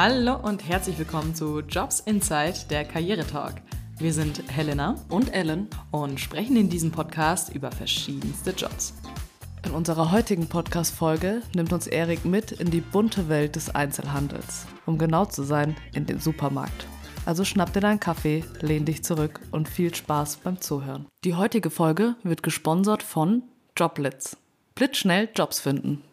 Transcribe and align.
Hallo 0.00 0.36
und 0.36 0.68
herzlich 0.68 0.96
willkommen 0.96 1.34
zu 1.34 1.58
Jobs 1.58 1.98
Inside, 1.98 2.54
der 2.70 2.84
Karrieretalk. 2.84 3.54
Wir 3.98 4.12
sind 4.12 4.44
Helena 4.48 4.94
und 5.08 5.34
Ellen 5.34 5.66
und 5.90 6.20
sprechen 6.20 6.56
in 6.56 6.68
diesem 6.68 6.92
Podcast 6.92 7.52
über 7.52 7.72
verschiedenste 7.72 8.52
Jobs. 8.52 8.94
In 9.66 9.72
unserer 9.72 10.12
heutigen 10.12 10.48
Podcast-Folge 10.48 11.42
nimmt 11.52 11.72
uns 11.72 11.88
Erik 11.88 12.24
mit 12.24 12.52
in 12.52 12.70
die 12.70 12.80
bunte 12.80 13.28
Welt 13.28 13.56
des 13.56 13.74
Einzelhandels. 13.74 14.66
Um 14.86 14.98
genau 14.98 15.24
zu 15.24 15.42
sein, 15.42 15.74
in 15.92 16.06
den 16.06 16.20
Supermarkt. 16.20 16.86
Also 17.26 17.44
schnapp 17.44 17.72
dir 17.72 17.80
deinen 17.80 17.98
Kaffee, 17.98 18.44
lehn 18.60 18.84
dich 18.84 19.02
zurück 19.02 19.40
und 19.50 19.68
viel 19.68 19.92
Spaß 19.92 20.36
beim 20.36 20.60
Zuhören. 20.60 21.06
Die 21.24 21.34
heutige 21.34 21.70
Folge 21.70 22.14
wird 22.22 22.44
gesponsert 22.44 23.02
von 23.02 23.42
Joblitz. 23.76 24.36
Blitzschnell 24.76 25.28
Jobs 25.34 25.58
finden. 25.58 26.04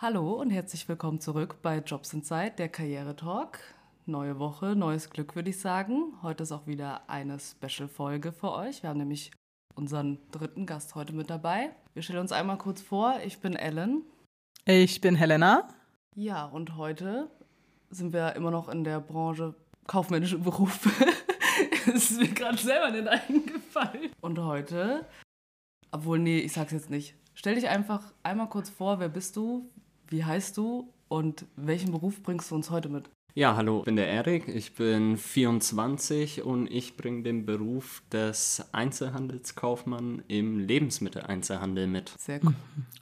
Hallo 0.00 0.34
und 0.34 0.50
herzlich 0.50 0.88
willkommen 0.88 1.20
zurück 1.20 1.56
bei 1.60 1.78
Jobs 1.78 2.12
Inside, 2.12 2.52
der 2.56 2.68
Karriere-Talk. 2.68 3.58
Neue 4.06 4.38
Woche, 4.38 4.76
neues 4.76 5.10
Glück, 5.10 5.34
würde 5.34 5.50
ich 5.50 5.58
sagen. 5.58 6.14
Heute 6.22 6.44
ist 6.44 6.52
auch 6.52 6.68
wieder 6.68 7.10
eine 7.10 7.40
Special-Folge 7.40 8.30
für 8.30 8.52
euch. 8.52 8.84
Wir 8.84 8.90
haben 8.90 8.98
nämlich 8.98 9.32
unseren 9.74 10.20
dritten 10.30 10.66
Gast 10.66 10.94
heute 10.94 11.12
mit 11.12 11.30
dabei. 11.30 11.70
Wir 11.94 12.02
stellen 12.02 12.20
uns 12.20 12.30
einmal 12.30 12.58
kurz 12.58 12.80
vor. 12.80 13.18
Ich 13.26 13.40
bin 13.40 13.56
Ellen. 13.56 14.02
Ich 14.66 15.00
bin 15.00 15.16
Helena. 15.16 15.66
Ja, 16.14 16.44
und 16.44 16.76
heute 16.76 17.28
sind 17.90 18.12
wir 18.12 18.36
immer 18.36 18.52
noch 18.52 18.68
in 18.68 18.84
der 18.84 19.00
Branche 19.00 19.56
kaufmännische 19.88 20.38
Berufe. 20.38 20.90
Es 21.88 22.12
ist 22.12 22.20
mir 22.20 22.28
gerade 22.28 22.56
selber 22.56 22.92
nicht 22.92 23.08
eingefallen. 23.08 24.12
Und 24.20 24.38
heute, 24.38 25.06
obwohl, 25.90 26.20
nee, 26.20 26.38
ich 26.38 26.52
sag's 26.52 26.70
jetzt 26.70 26.88
nicht. 26.88 27.16
Stell 27.34 27.56
dich 27.56 27.68
einfach 27.68 28.14
einmal 28.22 28.48
kurz 28.48 28.70
vor, 28.70 29.00
wer 29.00 29.08
bist 29.08 29.34
du, 29.34 29.68
wie 30.10 30.24
heißt 30.24 30.56
du 30.56 30.92
und 31.08 31.46
welchen 31.56 31.92
Beruf 31.92 32.22
bringst 32.22 32.50
du 32.50 32.54
uns 32.54 32.70
heute 32.70 32.88
mit? 32.88 33.10
Ja, 33.34 33.54
hallo, 33.54 33.80
ich 33.80 33.84
bin 33.84 33.94
der 33.94 34.08
Erik, 34.08 34.48
ich 34.48 34.74
bin 34.74 35.16
24 35.16 36.42
und 36.42 36.66
ich 36.66 36.96
bringe 36.96 37.22
den 37.22 37.46
Beruf 37.46 38.02
des 38.10 38.64
Einzelhandelskaufmann 38.72 40.24
im 40.26 40.58
Lebensmitteleinzelhandel 40.58 41.86
mit. 41.86 42.12
Sehr 42.18 42.40
gut. 42.40 42.54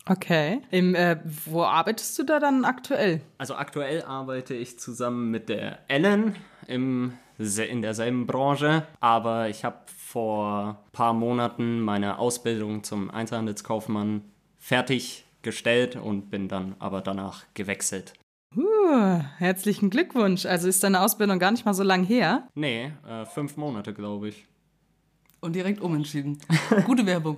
Okay. 0.04 0.60
Im, 0.70 0.94
äh, 0.94 1.18
wo 1.46 1.62
arbeitest 1.62 2.18
du 2.18 2.24
da 2.24 2.38
dann 2.38 2.66
aktuell? 2.66 3.22
Also 3.38 3.54
aktuell 3.54 4.02
arbeite 4.02 4.54
ich 4.54 4.78
zusammen 4.78 5.30
mit 5.30 5.48
der 5.48 5.78
Ellen 5.88 6.36
im, 6.66 7.14
in 7.38 7.80
derselben 7.80 8.26
Branche, 8.26 8.86
aber 9.00 9.48
ich 9.48 9.64
habe 9.64 9.78
vor 9.86 10.80
ein 10.86 10.92
paar 10.92 11.14
Monaten 11.14 11.80
meine 11.80 12.18
Ausbildung 12.18 12.84
zum 12.84 13.10
Einzelhandelskaufmann 13.10 14.22
fertiggestellt 15.46 15.96
und 15.96 16.30
bin 16.30 16.48
dann 16.48 16.74
aber 16.78 17.00
danach 17.00 17.44
gewechselt. 17.54 18.14
Uh, 18.56 19.20
herzlichen 19.38 19.90
Glückwunsch. 19.90 20.46
Also 20.46 20.68
ist 20.68 20.82
deine 20.82 21.00
Ausbildung 21.00 21.38
gar 21.38 21.50
nicht 21.50 21.64
mal 21.64 21.74
so 21.74 21.82
lang 21.82 22.04
her? 22.04 22.48
Nee, 22.54 22.92
äh, 23.06 23.26
fünf 23.26 23.56
Monate, 23.56 23.92
glaube 23.92 24.28
ich. 24.28 24.46
Und 25.40 25.54
direkt 25.54 25.80
umentschieden. 25.80 26.38
Gute 26.86 27.04
Werbung. 27.04 27.36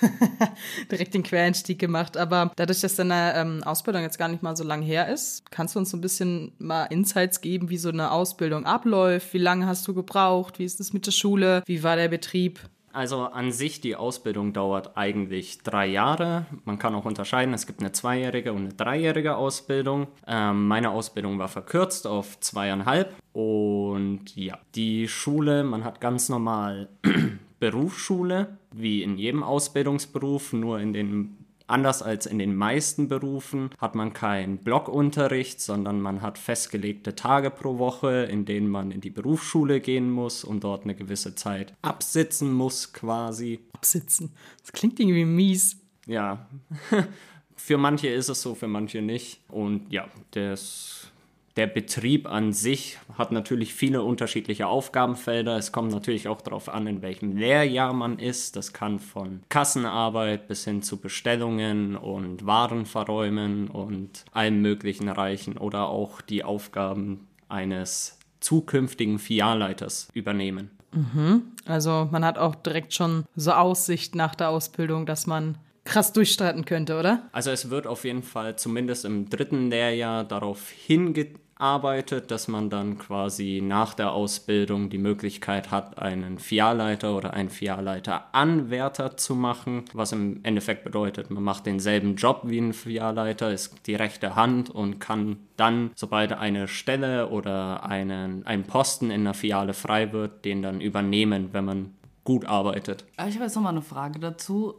direkt 0.90 1.14
den 1.14 1.24
Quereinstieg 1.24 1.78
gemacht. 1.78 2.16
Aber 2.16 2.52
dadurch, 2.54 2.80
dass 2.80 2.94
deine 2.94 3.34
ähm, 3.34 3.62
Ausbildung 3.64 4.02
jetzt 4.02 4.18
gar 4.18 4.28
nicht 4.28 4.42
mal 4.42 4.56
so 4.56 4.62
lang 4.62 4.80
her 4.80 5.08
ist, 5.08 5.50
kannst 5.50 5.74
du 5.74 5.80
uns 5.80 5.90
so 5.90 5.96
ein 5.96 6.00
bisschen 6.00 6.52
mal 6.58 6.84
Insights 6.84 7.40
geben, 7.40 7.68
wie 7.68 7.78
so 7.78 7.88
eine 7.88 8.12
Ausbildung 8.12 8.64
abläuft? 8.64 9.34
Wie 9.34 9.38
lange 9.38 9.66
hast 9.66 9.86
du 9.88 9.94
gebraucht? 9.94 10.60
Wie 10.60 10.64
ist 10.64 10.78
es 10.78 10.92
mit 10.92 11.06
der 11.06 11.12
Schule? 11.12 11.62
Wie 11.66 11.82
war 11.82 11.96
der 11.96 12.08
Betrieb? 12.08 12.60
Also 12.92 13.22
an 13.22 13.52
sich, 13.52 13.80
die 13.80 13.96
Ausbildung 13.96 14.52
dauert 14.52 14.96
eigentlich 14.96 15.58
drei 15.62 15.86
Jahre. 15.86 16.46
Man 16.64 16.78
kann 16.78 16.94
auch 16.94 17.04
unterscheiden, 17.04 17.54
es 17.54 17.66
gibt 17.66 17.80
eine 17.80 17.92
zweijährige 17.92 18.52
und 18.52 18.58
eine 18.58 18.74
dreijährige 18.74 19.36
Ausbildung. 19.36 20.08
Ähm, 20.26 20.68
meine 20.68 20.90
Ausbildung 20.90 21.38
war 21.38 21.48
verkürzt 21.48 22.06
auf 22.06 22.40
zweieinhalb. 22.40 23.14
Und 23.32 24.34
ja, 24.36 24.58
die 24.74 25.08
Schule, 25.08 25.64
man 25.64 25.84
hat 25.84 26.00
ganz 26.00 26.28
normal 26.28 26.88
Berufsschule, 27.60 28.58
wie 28.72 29.02
in 29.02 29.16
jedem 29.16 29.42
Ausbildungsberuf, 29.42 30.52
nur 30.52 30.80
in 30.80 30.92
den 30.92 31.37
Anders 31.68 32.02
als 32.02 32.24
in 32.24 32.38
den 32.38 32.56
meisten 32.56 33.08
Berufen 33.08 33.70
hat 33.78 33.94
man 33.94 34.14
keinen 34.14 34.56
Blockunterricht, 34.56 35.60
sondern 35.60 36.00
man 36.00 36.22
hat 36.22 36.38
festgelegte 36.38 37.14
Tage 37.14 37.50
pro 37.50 37.78
Woche, 37.78 38.24
in 38.24 38.46
denen 38.46 38.68
man 38.68 38.90
in 38.90 39.02
die 39.02 39.10
Berufsschule 39.10 39.80
gehen 39.80 40.10
muss 40.10 40.44
und 40.44 40.64
dort 40.64 40.84
eine 40.84 40.94
gewisse 40.94 41.34
Zeit 41.34 41.74
absitzen 41.82 42.52
muss 42.54 42.94
quasi. 42.94 43.60
Absitzen. 43.74 44.32
Das 44.62 44.72
klingt 44.72 44.98
irgendwie 44.98 45.26
mies. 45.26 45.76
Ja. 46.06 46.48
für 47.56 47.76
manche 47.76 48.08
ist 48.08 48.30
es 48.30 48.40
so, 48.40 48.54
für 48.54 48.68
manche 48.68 49.02
nicht. 49.02 49.40
Und 49.48 49.92
ja, 49.92 50.08
das 50.30 51.12
der 51.58 51.66
Betrieb 51.66 52.30
an 52.30 52.52
sich 52.52 52.98
hat 53.18 53.32
natürlich 53.32 53.74
viele 53.74 54.04
unterschiedliche 54.04 54.68
Aufgabenfelder. 54.68 55.56
Es 55.56 55.72
kommt 55.72 55.90
natürlich 55.90 56.28
auch 56.28 56.40
darauf 56.40 56.68
an, 56.68 56.86
in 56.86 57.02
welchem 57.02 57.36
Lehrjahr 57.36 57.92
man 57.92 58.20
ist. 58.20 58.54
Das 58.54 58.72
kann 58.72 59.00
von 59.00 59.42
Kassenarbeit 59.48 60.46
bis 60.46 60.64
hin 60.64 60.82
zu 60.82 61.00
Bestellungen 61.00 61.96
und 61.96 62.46
Warenverräumen 62.46 63.66
und 63.66 64.24
allem 64.30 64.62
Möglichen 64.62 65.08
reichen 65.08 65.58
oder 65.58 65.88
auch 65.88 66.20
die 66.20 66.44
Aufgaben 66.44 67.26
eines 67.48 68.20
zukünftigen 68.38 69.18
Filialleiters 69.18 70.10
übernehmen. 70.14 70.70
Mhm. 70.92 71.42
Also 71.66 72.08
man 72.12 72.24
hat 72.24 72.38
auch 72.38 72.54
direkt 72.54 72.94
schon 72.94 73.24
so 73.34 73.50
Aussicht 73.50 74.14
nach 74.14 74.36
der 74.36 74.50
Ausbildung, 74.50 75.06
dass 75.06 75.26
man 75.26 75.58
krass 75.88 76.12
durchstreiten 76.12 76.64
könnte, 76.64 76.98
oder? 76.98 77.28
Also 77.32 77.50
es 77.50 77.70
wird 77.70 77.86
auf 77.86 78.04
jeden 78.04 78.22
Fall 78.22 78.56
zumindest 78.56 79.04
im 79.04 79.28
dritten 79.28 79.70
Lehrjahr 79.70 80.22
darauf 80.22 80.68
hingearbeitet, 80.70 81.40
arbeitet, 81.58 82.30
dass 82.30 82.48
man 82.48 82.70
dann 82.70 82.98
quasi 82.98 83.60
nach 83.62 83.94
der 83.94 84.12
Ausbildung 84.12 84.90
die 84.90 84.98
Möglichkeit 84.98 85.70
hat, 85.70 85.98
einen 85.98 86.38
Filialleiter 86.38 87.16
oder 87.16 87.34
einen 87.34 87.50
Filialleiter-Anwärter 87.50 89.16
zu 89.16 89.34
machen, 89.34 89.84
was 89.92 90.12
im 90.12 90.40
Endeffekt 90.44 90.84
bedeutet, 90.84 91.30
man 91.30 91.42
macht 91.42 91.66
denselben 91.66 92.16
Job 92.16 92.42
wie 92.44 92.58
ein 92.58 92.72
Filialleiter, 92.72 93.52
ist 93.52 93.86
die 93.86 93.94
rechte 93.94 94.36
Hand 94.36 94.70
und 94.70 95.00
kann 95.00 95.36
dann, 95.56 95.90
sobald 95.94 96.32
eine 96.32 96.68
Stelle 96.68 97.28
oder 97.28 97.84
einen, 97.84 98.46
ein 98.46 98.64
Posten 98.64 99.10
in 99.10 99.24
der 99.24 99.34
Filiale 99.34 99.74
frei 99.74 100.12
wird, 100.12 100.44
den 100.44 100.62
dann 100.62 100.80
übernehmen, 100.80 101.48
wenn 101.52 101.64
man 101.64 101.94
gut 102.24 102.44
arbeitet. 102.44 103.04
Ich 103.26 103.34
habe 103.34 103.44
jetzt 103.44 103.56
nochmal 103.56 103.72
eine 103.72 103.82
Frage 103.82 104.18
dazu, 104.18 104.74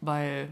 weil 0.00 0.48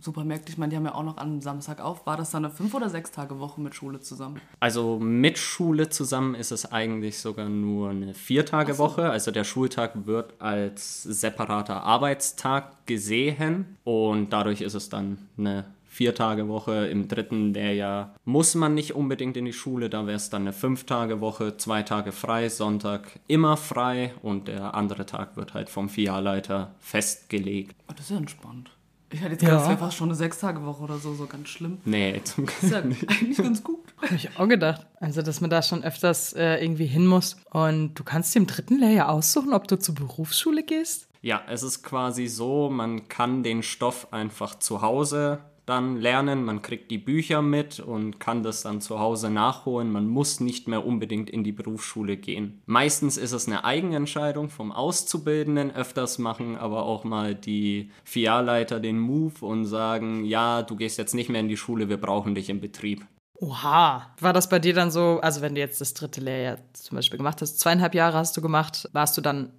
Supermärkte, 0.00 0.52
ich 0.52 0.58
meine, 0.58 0.70
die 0.70 0.76
haben 0.76 0.84
ja 0.84 0.94
auch 0.94 1.02
noch 1.02 1.16
am 1.16 1.40
Samstag 1.40 1.80
auf. 1.80 2.06
War 2.06 2.16
das 2.16 2.30
dann 2.30 2.44
eine 2.44 2.54
fünf- 2.54 2.74
oder 2.74 2.88
sechs 2.88 3.10
Tage 3.10 3.40
Woche 3.40 3.60
mit 3.60 3.74
Schule 3.74 4.00
zusammen? 4.00 4.40
Also 4.60 4.98
mit 5.00 5.38
Schule 5.38 5.88
zusammen 5.88 6.36
ist 6.36 6.52
es 6.52 6.70
eigentlich 6.70 7.18
sogar 7.18 7.48
nur 7.48 7.90
eine 7.90 8.14
vier 8.14 8.46
Tage 8.46 8.78
Woche. 8.78 9.02
So. 9.02 9.08
Also 9.08 9.30
der 9.32 9.44
Schultag 9.44 10.06
wird 10.06 10.40
als 10.40 11.02
separater 11.02 11.82
Arbeitstag 11.82 12.86
gesehen 12.86 13.76
und 13.82 14.32
dadurch 14.32 14.60
ist 14.60 14.74
es 14.74 14.88
dann 14.88 15.18
eine 15.36 15.64
vier 15.88 16.14
Tage 16.14 16.46
Woche. 16.46 16.86
Im 16.86 17.08
dritten 17.08 17.52
Lehrjahr 17.52 18.14
muss 18.24 18.54
man 18.54 18.74
nicht 18.74 18.94
unbedingt 18.94 19.36
in 19.36 19.46
die 19.46 19.52
Schule, 19.52 19.90
da 19.90 20.06
wäre 20.06 20.16
es 20.16 20.30
dann 20.30 20.42
eine 20.42 20.52
fünf 20.52 20.84
Tage 20.84 21.20
Woche, 21.20 21.56
zwei 21.56 21.82
Tage 21.82 22.12
frei, 22.12 22.48
Sonntag 22.48 23.18
immer 23.26 23.56
frei 23.56 24.14
und 24.22 24.46
der 24.46 24.74
andere 24.74 25.06
Tag 25.06 25.36
wird 25.36 25.54
halt 25.54 25.68
vom 25.68 25.88
Filialleiter 25.88 26.72
festgelegt. 26.78 27.74
Oh, 27.88 27.94
das 27.96 28.04
ist 28.04 28.10
ja 28.10 28.16
entspannt. 28.18 28.70
Ich 29.10 29.20
hätte 29.20 29.32
jetzt 29.32 29.42
es 29.42 29.68
wäre 29.68 29.78
fast 29.78 29.96
schon 29.96 30.08
eine 30.08 30.16
Sechstagewoche 30.16 30.82
oder 30.82 30.98
so, 30.98 31.14
so 31.14 31.26
ganz 31.26 31.48
schlimm. 31.48 31.78
Nee, 31.84 32.20
zum 32.24 32.44
Glück 32.46 32.62
ist 32.62 32.72
ja 32.72 32.78
eigentlich 32.80 33.36
ganz 33.38 33.64
gut. 33.64 33.78
Habe 34.02 34.14
ich 34.14 34.38
auch 34.38 34.46
gedacht. 34.46 34.86
Also, 35.00 35.22
dass 35.22 35.40
man 35.40 35.48
da 35.48 35.62
schon 35.62 35.82
öfters 35.82 36.34
äh, 36.34 36.62
irgendwie 36.62 36.86
hin 36.86 37.06
muss. 37.06 37.36
Und 37.50 37.94
du 37.94 38.04
kannst 38.04 38.34
dir 38.34 38.40
im 38.40 38.46
dritten 38.46 38.78
Lehrjahr 38.78 39.08
aussuchen, 39.08 39.54
ob 39.54 39.66
du 39.66 39.78
zur 39.78 39.94
Berufsschule 39.94 40.62
gehst? 40.62 41.08
Ja, 41.22 41.42
es 41.48 41.62
ist 41.62 41.82
quasi 41.82 42.26
so, 42.26 42.68
man 42.70 43.08
kann 43.08 43.42
den 43.42 43.62
Stoff 43.62 44.12
einfach 44.12 44.58
zu 44.58 44.82
Hause 44.82 45.40
dann 45.68 45.96
lernen. 45.96 46.44
Man 46.44 46.62
kriegt 46.62 46.90
die 46.90 46.98
Bücher 46.98 47.42
mit 47.42 47.80
und 47.80 48.20
kann 48.20 48.42
das 48.42 48.62
dann 48.62 48.80
zu 48.80 48.98
Hause 48.98 49.30
nachholen. 49.30 49.90
Man 49.90 50.06
muss 50.06 50.40
nicht 50.40 50.68
mehr 50.68 50.86
unbedingt 50.86 51.30
in 51.30 51.44
die 51.44 51.52
Berufsschule 51.52 52.16
gehen. 52.16 52.62
Meistens 52.66 53.16
ist 53.16 53.32
es 53.32 53.46
eine 53.46 53.64
Eigenentscheidung 53.64 54.48
vom 54.48 54.72
Auszubildenden. 54.72 55.70
Öfters 55.70 56.18
machen 56.18 56.56
aber 56.56 56.84
auch 56.84 57.04
mal 57.04 57.34
die 57.34 57.90
Filialleiter 58.04 58.80
den 58.80 58.98
Move 58.98 59.44
und 59.44 59.66
sagen, 59.66 60.24
ja, 60.24 60.62
du 60.62 60.76
gehst 60.76 60.98
jetzt 60.98 61.14
nicht 61.14 61.28
mehr 61.28 61.40
in 61.40 61.48
die 61.48 61.56
Schule, 61.56 61.88
wir 61.88 61.98
brauchen 61.98 62.34
dich 62.34 62.48
im 62.50 62.60
Betrieb. 62.60 63.06
Oha. 63.34 64.14
War 64.18 64.32
das 64.32 64.48
bei 64.48 64.58
dir 64.58 64.74
dann 64.74 64.90
so, 64.90 65.20
also 65.22 65.40
wenn 65.42 65.54
du 65.54 65.60
jetzt 65.60 65.80
das 65.80 65.94
dritte 65.94 66.20
Lehrjahr 66.20 66.58
zum 66.72 66.96
Beispiel 66.96 67.18
gemacht 67.18 67.40
hast, 67.40 67.60
zweieinhalb 67.60 67.94
Jahre 67.94 68.18
hast 68.18 68.36
du 68.36 68.42
gemacht, 68.42 68.88
warst 68.92 69.16
du 69.16 69.20
dann 69.20 69.52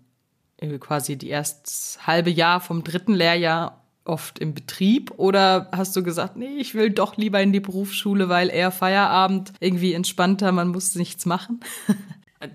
quasi 0.80 1.18
die 1.18 1.30
erst 1.30 2.06
halbe 2.06 2.30
Jahr 2.30 2.60
vom 2.60 2.84
dritten 2.84 3.14
Lehrjahr 3.14 3.79
oft 4.06 4.40
im 4.40 4.54
Betrieb 4.54 5.12
oder 5.18 5.70
hast 5.72 5.96
du 5.96 6.04
gesagt, 6.04 6.36
nee, 6.36 6.58
ich 6.58 6.74
will 6.74 6.90
doch 6.90 7.18
lieber 7.18 7.42
in 7.42 7.54
die 7.54 7.60
Berufsschule, 7.60 8.30
weil 8.30 8.50
eher 8.50 8.72
Feierabend 8.72 9.54
irgendwie 9.60 9.94
entspannter, 9.94 10.52
man 10.52 10.70
muss 10.70 10.96
nichts 10.96 11.26
machen? 11.26 11.60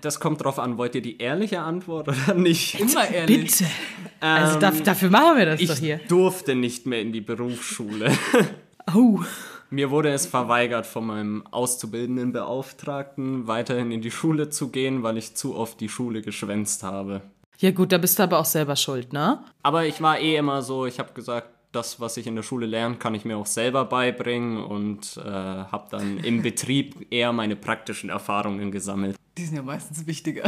Das 0.01 0.19
kommt 0.19 0.43
drauf 0.43 0.57
an, 0.57 0.79
wollt 0.79 0.95
ihr 0.95 1.03
die 1.03 1.19
ehrliche 1.19 1.59
Antwort 1.59 2.07
oder 2.07 2.33
nicht? 2.33 2.79
Immer 2.79 3.07
ehrlich. 3.07 3.59
Bitte. 3.59 3.65
Also 4.19 4.59
ähm, 4.59 4.83
dafür, 4.83 5.11
machen 5.11 5.37
wir 5.37 5.45
das 5.45 5.61
ich 5.61 5.69
doch 5.69 5.77
hier. 5.77 5.99
Ich 6.01 6.07
durfte 6.07 6.55
nicht 6.55 6.87
mehr 6.87 7.01
in 7.01 7.13
die 7.13 7.21
Berufsschule. 7.21 8.11
Oh. 8.93 9.19
Mir 9.71 9.89
wurde 9.89 10.09
es 10.09 10.27
verweigert 10.27 10.85
von 10.85 11.07
meinem 11.07 11.47
auszubildenden 11.47 12.31
Beauftragten, 12.31 13.47
weiterhin 13.47 13.91
in 13.91 14.01
die 14.01 14.11
Schule 14.11 14.49
zu 14.49 14.69
gehen, 14.69 15.01
weil 15.01 15.17
ich 15.17 15.33
zu 15.33 15.55
oft 15.55 15.81
die 15.81 15.89
Schule 15.89 16.21
geschwänzt 16.21 16.83
habe. 16.83 17.21
Ja 17.59 17.71
gut, 17.71 17.91
da 17.91 17.97
bist 17.97 18.19
du 18.19 18.23
aber 18.23 18.39
auch 18.39 18.45
selber 18.45 18.75
schuld, 18.75 19.13
ne? 19.13 19.43
Aber 19.63 19.85
ich 19.85 20.01
war 20.01 20.19
eh 20.19 20.35
immer 20.35 20.61
so, 20.61 20.85
ich 20.85 20.99
habe 20.99 21.13
gesagt, 21.13 21.49
das, 21.71 21.99
was 21.99 22.17
ich 22.17 22.27
in 22.27 22.35
der 22.35 22.43
Schule 22.43 22.65
lerne, 22.65 22.95
kann 22.95 23.15
ich 23.15 23.25
mir 23.25 23.37
auch 23.37 23.45
selber 23.45 23.85
beibringen 23.85 24.63
und 24.63 25.17
äh, 25.17 25.29
habe 25.29 25.87
dann 25.91 26.19
im 26.19 26.41
Betrieb 26.43 27.07
eher 27.11 27.33
meine 27.33 27.55
praktischen 27.55 28.09
Erfahrungen 28.09 28.71
gesammelt. 28.71 29.17
Die 29.37 29.45
sind 29.45 29.57
ja 29.57 29.61
meistens 29.61 30.07
wichtiger. 30.07 30.43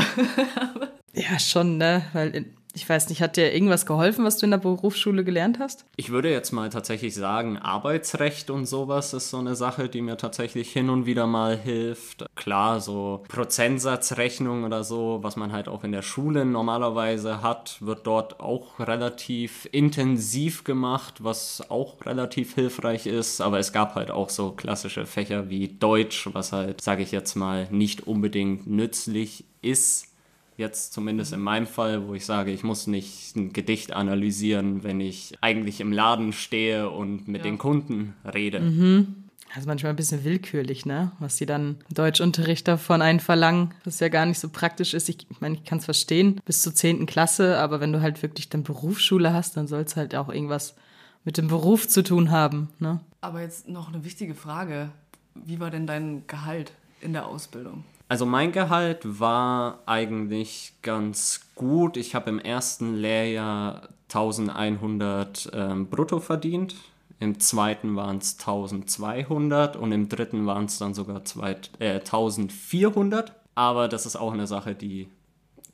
ja, 1.13 1.37
schon, 1.39 1.77
ne? 1.77 2.05
Weil 2.13 2.29
in, 2.35 2.56
ich 2.77 2.87
weiß 2.87 3.09
nicht, 3.09 3.23
hat 3.23 3.37
dir 3.37 3.51
irgendwas 3.51 3.87
geholfen, 3.87 4.23
was 4.23 4.37
du 4.37 4.45
in 4.45 4.51
der 4.51 4.59
Berufsschule 4.59 5.23
gelernt 5.23 5.57
hast? 5.57 5.85
Ich 5.95 6.11
würde 6.11 6.29
jetzt 6.29 6.51
mal 6.51 6.69
tatsächlich 6.69 7.15
sagen, 7.15 7.57
Arbeitsrecht 7.57 8.51
und 8.51 8.67
sowas 8.67 9.13
ist 9.13 9.31
so 9.31 9.39
eine 9.39 9.55
Sache, 9.55 9.89
die 9.89 10.03
mir 10.03 10.15
tatsächlich 10.15 10.71
hin 10.73 10.91
und 10.91 11.07
wieder 11.07 11.25
mal 11.25 11.57
hilft. 11.57 12.27
Klar, 12.35 12.79
so 12.79 13.23
Prozentsatzrechnung 13.29 14.63
oder 14.63 14.83
so, 14.83 15.17
was 15.23 15.37
man 15.37 15.53
halt 15.53 15.67
auch 15.67 15.83
in 15.83 15.91
der 15.91 16.03
Schule 16.03 16.45
normalerweise 16.45 17.41
hat, 17.41 17.77
wird 17.81 18.05
dort 18.05 18.39
auch 18.39 18.79
relativ 18.79 19.67
intensiv 19.71 20.63
gemacht, 20.63 21.23
was 21.23 21.63
auch 21.71 22.05
relativ 22.05 22.53
hilfreich 22.53 23.07
ist. 23.07 23.41
Aber 23.41 23.57
es 23.57 23.73
gab 23.73 23.95
halt 23.95 24.11
auch 24.11 24.29
so 24.29 24.51
klassische 24.51 25.07
Fächer 25.07 25.49
wie 25.49 25.67
Deutsch, 25.67 26.29
was 26.31 26.51
halt, 26.51 26.81
sage 26.81 27.01
ich 27.01 27.11
jetzt 27.11 27.33
mal, 27.33 27.67
nicht 27.71 28.05
unbedingt 28.05 28.67
nützlich 28.67 29.45
ist 29.63 30.13
Jetzt 30.57 30.91
zumindest 30.91 31.33
in 31.33 31.39
meinem 31.39 31.67
Fall, 31.67 32.07
wo 32.07 32.15
ich 32.15 32.25
sage, 32.25 32.51
ich 32.51 32.63
muss 32.63 32.87
nicht 32.87 33.35
ein 33.35 33.53
Gedicht 33.53 33.93
analysieren, 33.93 34.83
wenn 34.83 34.99
ich 34.99 35.33
eigentlich 35.39 35.79
im 35.79 35.91
Laden 35.91 36.33
stehe 36.33 36.89
und 36.89 37.27
mit 37.27 37.45
ja. 37.45 37.51
den 37.51 37.59
Kunden 37.59 38.15
rede. 38.25 38.59
Mhm. 38.59 39.27
Das 39.49 39.59
ist 39.59 39.67
manchmal 39.67 39.91
ein 39.91 39.95
bisschen 39.95 40.23
willkürlich, 40.23 40.85
ne? 40.85 41.11
Was 41.19 41.37
die 41.37 41.45
dann 41.45 41.77
Deutschunterricht 41.93 42.67
davon 42.67 43.01
einen 43.01 43.19
verlangen, 43.19 43.73
was 43.85 43.99
ja 43.99 44.09
gar 44.09 44.25
nicht 44.25 44.39
so 44.39 44.49
praktisch 44.49 44.93
ist. 44.93 45.07
Ich, 45.09 45.25
ich 45.29 45.41
meine, 45.41 45.55
ich 45.55 45.63
kann 45.63 45.77
es 45.77 45.85
verstehen, 45.85 46.41
bis 46.43 46.63
zur 46.63 46.75
10. 46.75 47.05
Klasse, 47.05 47.57
aber 47.57 47.79
wenn 47.79 47.93
du 47.93 48.01
halt 48.01 48.21
wirklich 48.23 48.49
dann 48.49 48.63
Berufsschule 48.63 49.33
hast, 49.33 49.55
dann 49.55 49.67
soll 49.67 49.81
es 49.81 49.95
halt 49.95 50.15
auch 50.15 50.29
irgendwas 50.29 50.75
mit 51.23 51.37
dem 51.37 51.47
Beruf 51.47 51.87
zu 51.87 52.03
tun 52.03 52.31
haben, 52.31 52.69
ne? 52.79 52.99
Aber 53.21 53.41
jetzt 53.41 53.67
noch 53.67 53.87
eine 53.87 54.03
wichtige 54.03 54.35
Frage. 54.35 54.89
Wie 55.35 55.59
war 55.59 55.69
denn 55.69 55.87
dein 55.87 56.25
Gehalt 56.27 56.71
in 57.01 57.13
der 57.13 57.27
Ausbildung? 57.27 57.83
Also 58.09 58.25
mein 58.25 58.51
Gehalt 58.51 59.19
war 59.19 59.79
eigentlich 59.85 60.73
ganz 60.81 61.41
gut. 61.55 61.97
Ich 61.97 62.15
habe 62.15 62.29
im 62.29 62.39
ersten 62.39 62.95
Lehrjahr 62.95 63.89
1100 64.09 65.51
ähm, 65.53 65.87
brutto 65.87 66.19
verdient. 66.19 66.75
Im 67.19 67.39
zweiten 67.39 67.95
waren 67.95 68.19
es 68.19 68.37
1200 68.39 69.75
und 69.75 69.91
im 69.91 70.07
dritten 70.07 70.45
waren 70.45 70.65
es 70.65 70.77
dann 70.77 70.93
sogar 70.93 71.25
zwei, 71.25 71.57
äh, 71.79 71.95
1400. 71.95 73.33
Aber 73.55 73.87
das 73.87 74.05
ist 74.05 74.15
auch 74.15 74.31
eine 74.31 74.47
Sache, 74.47 74.75
die 74.75 75.09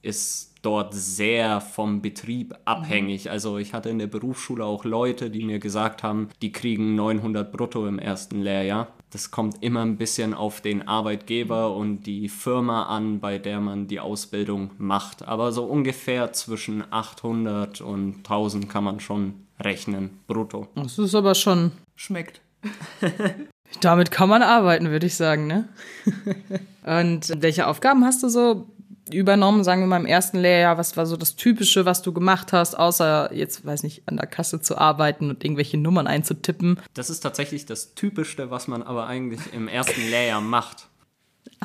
ist 0.03 0.53
dort 0.61 0.93
sehr 0.93 1.59
vom 1.59 2.01
Betrieb 2.01 2.55
abhängig. 2.65 3.31
Also 3.31 3.57
ich 3.57 3.73
hatte 3.73 3.89
in 3.89 3.99
der 3.99 4.07
Berufsschule 4.07 4.63
auch 4.63 4.85
Leute, 4.85 5.31
die 5.31 5.43
mir 5.43 5.59
gesagt 5.59 6.03
haben, 6.03 6.29
die 6.41 6.51
kriegen 6.51 6.95
900 6.95 7.51
brutto 7.51 7.87
im 7.87 7.97
ersten 7.97 8.41
Lehrjahr 8.41 8.87
das 9.13 9.29
kommt 9.29 9.61
immer 9.61 9.81
ein 9.81 9.97
bisschen 9.97 10.33
auf 10.33 10.61
den 10.61 10.87
Arbeitgeber 10.87 11.75
und 11.75 12.03
die 12.03 12.29
Firma 12.29 12.83
an, 12.83 13.19
bei 13.19 13.37
der 13.37 13.59
man 13.59 13.87
die 13.87 13.99
Ausbildung 13.99 14.71
macht. 14.79 15.27
Aber 15.27 15.51
so 15.51 15.65
ungefähr 15.65 16.33
zwischen 16.33 16.83
800 16.91 17.81
und 17.81 18.17
1000 18.17 18.69
kann 18.69 18.83
man 18.83 18.99
schon 18.99 19.35
rechnen, 19.59 20.19
brutto. 20.27 20.67
Das 20.75 20.97
ist 20.97 21.13
aber 21.13 21.35
schon. 21.35 21.71
Schmeckt. 21.95 22.41
Damit 23.81 24.09
kann 24.09 24.29
man 24.29 24.41
arbeiten, 24.41 24.89
würde 24.89 25.05
ich 25.05 25.15
sagen, 25.15 25.47
ne? 25.47 25.67
und 26.83 27.31
welche 27.41 27.67
Aufgaben 27.67 28.03
hast 28.03 28.23
du 28.23 28.29
so 28.29 28.67
übernommen, 29.11 29.63
sagen 29.63 29.81
wir 29.81 29.87
mal 29.87 29.99
im 29.99 30.05
ersten 30.05 30.39
Lehrjahr? 30.39 30.77
Was 30.77 30.95
war 30.95 31.05
so 31.05 31.17
das 31.17 31.35
Typische, 31.35 31.85
was 31.85 32.01
du 32.01 32.13
gemacht 32.13 32.53
hast, 32.53 32.75
außer 32.75 33.33
jetzt, 33.33 33.65
weiß 33.65 33.83
nicht, 33.83 34.03
an 34.07 34.17
der 34.17 34.27
Kasse 34.27 34.61
zu 34.61 34.77
arbeiten 34.77 35.29
und 35.29 35.43
irgendwelche 35.43 35.77
Nummern 35.77 36.07
einzutippen? 36.07 36.79
Das 36.93 37.09
ist 37.09 37.21
tatsächlich 37.21 37.65
das 37.65 37.95
Typischste, 37.95 38.51
was 38.51 38.67
man 38.67 38.83
aber 38.83 39.07
eigentlich 39.07 39.41
im 39.53 39.67
ersten 39.67 40.01
Lehrjahr 40.09 40.41
macht. 40.41 40.87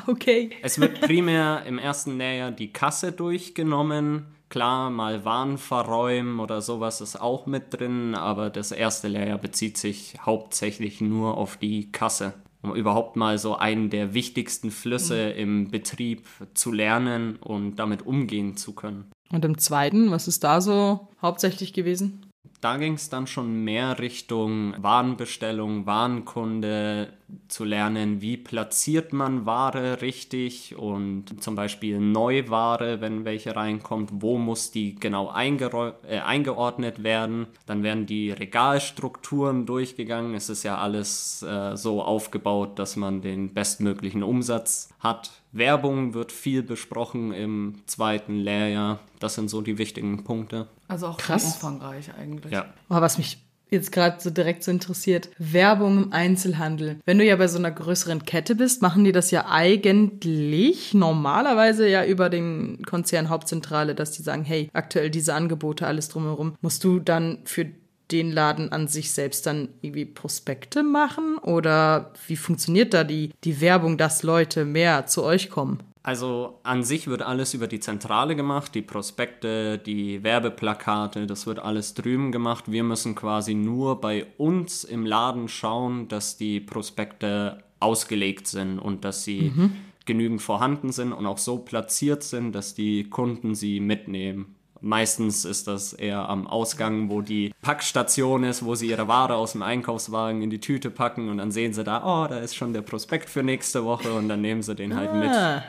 Okay. 0.07 0.51
Es 0.61 0.79
wird 0.79 1.01
primär 1.01 1.63
im 1.65 1.77
ersten 1.77 2.17
Lehrjahr 2.17 2.51
die 2.51 2.71
Kasse 2.71 3.11
durchgenommen. 3.11 4.25
Klar, 4.49 4.89
mal 4.89 5.25
Waren 5.25 5.57
verräumen 5.57 6.39
oder 6.39 6.61
sowas 6.61 7.01
ist 7.01 7.21
auch 7.21 7.45
mit 7.45 7.79
drin, 7.79 8.15
aber 8.15 8.49
das 8.49 8.71
erste 8.71 9.07
Lehrjahr 9.07 9.37
bezieht 9.37 9.77
sich 9.77 10.15
hauptsächlich 10.25 11.01
nur 11.01 11.37
auf 11.37 11.57
die 11.57 11.91
Kasse 11.91 12.33
um 12.61 12.75
überhaupt 12.75 13.15
mal 13.15 13.37
so 13.37 13.55
einen 13.55 13.89
der 13.89 14.13
wichtigsten 14.13 14.71
Flüsse 14.71 15.33
mhm. 15.33 15.39
im 15.39 15.71
Betrieb 15.71 16.25
zu 16.53 16.71
lernen 16.71 17.37
und 17.37 17.77
damit 17.77 18.05
umgehen 18.05 18.57
zu 18.57 18.73
können. 18.73 19.11
Und 19.31 19.45
im 19.45 19.57
zweiten, 19.57 20.11
was 20.11 20.27
ist 20.27 20.43
da 20.43 20.59
so 20.59 21.07
hauptsächlich 21.21 21.73
gewesen? 21.73 22.25
Da 22.61 22.77
ging 22.77 22.93
es 22.93 23.09
dann 23.09 23.27
schon 23.27 23.63
mehr 23.63 23.99
Richtung 23.99 24.73
Warenbestellung, 24.81 25.85
Warenkunde, 25.85 27.13
zu 27.47 27.63
lernen, 27.63 28.21
wie 28.21 28.37
platziert 28.37 29.13
man 29.13 29.45
Ware 29.45 30.01
richtig 30.01 30.75
und 30.77 31.41
zum 31.43 31.55
Beispiel 31.55 31.99
Neuware, 31.99 33.01
wenn 33.01 33.25
welche 33.25 33.55
reinkommt, 33.55 34.09
wo 34.13 34.37
muss 34.37 34.71
die 34.71 34.95
genau 34.95 35.29
äh, 35.29 36.19
eingeordnet 36.19 37.03
werden. 37.03 37.47
Dann 37.65 37.83
werden 37.83 38.05
die 38.05 38.31
Regalstrukturen 38.31 39.65
durchgegangen. 39.65 40.35
Es 40.35 40.49
ist 40.49 40.63
ja 40.63 40.77
alles 40.77 41.43
äh, 41.43 41.75
so 41.75 42.03
aufgebaut, 42.03 42.79
dass 42.79 42.95
man 42.95 43.21
den 43.21 43.53
bestmöglichen 43.53 44.23
Umsatz 44.23 44.89
hat. 44.99 45.31
Werbung 45.51 46.13
wird 46.13 46.31
viel 46.31 46.61
besprochen 46.61 47.33
im 47.33 47.81
zweiten 47.85 48.35
Lehrjahr. 48.35 48.99
Das 49.19 49.35
sind 49.35 49.49
so 49.49 49.61
die 49.61 49.77
wichtigen 49.77 50.23
Punkte. 50.23 50.67
Also 50.87 51.07
auch 51.07 51.17
krass 51.17 51.45
umfangreich 51.45 52.11
eigentlich. 52.15 52.53
Ja. 52.53 52.65
Oh, 52.89 53.01
was 53.01 53.17
mich 53.17 53.48
jetzt 53.69 53.91
gerade 53.91 54.19
so 54.19 54.29
direkt 54.29 54.63
so 54.63 54.71
interessiert. 54.71 55.29
Werbung 55.37 56.03
im 56.03 56.13
Einzelhandel. 56.13 56.97
Wenn 57.05 57.17
du 57.17 57.25
ja 57.25 57.35
bei 57.35 57.47
so 57.47 57.57
einer 57.57 57.71
größeren 57.71 58.25
Kette 58.25 58.55
bist, 58.55 58.81
machen 58.81 59.03
die 59.03 59.11
das 59.11 59.31
ja 59.31 59.45
eigentlich 59.49 60.93
normalerweise 60.93 61.87
ja 61.87 62.05
über 62.05 62.29
den 62.29 62.83
Konzern 62.85 63.29
Hauptzentrale, 63.29 63.95
dass 63.95 64.11
die 64.11 64.23
sagen, 64.23 64.43
hey, 64.43 64.69
aktuell 64.73 65.09
diese 65.09 65.33
Angebote, 65.33 65.87
alles 65.87 66.09
drumherum. 66.09 66.55
Musst 66.61 66.83
du 66.83 66.99
dann 66.99 67.39
für 67.45 67.67
den 68.11 68.31
Laden 68.31 68.71
an 68.71 68.87
sich 68.87 69.11
selbst 69.11 69.45
dann 69.45 69.69
irgendwie 69.81 70.05
Prospekte 70.05 70.83
machen? 70.83 71.37
Oder 71.37 72.13
wie 72.27 72.35
funktioniert 72.35 72.93
da 72.93 73.03
die, 73.03 73.31
die 73.43 73.61
Werbung, 73.61 73.97
dass 73.97 74.23
Leute 74.23 74.65
mehr 74.65 75.05
zu 75.05 75.23
euch 75.23 75.49
kommen? 75.49 75.83
Also 76.01 76.59
an 76.63 76.83
sich 76.83 77.07
wird 77.07 77.21
alles 77.21 77.53
über 77.53 77.67
die 77.67 77.81
Zentrale 77.81 78.35
gemacht, 78.35 78.73
die 78.73 78.81
Prospekte, 78.81 79.77
die 79.77 80.23
Werbeplakate, 80.23 81.27
das 81.27 81.45
wird 81.45 81.59
alles 81.59 81.93
drüben 81.93 82.31
gemacht. 82.31 82.71
Wir 82.71 82.83
müssen 82.83 83.15
quasi 83.15 83.53
nur 83.53 83.99
bei 83.99 84.25
uns 84.37 84.85
im 84.85 85.05
Laden 85.05 85.49
schauen, 85.49 86.07
dass 86.07 86.37
die 86.37 86.61
Prospekte 86.61 87.63
ausgelegt 87.81 88.47
sind 88.47 88.79
und 88.79 89.03
dass 89.03 89.25
sie 89.25 89.51
mhm. 89.53 89.75
genügend 90.05 90.41
vorhanden 90.41 90.93
sind 90.93 91.11
und 91.11 91.25
auch 91.25 91.37
so 91.37 91.59
platziert 91.59 92.23
sind, 92.23 92.53
dass 92.53 92.75
die 92.75 93.09
Kunden 93.09 93.53
sie 93.53 93.81
mitnehmen. 93.81 94.55
Meistens 94.81 95.45
ist 95.45 95.67
das 95.67 95.93
eher 95.93 96.29
am 96.29 96.47
Ausgang, 96.47 97.09
wo 97.09 97.21
die 97.21 97.53
Packstation 97.61 98.43
ist, 98.43 98.63
wo 98.63 98.75
sie 98.75 98.87
ihre 98.87 99.07
Ware 99.07 99.35
aus 99.35 99.53
dem 99.53 99.61
Einkaufswagen 99.61 100.41
in 100.41 100.49
die 100.49 100.59
Tüte 100.59 100.89
packen 100.89 101.29
und 101.29 101.37
dann 101.37 101.51
sehen 101.51 101.73
sie 101.73 101.83
da, 101.83 102.03
oh, 102.03 102.27
da 102.27 102.39
ist 102.39 102.55
schon 102.55 102.73
der 102.73 102.81
Prospekt 102.81 103.29
für 103.29 103.43
nächste 103.43 103.83
Woche 103.85 104.13
und 104.13 104.29
dann 104.29 104.41
nehmen 104.41 104.61
sie 104.61 104.75
den 104.75 104.95
halt 104.95 105.13
mit. 105.13 105.29
Ah. 105.29 105.63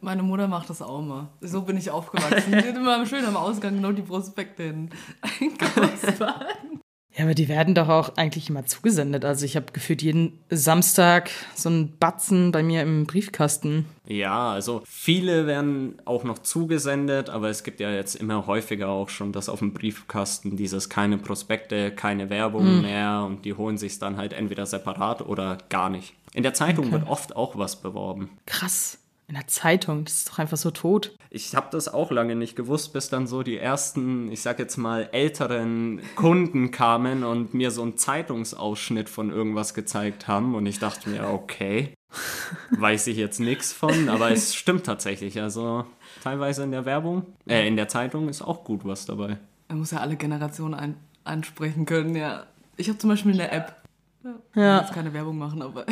Meine 0.00 0.22
Mutter 0.22 0.48
macht 0.48 0.70
das 0.70 0.82
auch 0.82 1.00
immer. 1.00 1.28
So 1.40 1.62
bin 1.62 1.76
ich 1.76 1.90
aufgewachsen. 1.90 2.50
Die 2.50 2.56
hat 2.56 2.76
immer 2.76 3.04
schön 3.06 3.24
am 3.24 3.36
Ausgang 3.36 3.80
noch 3.80 3.92
die 3.92 4.02
Prospekte 4.02 4.64
in 4.64 4.90
Einkaufswagen. 5.40 6.80
Ja, 7.16 7.24
aber 7.24 7.34
die 7.34 7.48
werden 7.48 7.74
doch 7.74 7.88
auch 7.88 8.16
eigentlich 8.16 8.50
immer 8.50 8.66
zugesendet. 8.66 9.24
Also 9.24 9.46
ich 9.46 9.56
habe 9.56 9.72
gefühlt 9.72 10.02
jeden 10.02 10.38
Samstag 10.50 11.30
so 11.54 11.70
einen 11.70 11.96
Batzen 11.96 12.52
bei 12.52 12.62
mir 12.62 12.82
im 12.82 13.06
Briefkasten. 13.06 13.86
Ja, 14.06 14.52
also 14.52 14.82
viele 14.86 15.46
werden 15.46 15.98
auch 16.04 16.24
noch 16.24 16.38
zugesendet, 16.40 17.30
aber 17.30 17.48
es 17.48 17.64
gibt 17.64 17.80
ja 17.80 17.90
jetzt 17.90 18.16
immer 18.16 18.46
häufiger 18.46 18.88
auch 18.88 19.08
schon 19.08 19.32
das 19.32 19.48
auf 19.48 19.60
dem 19.60 19.72
Briefkasten, 19.72 20.56
dieses 20.56 20.90
keine 20.90 21.16
Prospekte, 21.16 21.90
keine 21.90 22.28
Werbung 22.28 22.76
mhm. 22.76 22.82
mehr 22.82 23.24
und 23.26 23.46
die 23.46 23.54
holen 23.54 23.78
sich 23.78 23.98
dann 23.98 24.18
halt 24.18 24.34
entweder 24.34 24.66
separat 24.66 25.22
oder 25.22 25.56
gar 25.70 25.88
nicht. 25.88 26.12
In 26.34 26.42
der 26.42 26.52
Zeitung 26.52 26.86
okay. 26.86 26.92
wird 26.92 27.08
oft 27.08 27.34
auch 27.34 27.56
was 27.56 27.76
beworben. 27.76 28.28
Krass. 28.44 28.98
In 29.28 29.34
der 29.34 29.48
Zeitung, 29.48 30.04
das 30.04 30.18
ist 30.18 30.28
doch 30.30 30.38
einfach 30.38 30.56
so 30.56 30.70
tot. 30.70 31.16
Ich 31.30 31.56
habe 31.56 31.66
das 31.72 31.92
auch 31.92 32.12
lange 32.12 32.36
nicht 32.36 32.54
gewusst, 32.54 32.92
bis 32.92 33.08
dann 33.08 33.26
so 33.26 33.42
die 33.42 33.58
ersten, 33.58 34.30
ich 34.30 34.40
sag 34.40 34.60
jetzt 34.60 34.76
mal, 34.76 35.08
älteren 35.10 36.00
Kunden 36.14 36.70
kamen 36.70 37.24
und 37.24 37.52
mir 37.52 37.72
so 37.72 37.82
einen 37.82 37.98
Zeitungsausschnitt 37.98 39.08
von 39.08 39.30
irgendwas 39.30 39.74
gezeigt 39.74 40.28
haben. 40.28 40.54
Und 40.54 40.66
ich 40.66 40.78
dachte 40.78 41.10
mir, 41.10 41.28
okay, 41.28 41.92
weiß 42.70 43.08
ich 43.08 43.16
jetzt 43.16 43.40
nichts 43.40 43.72
von, 43.72 44.08
aber 44.08 44.30
es 44.30 44.54
stimmt 44.54 44.86
tatsächlich. 44.86 45.40
Also 45.40 45.84
teilweise 46.22 46.62
in 46.62 46.70
der 46.70 46.84
Werbung, 46.84 47.26
äh, 47.48 47.66
in 47.66 47.74
der 47.74 47.88
Zeitung 47.88 48.28
ist 48.28 48.42
auch 48.42 48.62
gut 48.62 48.84
was 48.84 49.06
dabei. 49.06 49.38
Man 49.68 49.78
muss 49.78 49.90
ja 49.90 49.98
alle 49.98 50.16
Generationen 50.16 50.74
ein 50.74 50.96
ansprechen 51.24 51.86
können, 51.86 52.14
ja. 52.14 52.46
Ich 52.76 52.88
habe 52.88 52.98
zum 52.98 53.10
Beispiel 53.10 53.32
eine 53.32 53.50
App 53.50 53.82
Ich 54.22 54.56
will 54.56 54.64
jetzt 54.80 54.92
keine 54.92 55.12
Werbung 55.12 55.36
machen, 55.36 55.62
aber 55.62 55.84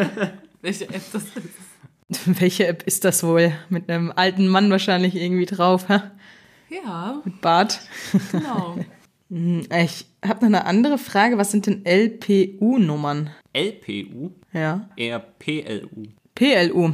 welche 0.62 0.88
App 0.88 1.02
das 1.12 1.24
ist. 1.24 1.69
Welche 2.26 2.66
App 2.66 2.82
ist 2.86 3.04
das 3.04 3.22
wohl? 3.22 3.52
Mit 3.68 3.88
einem 3.90 4.12
alten 4.14 4.48
Mann 4.48 4.70
wahrscheinlich 4.70 5.14
irgendwie 5.16 5.46
drauf, 5.46 5.88
hä? 5.88 6.00
Ja, 6.68 7.20
Mit 7.24 7.40
Bart. 7.40 7.80
genau. 8.32 8.76
Hm, 9.32 9.62
Ich 9.84 10.06
habe 10.26 10.40
noch 10.40 10.46
eine 10.48 10.66
andere 10.66 10.98
Frage. 10.98 11.38
Was 11.38 11.52
sind 11.52 11.66
denn 11.66 11.84
LPU-Nummern? 11.84 13.30
LPU, 13.52 14.30
Ja. 14.52 14.88
eher 14.96 15.20
PLU. 15.20 16.06
PLU. 16.34 16.90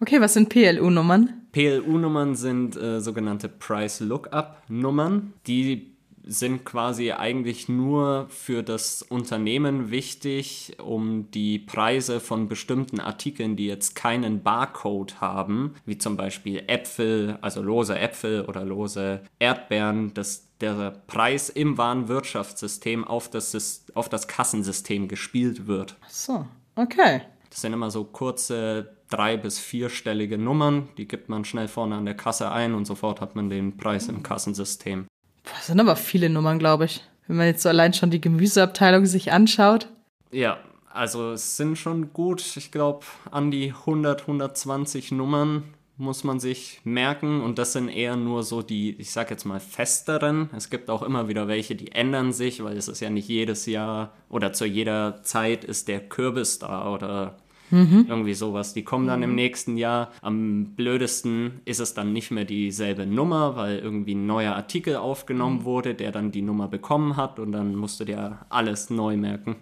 Okay, 0.00 0.20
was 0.20 0.34
sind 0.34 0.48
PLU-Nummern? 0.48 1.30
PLU-Nummern 1.50 2.36
sind 2.36 2.76
äh, 2.76 3.00
sogenannte 3.00 3.48
Price 3.48 3.98
Lookup-Nummern. 3.98 5.32
Die 5.48 5.91
sind 6.24 6.64
quasi 6.64 7.12
eigentlich 7.12 7.68
nur 7.68 8.26
für 8.28 8.62
das 8.62 9.02
Unternehmen 9.02 9.90
wichtig, 9.90 10.76
um 10.82 11.30
die 11.30 11.58
Preise 11.58 12.20
von 12.20 12.48
bestimmten 12.48 13.00
Artikeln, 13.00 13.56
die 13.56 13.66
jetzt 13.66 13.94
keinen 13.94 14.42
Barcode 14.42 15.20
haben, 15.20 15.74
wie 15.84 15.98
zum 15.98 16.16
Beispiel 16.16 16.62
Äpfel, 16.66 17.38
also 17.40 17.62
lose 17.62 17.98
Äpfel 17.98 18.44
oder 18.44 18.64
lose 18.64 19.22
Erdbeeren, 19.38 20.14
dass 20.14 20.48
der 20.60 21.02
Preis 21.08 21.48
im 21.48 21.76
Warenwirtschaftssystem 21.76 23.04
auf 23.04 23.28
das, 23.28 23.84
auf 23.94 24.08
das 24.08 24.28
Kassensystem 24.28 25.08
gespielt 25.08 25.66
wird. 25.66 25.96
Ach 26.04 26.10
So, 26.10 26.46
okay. 26.76 27.22
Das 27.50 27.60
sind 27.60 27.72
immer 27.72 27.90
so 27.90 28.04
kurze 28.04 28.96
drei- 29.10 29.36
bis 29.36 29.58
vierstellige 29.58 30.38
Nummern, 30.38 30.88
die 30.96 31.06
gibt 31.06 31.28
man 31.28 31.44
schnell 31.44 31.68
vorne 31.68 31.96
an 31.96 32.06
der 32.06 32.16
Kasse 32.16 32.50
ein 32.50 32.74
und 32.74 32.86
sofort 32.86 33.20
hat 33.20 33.36
man 33.36 33.50
den 33.50 33.76
Preis 33.76 34.08
im 34.08 34.22
Kassensystem. 34.22 35.06
Boah, 35.44 35.52
Das 35.56 35.66
sind 35.66 35.80
aber 35.80 35.96
viele 35.96 36.30
Nummern, 36.30 36.58
glaube 36.58 36.84
ich. 36.84 37.02
Wenn 37.26 37.36
man 37.36 37.46
jetzt 37.46 37.62
so 37.62 37.68
allein 37.68 37.92
schon 37.94 38.10
die 38.10 38.20
Gemüseabteilung 38.20 39.06
sich 39.06 39.32
anschaut. 39.32 39.88
Ja, 40.30 40.58
also 40.92 41.32
es 41.32 41.56
sind 41.56 41.76
schon 41.78 42.12
gut, 42.12 42.56
ich 42.56 42.70
glaube, 42.70 43.06
an 43.30 43.50
die 43.50 43.70
100, 43.72 44.22
120 44.22 45.12
Nummern 45.12 45.64
muss 45.96 46.24
man 46.24 46.40
sich 46.40 46.80
merken 46.84 47.42
und 47.42 47.58
das 47.58 47.74
sind 47.74 47.88
eher 47.88 48.16
nur 48.16 48.42
so 48.42 48.62
die, 48.62 48.96
ich 48.98 49.12
sag 49.12 49.30
jetzt 49.30 49.44
mal, 49.44 49.60
festeren. 49.60 50.50
Es 50.56 50.70
gibt 50.70 50.90
auch 50.90 51.02
immer 51.02 51.28
wieder 51.28 51.48
welche, 51.48 51.76
die 51.76 51.92
ändern 51.92 52.32
sich, 52.32 52.64
weil 52.64 52.76
es 52.76 52.88
ist 52.88 53.00
ja 53.00 53.10
nicht 53.10 53.28
jedes 53.28 53.66
Jahr 53.66 54.12
oder 54.28 54.52
zu 54.52 54.64
jeder 54.64 55.22
Zeit 55.22 55.64
ist 55.64 55.88
der 55.88 56.00
Kürbis 56.00 56.58
da 56.58 56.92
oder 56.92 57.36
irgendwie 57.72 58.34
sowas. 58.34 58.74
Die 58.74 58.84
kommen 58.84 59.06
dann 59.06 59.22
im 59.22 59.34
nächsten 59.34 59.76
Jahr. 59.76 60.10
Am 60.20 60.74
blödesten 60.76 61.60
ist 61.64 61.80
es 61.80 61.94
dann 61.94 62.12
nicht 62.12 62.30
mehr 62.30 62.44
dieselbe 62.44 63.06
Nummer, 63.06 63.56
weil 63.56 63.78
irgendwie 63.78 64.14
ein 64.14 64.26
neuer 64.26 64.54
Artikel 64.54 64.96
aufgenommen 64.96 65.64
wurde, 65.64 65.94
der 65.94 66.12
dann 66.12 66.30
die 66.30 66.42
Nummer 66.42 66.68
bekommen 66.68 67.16
hat 67.16 67.38
und 67.38 67.52
dann 67.52 67.74
musst 67.74 67.98
du 68.00 68.04
dir 68.04 68.38
alles 68.50 68.90
neu 68.90 69.16
merken. 69.16 69.56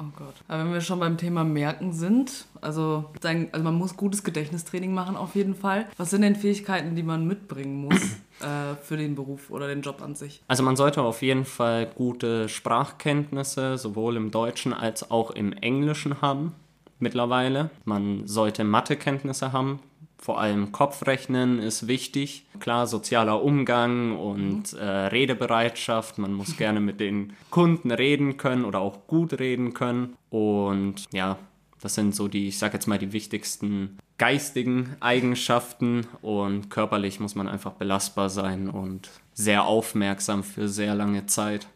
Oh 0.00 0.10
Gott. 0.16 0.34
Aber 0.48 0.64
wenn 0.64 0.72
wir 0.72 0.80
schon 0.80 0.98
beim 0.98 1.18
Thema 1.18 1.44
Merken 1.44 1.92
sind, 1.92 2.46
also, 2.62 3.04
sagen, 3.20 3.50
also 3.52 3.62
man 3.62 3.74
muss 3.74 3.96
gutes 3.98 4.24
Gedächtnistraining 4.24 4.94
machen 4.94 5.14
auf 5.14 5.34
jeden 5.34 5.54
Fall. 5.54 5.86
Was 5.98 6.08
sind 6.08 6.22
denn 6.22 6.36
Fähigkeiten, 6.36 6.96
die 6.96 7.02
man 7.02 7.26
mitbringen 7.26 7.76
muss 7.76 8.00
äh, 8.40 8.76
für 8.80 8.96
den 8.96 9.14
Beruf 9.14 9.50
oder 9.50 9.68
den 9.68 9.82
Job 9.82 10.00
an 10.00 10.14
sich? 10.14 10.42
Also 10.48 10.62
man 10.62 10.76
sollte 10.76 11.02
auf 11.02 11.20
jeden 11.20 11.44
Fall 11.44 11.86
gute 11.94 12.48
Sprachkenntnisse 12.48 13.76
sowohl 13.76 14.16
im 14.16 14.30
Deutschen 14.30 14.72
als 14.72 15.10
auch 15.10 15.32
im 15.32 15.52
Englischen 15.52 16.22
haben 16.22 16.54
mittlerweile. 17.00 17.70
Man 17.84 18.26
sollte 18.26 18.64
Mathekenntnisse 18.64 19.52
haben. 19.52 19.80
Vor 20.18 20.38
allem 20.38 20.70
Kopfrechnen 20.70 21.58
ist 21.58 21.86
wichtig. 21.86 22.44
Klar, 22.58 22.86
sozialer 22.86 23.42
Umgang 23.42 24.18
und 24.18 24.74
äh, 24.74 24.84
Redebereitschaft. 24.84 26.18
Man 26.18 26.34
muss 26.34 26.56
gerne 26.58 26.80
mit 26.80 27.00
den 27.00 27.32
Kunden 27.50 27.90
reden 27.90 28.36
können 28.36 28.64
oder 28.64 28.80
auch 28.80 29.06
gut 29.06 29.38
reden 29.38 29.72
können. 29.72 30.16
Und 30.28 31.06
ja, 31.12 31.38
das 31.80 31.94
sind 31.94 32.14
so 32.14 32.28
die, 32.28 32.48
ich 32.48 32.58
sag 32.58 32.74
jetzt 32.74 32.86
mal, 32.86 32.98
die 32.98 33.12
wichtigsten 33.12 33.98
geistigen 34.18 34.96
Eigenschaften. 35.00 36.06
Und 36.20 36.68
körperlich 36.68 37.18
muss 37.20 37.34
man 37.34 37.48
einfach 37.48 37.72
belastbar 37.72 38.28
sein 38.28 38.68
und 38.68 39.08
sehr 39.32 39.64
aufmerksam 39.64 40.44
für 40.44 40.68
sehr 40.68 40.94
lange 40.94 41.24
Zeit. 41.26 41.66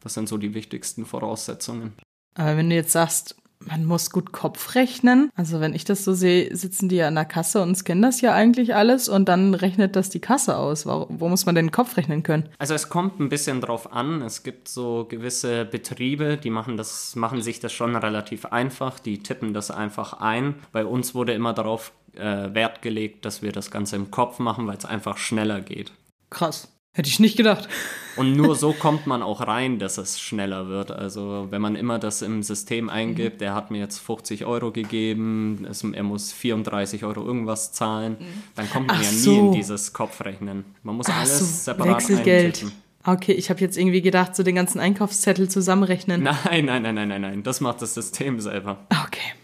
Das 0.00 0.14
sind 0.14 0.28
so 0.28 0.38
die 0.38 0.54
wichtigsten 0.54 1.04
Voraussetzungen. 1.04 1.92
Aber 2.34 2.56
wenn 2.56 2.70
du 2.70 2.76
jetzt 2.76 2.92
sagst, 2.92 3.36
man 3.66 3.84
muss 3.84 4.10
gut 4.10 4.32
Kopf 4.32 4.74
rechnen. 4.74 5.30
Also 5.34 5.60
wenn 5.60 5.74
ich 5.74 5.84
das 5.84 6.04
so 6.04 6.14
sehe, 6.14 6.54
sitzen 6.56 6.88
die 6.88 6.96
ja 6.96 7.08
an 7.08 7.14
der 7.14 7.24
Kasse 7.24 7.62
und 7.62 7.74
scannen 7.76 8.02
das 8.02 8.20
ja 8.20 8.32
eigentlich 8.34 8.74
alles 8.74 9.08
und 9.08 9.28
dann 9.28 9.54
rechnet 9.54 9.96
das 9.96 10.10
die 10.10 10.20
Kasse 10.20 10.56
aus. 10.56 10.86
Wo, 10.86 11.06
wo 11.08 11.28
muss 11.28 11.46
man 11.46 11.54
denn 11.54 11.66
den 11.66 11.72
Kopf 11.72 11.96
rechnen 11.96 12.22
können? 12.22 12.48
Also 12.58 12.74
es 12.74 12.88
kommt 12.88 13.20
ein 13.20 13.28
bisschen 13.28 13.60
drauf 13.60 13.92
an. 13.92 14.22
Es 14.22 14.42
gibt 14.42 14.68
so 14.68 15.06
gewisse 15.08 15.64
Betriebe, 15.64 16.36
die 16.36 16.50
machen 16.50 16.76
das, 16.76 17.16
machen 17.16 17.42
sich 17.42 17.60
das 17.60 17.72
schon 17.72 17.96
relativ 17.96 18.46
einfach. 18.46 18.98
Die 18.98 19.22
tippen 19.22 19.54
das 19.54 19.70
einfach 19.70 20.14
ein. 20.14 20.54
Bei 20.72 20.84
uns 20.84 21.14
wurde 21.14 21.32
immer 21.32 21.52
darauf 21.52 21.92
äh, 22.14 22.54
Wert 22.54 22.82
gelegt, 22.82 23.24
dass 23.24 23.42
wir 23.42 23.52
das 23.52 23.70
Ganze 23.70 23.96
im 23.96 24.10
Kopf 24.10 24.38
machen, 24.38 24.66
weil 24.66 24.76
es 24.76 24.84
einfach 24.84 25.18
schneller 25.18 25.60
geht. 25.60 25.92
Krass. 26.30 26.68
Hätte 26.98 27.10
ich 27.10 27.20
nicht 27.20 27.36
gedacht. 27.36 27.68
Und 28.16 28.32
nur 28.32 28.56
so 28.56 28.72
kommt 28.78 29.06
man 29.06 29.22
auch 29.22 29.46
rein, 29.46 29.78
dass 29.78 29.98
es 29.98 30.18
schneller 30.18 30.66
wird. 30.66 30.90
Also 30.90 31.46
wenn 31.50 31.62
man 31.62 31.76
immer 31.76 32.00
das 32.00 32.22
im 32.22 32.42
System 32.42 32.88
eingibt, 32.90 33.40
er 33.40 33.54
hat 33.54 33.70
mir 33.70 33.78
jetzt 33.78 33.98
50 33.98 34.44
Euro 34.46 34.72
gegeben, 34.72 35.64
es, 35.70 35.84
er 35.84 36.02
muss 36.02 36.32
34 36.32 37.04
Euro 37.04 37.24
irgendwas 37.24 37.70
zahlen, 37.70 38.16
dann 38.56 38.68
kommt 38.68 38.88
man 38.88 38.96
Ach 38.98 39.02
ja 39.04 39.12
nie 39.12 39.16
so. 39.16 39.38
in 39.46 39.52
dieses 39.52 39.92
Kopfrechnen. 39.92 40.64
Man 40.82 40.96
muss 40.96 41.06
Ach 41.08 41.20
alles 41.20 41.38
so, 41.38 41.44
separat 41.44 41.98
Wechselgeld. 41.98 42.56
eintippen. 42.64 42.72
Okay, 43.04 43.32
ich 43.32 43.48
habe 43.48 43.60
jetzt 43.60 43.78
irgendwie 43.78 44.02
gedacht, 44.02 44.34
so 44.34 44.42
den 44.42 44.56
ganzen 44.56 44.80
Einkaufszettel 44.80 45.48
zusammenrechnen. 45.48 46.24
Nein, 46.24 46.64
nein, 46.64 46.82
nein, 46.82 46.96
nein, 46.96 47.08
nein, 47.08 47.20
nein. 47.20 47.42
Das 47.44 47.60
macht 47.60 47.80
das 47.80 47.94
System 47.94 48.40
selber. 48.40 48.78
Okay. 49.04 49.34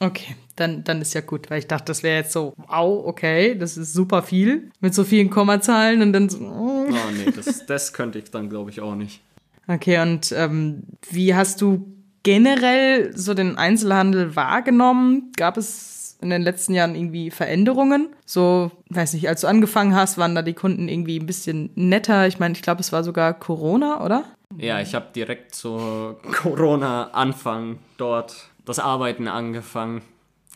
Okay, 0.00 0.36
dann, 0.56 0.84
dann 0.84 1.00
ist 1.00 1.14
ja 1.14 1.20
gut, 1.20 1.50
weil 1.50 1.60
ich 1.60 1.66
dachte, 1.66 1.86
das 1.86 2.02
wäre 2.02 2.16
jetzt 2.16 2.32
so, 2.32 2.54
wow, 2.56 3.06
okay, 3.06 3.56
das 3.56 3.76
ist 3.76 3.92
super 3.92 4.22
viel 4.22 4.70
mit 4.80 4.94
so 4.94 5.04
vielen 5.04 5.30
Kommazahlen 5.30 6.02
und 6.02 6.12
dann 6.12 6.28
so, 6.28 6.38
oh. 6.40 6.86
Oh 6.88 7.10
nee, 7.16 7.30
das, 7.30 7.64
das 7.66 7.92
könnte 7.92 8.18
ich 8.18 8.30
dann, 8.30 8.50
glaube 8.50 8.70
ich, 8.70 8.80
auch 8.80 8.94
nicht. 8.94 9.20
Okay, 9.66 10.00
und 10.00 10.32
ähm, 10.32 10.82
wie 11.10 11.34
hast 11.34 11.60
du 11.60 11.94
generell 12.22 13.16
so 13.16 13.34
den 13.34 13.56
Einzelhandel 13.56 14.34
wahrgenommen? 14.36 15.32
Gab 15.36 15.56
es 15.56 15.93
in 16.24 16.30
den 16.30 16.42
letzten 16.42 16.74
Jahren 16.74 16.94
irgendwie 16.94 17.30
Veränderungen? 17.30 18.08
So, 18.24 18.70
weiß 18.88 19.12
nicht, 19.12 19.28
als 19.28 19.42
du 19.42 19.46
angefangen 19.46 19.94
hast, 19.94 20.18
waren 20.18 20.34
da 20.34 20.42
die 20.42 20.54
Kunden 20.54 20.88
irgendwie 20.88 21.20
ein 21.20 21.26
bisschen 21.26 21.70
netter. 21.74 22.26
Ich 22.26 22.38
meine, 22.38 22.54
ich 22.54 22.62
glaube, 22.62 22.80
es 22.80 22.92
war 22.92 23.04
sogar 23.04 23.34
Corona, 23.34 24.02
oder? 24.04 24.24
Ja, 24.56 24.80
ich 24.80 24.94
habe 24.94 25.06
direkt 25.14 25.54
zu 25.54 26.16
Corona-Anfang 26.42 27.78
dort 27.98 28.48
das 28.64 28.78
Arbeiten 28.78 29.28
angefangen. 29.28 30.02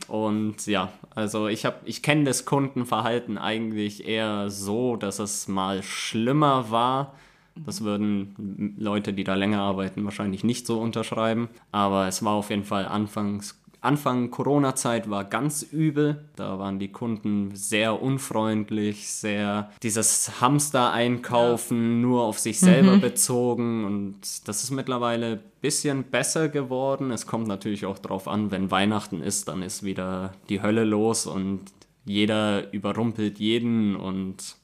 Und 0.06 0.66
ja, 0.66 0.90
also 1.14 1.48
ich 1.48 1.64
habe, 1.64 1.76
ich 1.84 2.02
kenne 2.02 2.24
das 2.24 2.44
Kundenverhalten 2.44 3.36
eigentlich 3.36 4.08
eher 4.08 4.50
so, 4.50 4.96
dass 4.96 5.18
es 5.18 5.48
mal 5.48 5.82
schlimmer 5.82 6.70
war. 6.70 7.14
Das 7.56 7.82
würden 7.82 8.74
Leute, 8.78 9.12
die 9.12 9.24
da 9.24 9.34
länger 9.34 9.60
arbeiten, 9.60 10.04
wahrscheinlich 10.04 10.44
nicht 10.44 10.66
so 10.66 10.80
unterschreiben. 10.80 11.48
Aber 11.72 12.06
es 12.06 12.24
war 12.24 12.34
auf 12.34 12.50
jeden 12.50 12.64
Fall 12.64 12.86
anfangs 12.86 13.60
Anfang 13.80 14.30
Corona-Zeit 14.30 15.08
war 15.08 15.24
ganz 15.24 15.62
übel. 15.62 16.24
Da 16.36 16.58
waren 16.58 16.78
die 16.78 16.90
Kunden 16.90 17.54
sehr 17.54 18.02
unfreundlich, 18.02 19.08
sehr 19.08 19.70
dieses 19.82 20.40
Hamster-Einkaufen 20.40 22.00
nur 22.00 22.24
auf 22.24 22.38
sich 22.38 22.58
selber 22.58 22.96
bezogen. 22.96 23.84
Und 23.84 24.48
das 24.48 24.64
ist 24.64 24.70
mittlerweile 24.70 25.32
ein 25.32 25.40
bisschen 25.60 26.04
besser 26.04 26.48
geworden. 26.48 27.10
Es 27.12 27.26
kommt 27.26 27.46
natürlich 27.46 27.86
auch 27.86 27.98
drauf 27.98 28.26
an, 28.26 28.50
wenn 28.50 28.70
Weihnachten 28.70 29.22
ist, 29.22 29.48
dann 29.48 29.62
ist 29.62 29.84
wieder 29.84 30.32
die 30.48 30.60
Hölle 30.60 30.84
los 30.84 31.26
und 31.26 31.60
jeder 32.04 32.72
überrumpelt 32.72 33.38
jeden 33.38 33.94
und 33.94 34.56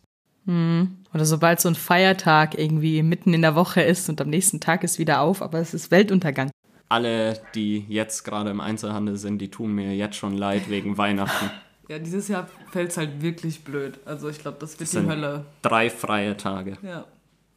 Oder 1.14 1.24
sobald 1.24 1.60
so 1.60 1.68
ein 1.68 1.74
Feiertag 1.74 2.58
irgendwie 2.58 3.02
mitten 3.02 3.32
in 3.32 3.42
der 3.42 3.54
Woche 3.54 3.82
ist 3.82 4.08
und 4.08 4.20
am 4.20 4.28
nächsten 4.28 4.60
Tag 4.60 4.84
ist 4.84 4.98
wieder 4.98 5.20
auf, 5.20 5.40
aber 5.40 5.58
es 5.58 5.72
ist 5.72 5.90
Weltuntergang. 5.90 6.50
Alle, 6.94 7.40
die 7.54 7.84
jetzt 7.88 8.24
gerade 8.24 8.50
im 8.50 8.60
Einzelhandel 8.60 9.16
sind, 9.16 9.38
die 9.38 9.50
tun 9.50 9.72
mir 9.74 9.94
jetzt 9.94 10.16
schon 10.16 10.34
leid 10.36 10.70
wegen 10.70 10.96
Weihnachten. 10.98 11.50
Ja, 11.88 11.98
dieses 11.98 12.28
Jahr 12.28 12.48
fällt 12.70 12.90
es 12.92 12.96
halt 12.96 13.20
wirklich 13.20 13.62
blöd. 13.64 13.98
Also 14.06 14.28
ich 14.28 14.38
glaube, 14.38 14.56
das 14.60 14.72
wird 14.80 14.80
die 14.90 14.96
sind- 14.96 15.08
Hölle. 15.10 15.44
Drei 15.62 15.90
freie 15.90 16.36
Tage. 16.36 16.78
Ja. 16.82 17.04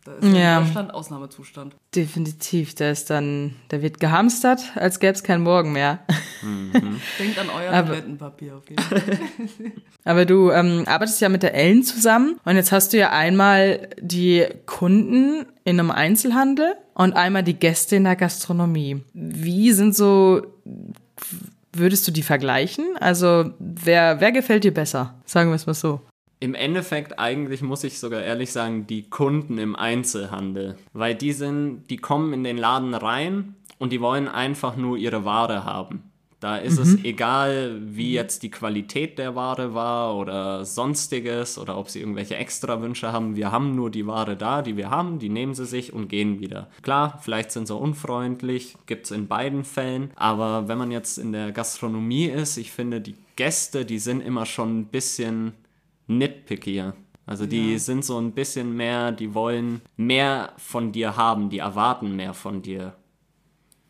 Da 0.07 0.13
ist 0.25 0.33
ja. 0.37 0.59
In 0.59 0.63
Deutschland 0.65 0.93
Ausnahmezustand. 0.93 1.75
Definitiv, 1.93 2.73
da 2.75 2.89
ist 2.91 3.09
dann, 3.09 3.55
da 3.67 3.81
wird 3.81 3.99
gehamstert, 3.99 4.61
als 4.75 5.01
gäbe 5.01 5.11
es 5.11 5.21
keinen 5.23 5.43
Morgen 5.43 5.73
mehr. 5.73 5.99
Denkt 7.19 7.37
an 7.39 7.49
euer 7.53 7.73
Aber- 7.73 7.87
Toilettenpapier 7.89 8.55
auf 8.55 8.69
jeden 8.69 8.81
Fall. 8.81 9.01
Aber 10.05 10.23
du 10.25 10.49
ähm, 10.51 10.83
arbeitest 10.87 11.19
ja 11.19 11.27
mit 11.27 11.43
der 11.43 11.53
Ellen 11.53 11.83
zusammen 11.83 12.39
und 12.45 12.55
jetzt 12.55 12.71
hast 12.71 12.93
du 12.93 12.97
ja 12.97 13.09
einmal 13.11 13.89
die 13.99 14.45
Kunden 14.65 15.45
in 15.65 15.77
einem 15.77 15.91
Einzelhandel 15.91 16.75
und 16.93 17.13
einmal 17.17 17.43
die 17.43 17.55
Gäste 17.55 17.97
in 17.97 18.05
der 18.05 18.15
Gastronomie. 18.15 19.03
Wie 19.13 19.73
sind 19.73 19.93
so, 19.93 20.41
würdest 21.73 22.07
du 22.07 22.11
die 22.13 22.23
vergleichen? 22.23 22.85
Also 23.01 23.51
wer, 23.59 24.21
wer 24.21 24.31
gefällt 24.31 24.63
dir 24.63 24.73
besser? 24.73 25.15
Sagen 25.25 25.49
wir 25.49 25.55
es 25.55 25.65
mal 25.67 25.73
so. 25.73 25.99
Im 26.39 26.53
Endeffekt 26.53 27.17
eigentlich 27.17 27.61
muss 27.61 27.83
ich 27.83 27.99
sogar 27.99 28.21
ehrlich 28.21 28.51
sagen, 28.51 28.85
die 28.85 29.09
Kunden 29.09 29.57
im 29.57 29.75
Einzelhandel. 29.75 30.77
Weil 30.93 31.15
die 31.15 31.33
sind, 31.33 31.85
die 31.89 31.97
kommen 31.97 32.33
in 32.33 32.43
den 32.43 32.57
Laden 32.57 32.93
rein 32.93 33.55
und 33.79 33.91
die 33.91 34.01
wollen 34.01 34.27
einfach 34.27 34.75
nur 34.75 34.97
ihre 34.97 35.25
Ware 35.25 35.65
haben. 35.65 36.03
Da 36.39 36.57
ist 36.57 36.77
es 36.77 37.03
egal, 37.03 37.81
wie 37.81 38.13
jetzt 38.13 38.43
die 38.43 38.51
Qualität 38.51 39.17
der 39.17 39.33
Ware 39.33 39.73
war 39.73 40.15
oder 40.15 40.65
sonstiges 40.65 41.57
oder 41.57 41.79
ob 41.79 41.89
sie 41.89 41.99
irgendwelche 41.99 42.35
Extrawünsche 42.35 43.11
haben. 43.11 43.35
Wir 43.35 43.51
haben 43.51 43.75
nur 43.75 43.89
die 43.89 44.05
Ware 44.05 44.35
da, 44.35 44.61
die 44.61 44.77
wir 44.77 44.91
haben, 44.91 45.17
die 45.17 45.29
nehmen 45.29 45.55
sie 45.55 45.65
sich 45.65 45.93
und 45.93 46.09
gehen 46.09 46.39
wieder. 46.39 46.67
Klar, 46.83 47.17
vielleicht 47.23 47.51
sind 47.51 47.67
sie 47.67 47.75
unfreundlich, 47.75 48.75
gibt 48.85 49.05
es 49.05 49.11
in 49.11 49.27
beiden 49.27 49.63
Fällen. 49.63 50.11
Aber 50.15 50.67
wenn 50.67 50.77
man 50.77 50.91
jetzt 50.91 51.17
in 51.17 51.31
der 51.31 51.51
Gastronomie 51.51 52.25
ist, 52.25 52.57
ich 52.57 52.71
finde, 52.71 53.01
die 53.01 53.15
Gäste, 53.35 53.83
die 53.83 53.99
sind 53.99 54.21
immer 54.21 54.45
schon 54.45 54.81
ein 54.81 54.85
bisschen 54.85 55.53
nitpickier. 56.07 56.93
Also 57.25 57.45
die 57.45 57.77
sind 57.77 58.05
so 58.05 58.17
ein 58.19 58.31
bisschen 58.31 58.75
mehr, 58.75 59.11
die 59.11 59.33
wollen 59.33 59.81
mehr 59.97 60.53
von 60.57 60.93
dir 60.93 61.17
haben, 61.17 61.49
die 61.49 61.59
erwarten 61.59 62.15
mehr 62.15 62.33
von 62.33 62.61
dir. 62.61 62.93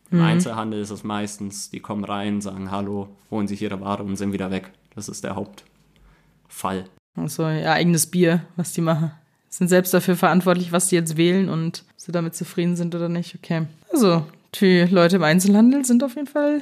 Im 0.10 0.22
Einzelhandel 0.22 0.82
ist 0.82 0.90
es 0.90 1.04
meistens, 1.04 1.70
die 1.70 1.80
kommen 1.80 2.04
rein, 2.04 2.42
sagen 2.42 2.72
Hallo, 2.72 3.10
holen 3.30 3.48
sich 3.48 3.62
ihre 3.62 3.80
Ware 3.82 4.04
und 4.04 4.16
sind 4.16 4.34
wieder 4.34 4.52
weg. 4.52 4.72
Das 4.96 5.10
ist 5.10 5.24
der 5.24 5.36
Hauptfall. 5.36 6.86
Also 7.16 7.44
ihr 7.44 7.72
eigenes 7.72 8.08
Bier, 8.08 8.42
was 8.56 8.74
die 8.74 8.82
machen. 8.82 9.12
Sind 9.50 9.68
selbst 9.68 9.94
dafür 9.94 10.16
verantwortlich, 10.16 10.72
was 10.72 10.88
die 10.88 10.96
jetzt 10.96 11.18
wählen 11.18 11.50
und 11.50 11.84
ob 11.90 12.00
sie 12.00 12.12
damit 12.12 12.36
zufrieden 12.36 12.76
sind 12.76 12.96
oder 12.96 13.10
nicht. 13.10 13.36
Okay. 13.36 13.68
Also, 13.92 14.26
die 14.56 14.84
Leute 14.84 15.18
im 15.18 15.24
Einzelhandel 15.24 15.86
sind 15.86 16.04
auf 16.04 16.16
jeden 16.16 16.28
Fall 16.28 16.62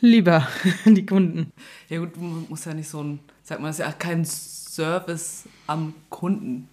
lieber, 0.00 0.46
die 0.84 1.06
Kunden. 1.06 1.52
Ja 1.88 1.98
gut, 1.98 2.16
man 2.20 2.46
muss 2.48 2.64
ja 2.64 2.74
nicht 2.74 2.88
so 2.88 3.02
ein, 3.02 3.20
sag 3.42 3.60
mal, 3.60 3.68
das 3.68 3.78
ist 3.78 3.84
ja 3.84 3.92
kein 3.92 4.24
Service 4.74 5.44
am 5.66 5.94
Kunden 6.10 6.68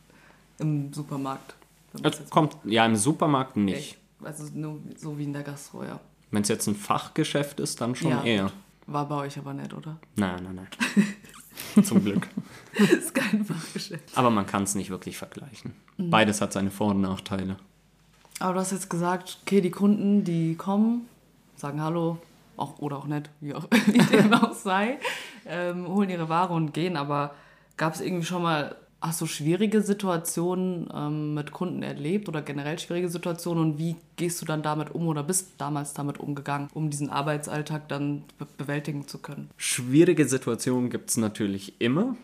im 0.60 0.92
Supermarkt. 0.94 1.54
man 1.94 2.04
Das 2.04 2.30
kommt 2.30 2.58
ja 2.64 2.86
im 2.86 2.96
Supermarkt 2.96 3.58
nicht. 3.58 3.98
also 4.24 4.46
nur 4.54 4.80
so 4.98 5.18
wie 5.18 5.24
in 5.24 5.34
der 5.34 5.44
Gastro, 5.44 5.84
ja. 5.84 6.00
Wenn 6.32 6.44
es 6.44 6.48
jetzt 6.50 6.68
ein 6.68 6.76
Fachgeschäft 6.76 7.60
ist, 7.60 7.80
dann 7.82 7.96
schon 7.96 8.12
Ja. 8.12 8.24
eher. 8.24 8.52
War 8.88 9.08
bei 9.08 9.16
euch 9.16 9.38
aber 9.38 9.54
nicht, 9.54 9.74
oder? 9.74 9.98
Nein, 10.16 10.44
nein, 10.44 10.56
nein. 11.76 11.84
Zum 11.84 12.04
Glück. 12.04 12.28
Das 12.78 12.90
ist 12.90 13.14
kein 13.14 13.46
Fachgeschäft. 13.46 14.18
Aber 14.18 14.30
man 14.30 14.46
kann 14.46 14.64
es 14.64 14.74
nicht 14.76 14.90
wirklich 14.90 15.18
vergleichen. 15.18 15.74
Mhm. 15.98 16.10
Beides 16.10 16.42
hat 16.42 16.54
seine 16.54 16.72
Vor- 16.72 16.92
und 16.92 17.02
Nachteile. 17.02 17.58
Aber 18.40 18.54
du 18.56 18.60
hast 18.62 18.72
jetzt 18.72 18.90
gesagt, 18.90 19.38
okay, 19.44 19.62
die 19.62 19.70
Kunden, 19.70 20.24
die 20.24 20.56
kommen, 20.56 21.08
sagen 21.56 21.82
Hallo, 21.82 22.18
auch, 22.58 22.80
oder 22.80 22.98
auch 22.98 23.06
nicht, 23.06 23.30
wie, 23.40 23.54
auch, 23.54 23.68
wie 23.88 24.00
dem 24.00 24.34
auch 24.34 24.54
sei, 24.54 24.98
ähm, 25.46 25.88
holen 25.88 26.10
ihre 26.10 26.28
Ware 26.30 26.54
und 26.54 26.74
gehen. 26.74 26.98
Aber 26.98 27.36
gab 27.82 27.96
es 27.96 28.02
irgendwie 28.02 28.28
schon 28.28 28.44
mal, 28.44 28.76
hast 29.02 29.22
du 29.22 29.26
schwierige 29.26 29.82
Situationen 29.82 30.88
ähm, 30.94 31.34
mit 31.34 31.52
Kunden 31.52 31.82
erlebt 31.82 32.30
oder 32.30 32.44
generell 32.44 32.78
schwierige 32.78 33.10
Situationen 33.10 33.72
und 33.72 33.80
wie 33.80 33.96
gehst 34.18 34.40
du 34.40 34.46
dann 34.46 34.62
damit 34.62 34.94
um 34.94 35.08
oder 35.08 35.24
bist 35.24 35.54
damals 35.58 35.96
damit 35.96 36.20
umgegangen, 36.20 36.68
um 36.76 36.92
diesen 36.92 37.10
Arbeitsalltag 37.10 37.90
dann 37.90 38.22
be 38.38 38.46
bewältigen 38.56 39.08
zu 39.08 39.18
können? 39.18 39.50
Schwierige 39.58 40.28
Situationen 40.28 40.92
gibt 40.92 41.10
es 41.10 41.18
natürlich 41.18 41.82
immer. 41.82 42.16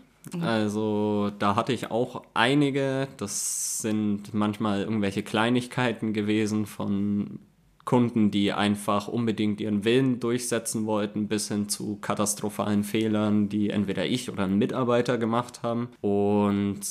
Also 0.41 1.31
da 1.39 1.55
hatte 1.55 1.73
ich 1.73 1.89
auch 1.89 2.21
einige. 2.35 3.07
Das 3.17 3.81
sind 3.81 4.35
manchmal 4.35 4.81
irgendwelche 4.81 5.23
Kleinigkeiten 5.23 6.13
gewesen 6.13 6.67
von 6.67 7.39
Kunden, 7.87 8.31
die 8.31 8.51
einfach 8.51 9.07
unbedingt 9.07 9.61
ihren 9.61 9.85
Willen 9.85 10.19
durchsetzen 10.19 10.85
wollten, 10.85 11.29
bis 11.29 11.47
hin 11.47 11.69
zu 11.69 11.95
katastrophalen 11.95 12.83
Fehlern, 12.83 13.47
die 13.47 13.69
entweder 13.69 14.05
ich 14.05 14.29
oder 14.29 14.43
ein 14.43 14.57
Mitarbeiter 14.57 15.17
gemacht 15.17 15.63
haben. 15.63 15.87
Und 16.01 16.81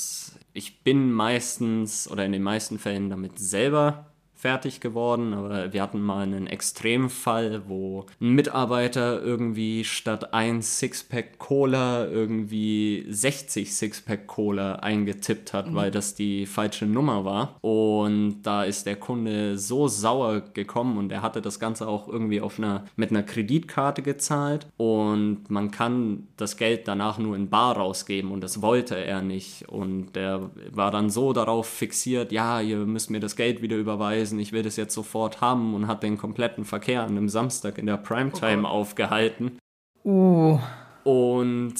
ich 0.54 0.80
bin 0.82 1.12
meistens 1.12 2.10
oder 2.10 2.24
in 2.24 2.32
den 2.32 2.42
meisten 2.42 2.78
Fällen 2.78 3.10
damit 3.10 3.38
selber 3.38 4.05
fertig 4.36 4.80
geworden, 4.80 5.32
aber 5.32 5.72
wir 5.72 5.82
hatten 5.82 6.00
mal 6.00 6.22
einen 6.22 6.46
Extremfall, 6.46 7.62
wo 7.68 8.06
ein 8.20 8.30
Mitarbeiter 8.30 9.22
irgendwie 9.22 9.82
statt 9.82 10.34
ein 10.34 10.60
Sixpack 10.62 11.38
Cola 11.38 12.06
irgendwie 12.06 13.06
60 13.08 13.74
Sixpack 13.74 14.26
Cola 14.26 14.76
eingetippt 14.76 15.52
hat, 15.52 15.74
weil 15.74 15.90
das 15.90 16.14
die 16.14 16.44
falsche 16.44 16.86
Nummer 16.86 17.24
war. 17.24 17.56
Und 17.62 18.42
da 18.42 18.64
ist 18.64 18.86
der 18.86 18.96
Kunde 18.96 19.56
so 19.58 19.88
sauer 19.88 20.42
gekommen 20.52 20.98
und 20.98 21.12
er 21.12 21.22
hatte 21.22 21.40
das 21.40 21.58
Ganze 21.58 21.88
auch 21.88 22.06
irgendwie 22.06 22.40
auf 22.40 22.58
einer, 22.58 22.84
mit 22.96 23.10
einer 23.10 23.22
Kreditkarte 23.22 24.02
gezahlt 24.02 24.66
und 24.76 25.48
man 25.48 25.70
kann 25.70 26.28
das 26.36 26.56
Geld 26.56 26.86
danach 26.88 27.18
nur 27.18 27.36
in 27.36 27.48
Bar 27.48 27.76
rausgeben 27.76 28.30
und 28.30 28.42
das 28.42 28.60
wollte 28.60 28.96
er 28.96 29.22
nicht. 29.22 29.68
Und 29.68 30.14
der 30.14 30.50
war 30.70 30.90
dann 30.90 31.08
so 31.08 31.32
darauf 31.32 31.66
fixiert, 31.66 32.32
ja, 32.32 32.60
ihr 32.60 32.78
müsst 32.78 33.10
mir 33.10 33.20
das 33.20 33.36
Geld 33.36 33.62
wieder 33.62 33.76
überweisen, 33.76 34.25
ich 34.32 34.52
will 34.52 34.62
das 34.62 34.76
jetzt 34.76 34.94
sofort 34.94 35.40
haben 35.40 35.74
und 35.74 35.86
hat 35.86 36.02
den 36.02 36.18
kompletten 36.18 36.64
Verkehr 36.64 37.02
an 37.02 37.10
einem 37.10 37.28
Samstag 37.28 37.78
in 37.78 37.86
der 37.86 37.96
Primetime 37.96 38.68
aufgehalten. 38.68 39.58
Uh, 40.04 40.58
Und 41.06 41.74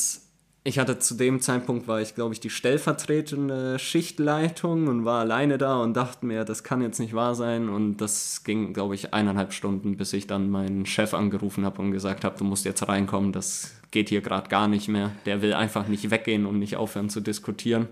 ich 0.62 0.78
hatte 0.78 1.00
zu 1.00 1.14
dem 1.14 1.40
Zeitpunkt, 1.40 1.88
war 1.88 2.00
ich 2.00 2.14
glaube 2.14 2.32
ich 2.32 2.38
die 2.38 2.50
stellvertretende 2.50 3.78
Schichtleitung 3.80 4.86
und 4.86 5.04
war 5.04 5.20
alleine 5.20 5.58
da 5.58 5.82
und 5.82 5.96
dachte 5.96 6.24
mir, 6.26 6.44
das 6.44 6.62
kann 6.62 6.80
jetzt 6.80 7.00
nicht 7.00 7.12
wahr 7.12 7.34
sein. 7.34 7.68
Und 7.68 7.96
das 7.96 8.44
ging 8.44 8.72
glaube 8.72 8.94
ich 8.94 9.14
eineinhalb 9.14 9.52
Stunden, 9.52 9.96
bis 9.96 10.12
ich 10.12 10.28
dann 10.28 10.48
meinen 10.48 10.86
Chef 10.86 11.12
angerufen 11.12 11.64
habe 11.64 11.82
und 11.82 11.90
gesagt 11.90 12.24
habe, 12.24 12.38
du 12.38 12.44
musst 12.44 12.64
jetzt 12.64 12.86
reinkommen, 12.86 13.32
das 13.32 13.74
geht 13.90 14.10
hier 14.10 14.20
gerade 14.20 14.48
gar 14.48 14.68
nicht 14.68 14.86
mehr. 14.86 15.10
Der 15.24 15.42
will 15.42 15.54
einfach 15.54 15.88
nicht 15.88 16.08
weggehen 16.12 16.46
und 16.46 16.60
nicht 16.60 16.76
aufhören 16.76 17.10
zu 17.10 17.20
diskutieren. 17.20 17.88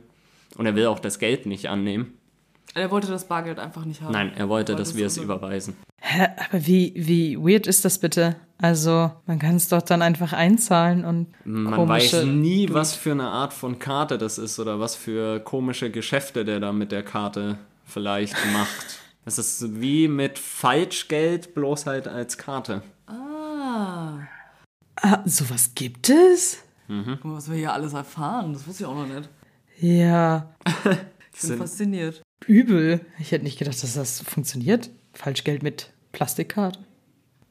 Und 0.56 0.66
er 0.66 0.76
will 0.76 0.86
auch 0.86 1.00
das 1.00 1.18
Geld 1.18 1.46
nicht 1.46 1.68
annehmen. 1.68 2.12
Er 2.74 2.90
wollte 2.90 3.06
das 3.08 3.28
Bargeld 3.28 3.58
einfach 3.58 3.84
nicht 3.84 4.00
haben. 4.02 4.12
Nein, 4.12 4.32
er 4.34 4.48
wollte, 4.48 4.72
Wollte 4.72 4.82
dass 4.82 4.96
wir 4.96 5.06
es 5.06 5.16
überweisen. 5.16 5.76
hä, 6.00 6.26
aber 6.48 6.66
wie, 6.66 6.92
wie 6.96 7.36
weird 7.38 7.66
ist 7.66 7.84
das 7.84 7.98
bitte? 7.98 8.36
Also, 8.58 9.12
man 9.26 9.38
kann 9.38 9.56
es 9.56 9.68
doch 9.68 9.82
dann 9.82 10.00
einfach 10.02 10.32
einzahlen 10.32 11.04
und 11.04 11.28
Man 11.44 11.88
weiß 11.88 12.24
nie, 12.24 12.66
Durch- 12.66 12.78
was 12.78 12.94
für 12.94 13.12
eine 13.12 13.28
Art 13.28 13.52
von 13.52 13.78
Karte 13.78 14.18
das 14.18 14.38
ist 14.38 14.58
oder 14.58 14.80
was 14.80 14.96
für 14.96 15.40
komische 15.40 15.90
Geschäfte 15.90 16.44
der 16.44 16.58
da 16.60 16.72
mit 16.72 16.90
der 16.92 17.02
Karte 17.04 17.58
vielleicht 17.84 18.34
macht. 18.52 19.00
Es 19.26 19.38
ist 19.38 19.80
wie 19.80 20.06
mit 20.06 20.38
Falschgeld, 20.38 21.54
bloß 21.54 21.86
halt 21.86 22.06
als 22.08 22.36
Karte. 22.36 22.82
Ah, 23.06 24.18
Ah, 24.96 25.22
sowas 25.24 25.70
gibt 25.74 26.10
es? 26.10 26.58
guck 26.86 27.24
mal, 27.24 27.36
was 27.36 27.48
wir 27.50 27.56
hier 27.56 27.72
alles 27.72 27.94
erfahren. 27.94 28.52
Das 28.52 28.66
wusste 28.66 28.82
ich 28.82 28.86
auch 28.86 28.94
noch 28.94 29.06
nicht. 29.06 29.28
Ja, 29.80 30.54
Ich 31.34 31.40
bin 31.48 31.56
fasziniert. 31.58 32.22
Übel. 32.46 33.00
Ich 33.18 33.32
hätte 33.32 33.44
nicht 33.44 33.58
gedacht, 33.58 33.82
dass 33.82 33.94
das 33.94 34.20
funktioniert. 34.20 34.90
Falschgeld 35.12 35.62
mit 35.62 35.90
Plastikkarte. 36.12 36.78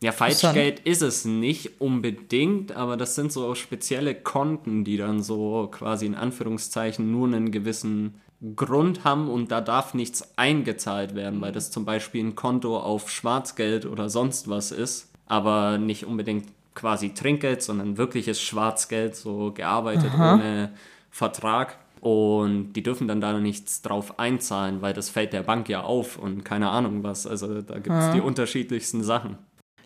Ja, 0.02 0.12
Falschgeld 0.12 0.82
ist 0.82 1.02
es 1.02 1.24
nicht 1.24 1.80
unbedingt, 1.80 2.74
aber 2.74 2.98
das 2.98 3.16
sind 3.16 3.32
so 3.32 3.56
spezielle 3.56 4.14
Konten, 4.14 4.84
die 4.84 4.98
dann 4.98 5.24
so 5.24 5.70
quasi 5.72 6.06
in 6.06 6.16
Anführungszeichen 6.16 7.10
nur 7.10 7.28
einen 7.28 7.52
gewissen 7.52 8.16
Grund 8.58 9.06
haben 9.06 9.30
und 9.30 9.52
da 9.52 9.62
darf 9.62 9.94
nichts 9.94 10.38
eingezahlt 10.38 11.16
werden, 11.16 11.40
weil 11.40 11.54
das 11.54 11.72
zum 11.72 11.86
Beispiel 11.86 12.22
ein 12.26 12.36
Konto 12.36 12.78
auf 12.78 13.10
Schwarzgeld 13.10 13.86
oder 13.86 14.10
sonst 14.10 14.50
was 14.50 14.72
ist, 14.72 15.10
aber 15.26 15.78
nicht 15.78 16.06
unbedingt 16.06 16.48
quasi 16.76 17.14
Trinkgeld, 17.14 17.62
sondern 17.62 17.98
wirkliches 17.98 18.42
Schwarzgeld, 18.42 19.16
so 19.16 19.54
gearbeitet 19.54 20.12
ohne 20.16 20.74
Vertrag. 21.10 21.78
Und 22.04 22.74
die 22.74 22.84
dürfen 22.84 23.08
dann 23.08 23.22
da 23.22 23.40
nichts 23.40 23.82
drauf 23.82 24.20
einzahlen, 24.20 24.82
weil 24.82 24.94
das 24.94 25.10
fällt 25.10 25.32
der 25.32 25.44
Bank 25.44 25.70
ja 25.70 25.84
auf 25.84 26.18
und 26.20 26.44
keine 26.44 26.70
Ahnung 26.70 27.02
was. 27.02 27.26
Also 27.26 27.62
da 27.62 27.76
gibt 27.76 27.96
es 27.96 28.12
die 28.12 28.20
unterschiedlichsten 28.20 29.06
Sachen. 29.06 29.38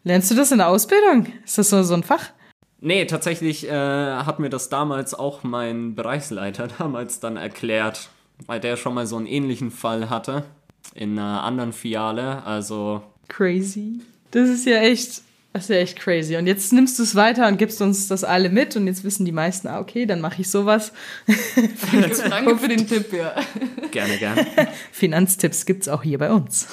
Lernst 0.04 0.32
du 0.32 0.36
das 0.36 0.52
in 0.52 0.58
der 0.58 0.68
Ausbildung? 0.68 1.28
Ist 1.46 1.60
das 1.60 1.70
so, 1.70 1.84
so 1.84 1.94
ein 1.94 2.02
Fach? 2.02 2.32
Nee, 2.80 3.06
tatsächlich 3.06 3.70
äh, 3.70 3.72
hat 3.72 4.40
mir 4.40 4.50
das 4.50 4.70
damals 4.70 5.14
auch 5.14 5.44
mein 5.44 5.94
Bereichsleiter 5.94 6.68
damals 6.80 7.20
dann 7.20 7.38
erklärt, 7.38 8.10
weil 8.48 8.60
der 8.60 8.78
schon 8.78 8.96
mal 8.96 9.06
so 9.06 9.18
einen 9.18 9.28
ähnlichen 9.28 9.70
Fall 9.70 10.10
hatte 10.10 10.44
in 10.96 11.20
einer 11.20 11.44
anderen 11.44 11.72
Filiale. 11.72 12.44
Also 12.46 13.04
Crazy. 13.28 14.02
Das 14.32 14.50
ist 14.50 14.66
ja 14.66 14.78
echt, 14.78 15.22
das 15.54 15.64
ist 15.64 15.70
ja 15.70 15.78
echt 15.78 16.00
crazy. 16.00 16.36
Und 16.36 16.46
jetzt 16.46 16.72
nimmst 16.72 17.00
du 17.00 17.04
es 17.04 17.16
weiter 17.16 17.48
und 17.48 17.58
gibst 17.58 17.82
uns 17.82 18.08
das 18.08 18.24
alle 18.24 18.50
mit 18.50 18.76
und 18.76 18.86
jetzt 18.86 19.04
wissen 19.04 19.26
die 19.26 19.32
meisten, 19.32 19.68
ah, 19.68 19.80
okay, 19.80 20.06
dann 20.06 20.22
mache 20.22 20.42
ich 20.42 20.52
sowas. 20.52 20.92
Danke 22.30 22.58
für 22.58 22.68
den 22.68 22.88
Tipp, 22.88 23.12
ja. 23.12 23.34
gerne, 23.92 24.18
gerne. 24.18 24.46
Finanztipps 24.92 25.66
gibt's 25.66 25.88
auch 25.88 26.04
hier 26.04 26.20
bei 26.20 26.32
uns. 26.32 26.68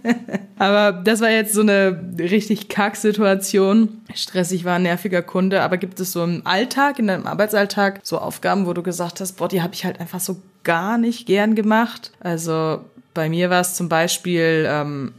aber 0.58 0.92
das 1.02 1.20
war 1.20 1.30
jetzt 1.30 1.52
so 1.52 1.60
eine 1.60 2.14
richtig 2.18 2.68
Kack-Situation. 2.68 4.00
Stressig 4.14 4.64
war 4.64 4.76
ein 4.76 4.82
nerviger 4.84 5.22
Kunde, 5.22 5.60
aber 5.60 5.76
gibt 5.76 6.00
es 6.00 6.12
so 6.12 6.24
im 6.24 6.46
Alltag, 6.46 6.98
in 6.98 7.08
deinem 7.08 7.26
Arbeitsalltag, 7.26 8.00
so 8.02 8.18
Aufgaben, 8.18 8.66
wo 8.66 8.72
du 8.72 8.82
gesagt 8.82 9.20
hast, 9.20 9.34
boah, 9.34 9.48
die 9.48 9.60
habe 9.60 9.74
ich 9.74 9.84
halt 9.84 10.00
einfach 10.00 10.20
so 10.20 10.40
gar 10.64 10.96
nicht 10.96 11.26
gern 11.26 11.54
gemacht? 11.54 12.12
Also 12.20 12.80
bei 13.12 13.28
mir 13.28 13.50
war 13.50 13.60
es 13.60 13.74
zum 13.74 13.90
Beispiel, 13.90 14.66
ähm, 14.66 15.12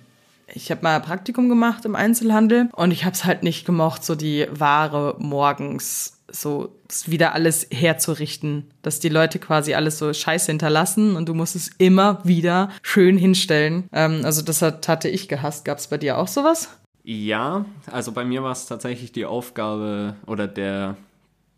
ich 0.56 0.72
habe 0.72 0.82
mal 0.84 1.00
Praktikum 1.02 1.50
gemacht 1.50 1.86
im 1.86 1.96
Einzelhandel 1.96 2.70
und 2.74 2.92
ich 2.92 3.06
habe 3.06 3.14
es 3.14 3.26
halt 3.26 3.44
nicht 3.44 3.66
gemocht, 3.66 4.04
so 4.04 4.16
die 4.16 4.48
Ware 4.52 5.16
morgens 5.20 6.20
so 6.32 6.76
wieder 7.06 7.34
alles 7.34 7.68
herzurichten, 7.72 8.72
dass 8.82 9.00
die 9.00 9.10
Leute 9.10 9.40
quasi 9.40 9.74
alles 9.74 10.00
so 10.00 10.12
scheiße 10.12 10.52
hinterlassen 10.52 11.16
und 11.16 11.30
du 11.30 11.34
musst 11.34 11.56
es 11.56 11.70
immer 11.78 12.22
wieder 12.24 12.70
schön 12.82 13.18
hinstellen. 13.18 13.88
Ähm, 13.92 14.22
also 14.24 14.42
das 14.42 14.62
hat, 14.62 14.88
hatte 14.88 15.10
ich 15.10 15.28
gehasst. 15.28 15.66
Gab 15.66 15.78
es 15.78 15.88
bei 15.88 15.98
dir 15.98 16.18
auch 16.18 16.28
sowas? 16.28 16.70
Ja, 17.04 17.66
also 17.92 18.14
bei 18.14 18.26
mir 18.26 18.44
war 18.44 18.52
es 18.52 18.66
tatsächlich 18.66 19.12
die 19.12 19.26
Aufgabe 19.26 20.16
oder 20.26 20.48
der, 20.48 20.98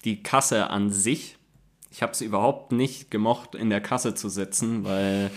die 0.03 0.23
Kasse 0.23 0.69
an 0.69 0.91
sich. 0.91 1.38
Ich 1.91 2.01
habe 2.01 2.12
es 2.12 2.21
überhaupt 2.21 2.71
nicht 2.71 3.12
gemocht, 3.12 3.55
in 3.55 3.69
der 3.69 3.79
Kasse 3.79 4.15
zu 4.15 4.27
sitzen, 4.27 4.84
weil 4.84 5.31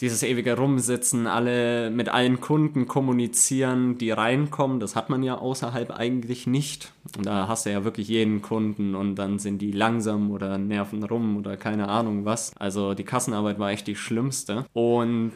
dieses 0.00 0.22
ewige 0.22 0.56
Rumsitzen, 0.56 1.26
alle 1.26 1.90
mit 1.90 2.08
allen 2.08 2.40
Kunden 2.40 2.86
kommunizieren, 2.86 3.96
die 3.98 4.10
reinkommen, 4.10 4.80
das 4.80 4.96
hat 4.96 5.08
man 5.10 5.22
ja 5.22 5.38
außerhalb 5.38 5.90
eigentlich 5.92 6.46
nicht. 6.46 6.92
Und 7.16 7.26
da 7.26 7.48
hast 7.48 7.66
du 7.66 7.70
ja 7.70 7.84
wirklich 7.84 8.08
jeden 8.08 8.42
Kunden 8.42 8.94
und 8.94 9.16
dann 9.16 9.38
sind 9.38 9.58
die 9.58 9.72
langsam 9.72 10.30
oder 10.30 10.58
nerven 10.58 11.04
rum 11.04 11.36
oder 11.36 11.56
keine 11.56 11.88
Ahnung 11.88 12.24
was. 12.24 12.52
Also 12.56 12.94
die 12.94 13.04
Kassenarbeit 13.04 13.58
war 13.58 13.70
echt 13.70 13.86
die 13.86 13.96
schlimmste. 13.96 14.66
Und 14.72 15.32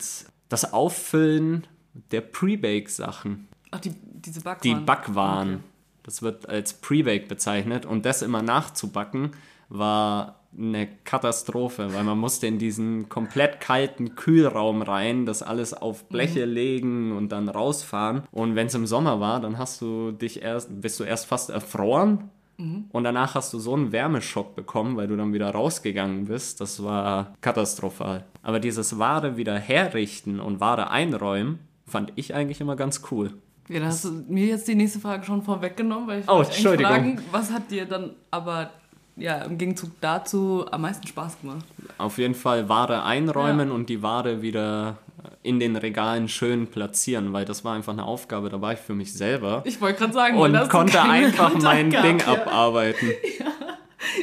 das 0.49 0.73
Auffüllen 0.73 1.67
der 2.11 2.21
Pre-Bake-Sachen. 2.21 3.49
Ach, 3.71 3.81
die, 3.81 3.93
diese 4.03 4.41
Backwaren. 4.41 4.79
Die 4.79 4.85
Backwaren. 4.85 5.49
Okay. 5.55 5.63
Das 6.03 6.23
wird 6.23 6.49
als 6.49 6.73
Pre-Bake 6.75 7.27
bezeichnet. 7.27 7.87
Und 7.87 8.07
das 8.07 8.23
immer 8.23 8.43
nachzubacken 8.43 9.33
war 9.69 10.38
eine 10.57 10.89
Katastrophe, 11.05 11.93
weil 11.95 12.05
man 12.05 12.19
musste 12.19 12.47
in 12.47 12.59
diesen 12.59 13.09
komplett 13.09 13.61
kalten 13.61 14.15
Kühlraum 14.17 14.83
rein, 14.83 15.27
das 15.27 15.43
alles 15.43 15.75
auf 15.75 16.09
Bleche 16.09 16.47
mhm. 16.47 16.53
legen 16.53 17.17
und 17.17 17.31
dann 17.31 17.49
rausfahren. 17.49 18.23
Und 18.31 18.57
wenn 18.57 18.69
es 18.69 18.75
im 18.75 18.87
Sommer 18.87 19.21
war, 19.21 19.41
dann 19.41 19.59
hast 19.59 19.81
du 19.81 20.13
dich 20.13 20.43
erst, 20.43 20.81
bist 20.81 20.99
du 21.01 21.05
erst 21.05 21.27
fast 21.27 21.51
erfroren. 21.51 22.31
Mhm. 22.57 22.87
Und 22.91 23.05
danach 23.05 23.35
hast 23.35 23.53
du 23.53 23.59
so 23.59 23.75
einen 23.75 23.93
Wärmeschock 23.93 24.57
bekommen, 24.57 24.97
weil 24.97 25.07
du 25.07 25.17
dann 25.17 25.33
wieder 25.33 25.51
rausgegangen 25.51 26.25
bist. 26.27 26.61
Das 26.61 26.83
war 26.83 27.35
katastrophal. 27.41 28.25
Aber 28.43 28.59
dieses 28.59 28.99
Ware 28.99 29.37
wieder 29.37 29.59
herrichten 29.59 30.41
und 30.41 30.61
Ware 30.61 30.91
einräumen, 30.91 31.61
fand 31.87 32.13
ich 32.17 32.35
eigentlich 32.35 32.61
immer 32.61 32.77
ganz 32.77 33.03
cool. 33.11 33.33
Ja, 33.69 33.81
dann 33.81 33.89
hast 33.89 34.05
du 34.05 34.11
mir 34.29 34.47
jetzt 34.47 34.67
die 34.67 34.75
nächste 34.75 34.99
Frage 34.99 35.25
schon 35.25 35.43
vorweggenommen, 35.43 36.09
weil 36.09 36.21
ich 36.21 36.29
oh, 36.29 36.41
Entschuldigung. 36.41 36.91
fragen, 36.91 37.21
was 37.31 37.53
hat 37.53 37.71
dir 37.71 37.85
dann 37.85 38.13
aber 38.31 38.71
ja, 39.19 39.43
im 39.43 39.59
Gegenzug 39.59 39.91
dazu 40.01 40.67
am 40.71 40.83
meisten 40.83 41.07
Spaß 41.07 41.41
gemacht. 41.41 41.65
Auf 41.99 42.19
jeden 42.19 42.35
Fall 42.35 42.69
Ware 42.69 43.03
einräumen 43.03 43.69
ja. 43.69 43.75
und 43.75 43.89
die 43.89 44.03
Ware 44.03 44.43
wieder 44.43 44.99
in 45.43 45.61
den 45.61 45.77
Regalen 45.77 46.29
schön 46.29 46.67
platzieren, 46.67 47.33
weil 47.33 47.45
das 47.45 47.65
war 47.65 47.75
einfach 47.75 47.93
eine 47.93 48.05
Aufgabe, 48.05 48.49
da 48.49 48.61
war 48.61 48.73
ich 48.73 48.79
für 48.79 48.95
mich 48.95 49.13
selber. 49.13 49.63
Ich 49.65 49.81
wollte 49.81 50.01
gerade 50.01 50.13
sagen, 50.13 50.39
und 50.39 50.69
konnte 50.69 51.01
einfach 51.03 51.53
Kontakt 51.53 51.63
mein 51.63 51.91
gehabt, 51.91 52.07
Ding 52.07 52.19
ja. 52.21 52.27
abarbeiten. 52.27 53.09
Ja. 53.39 53.47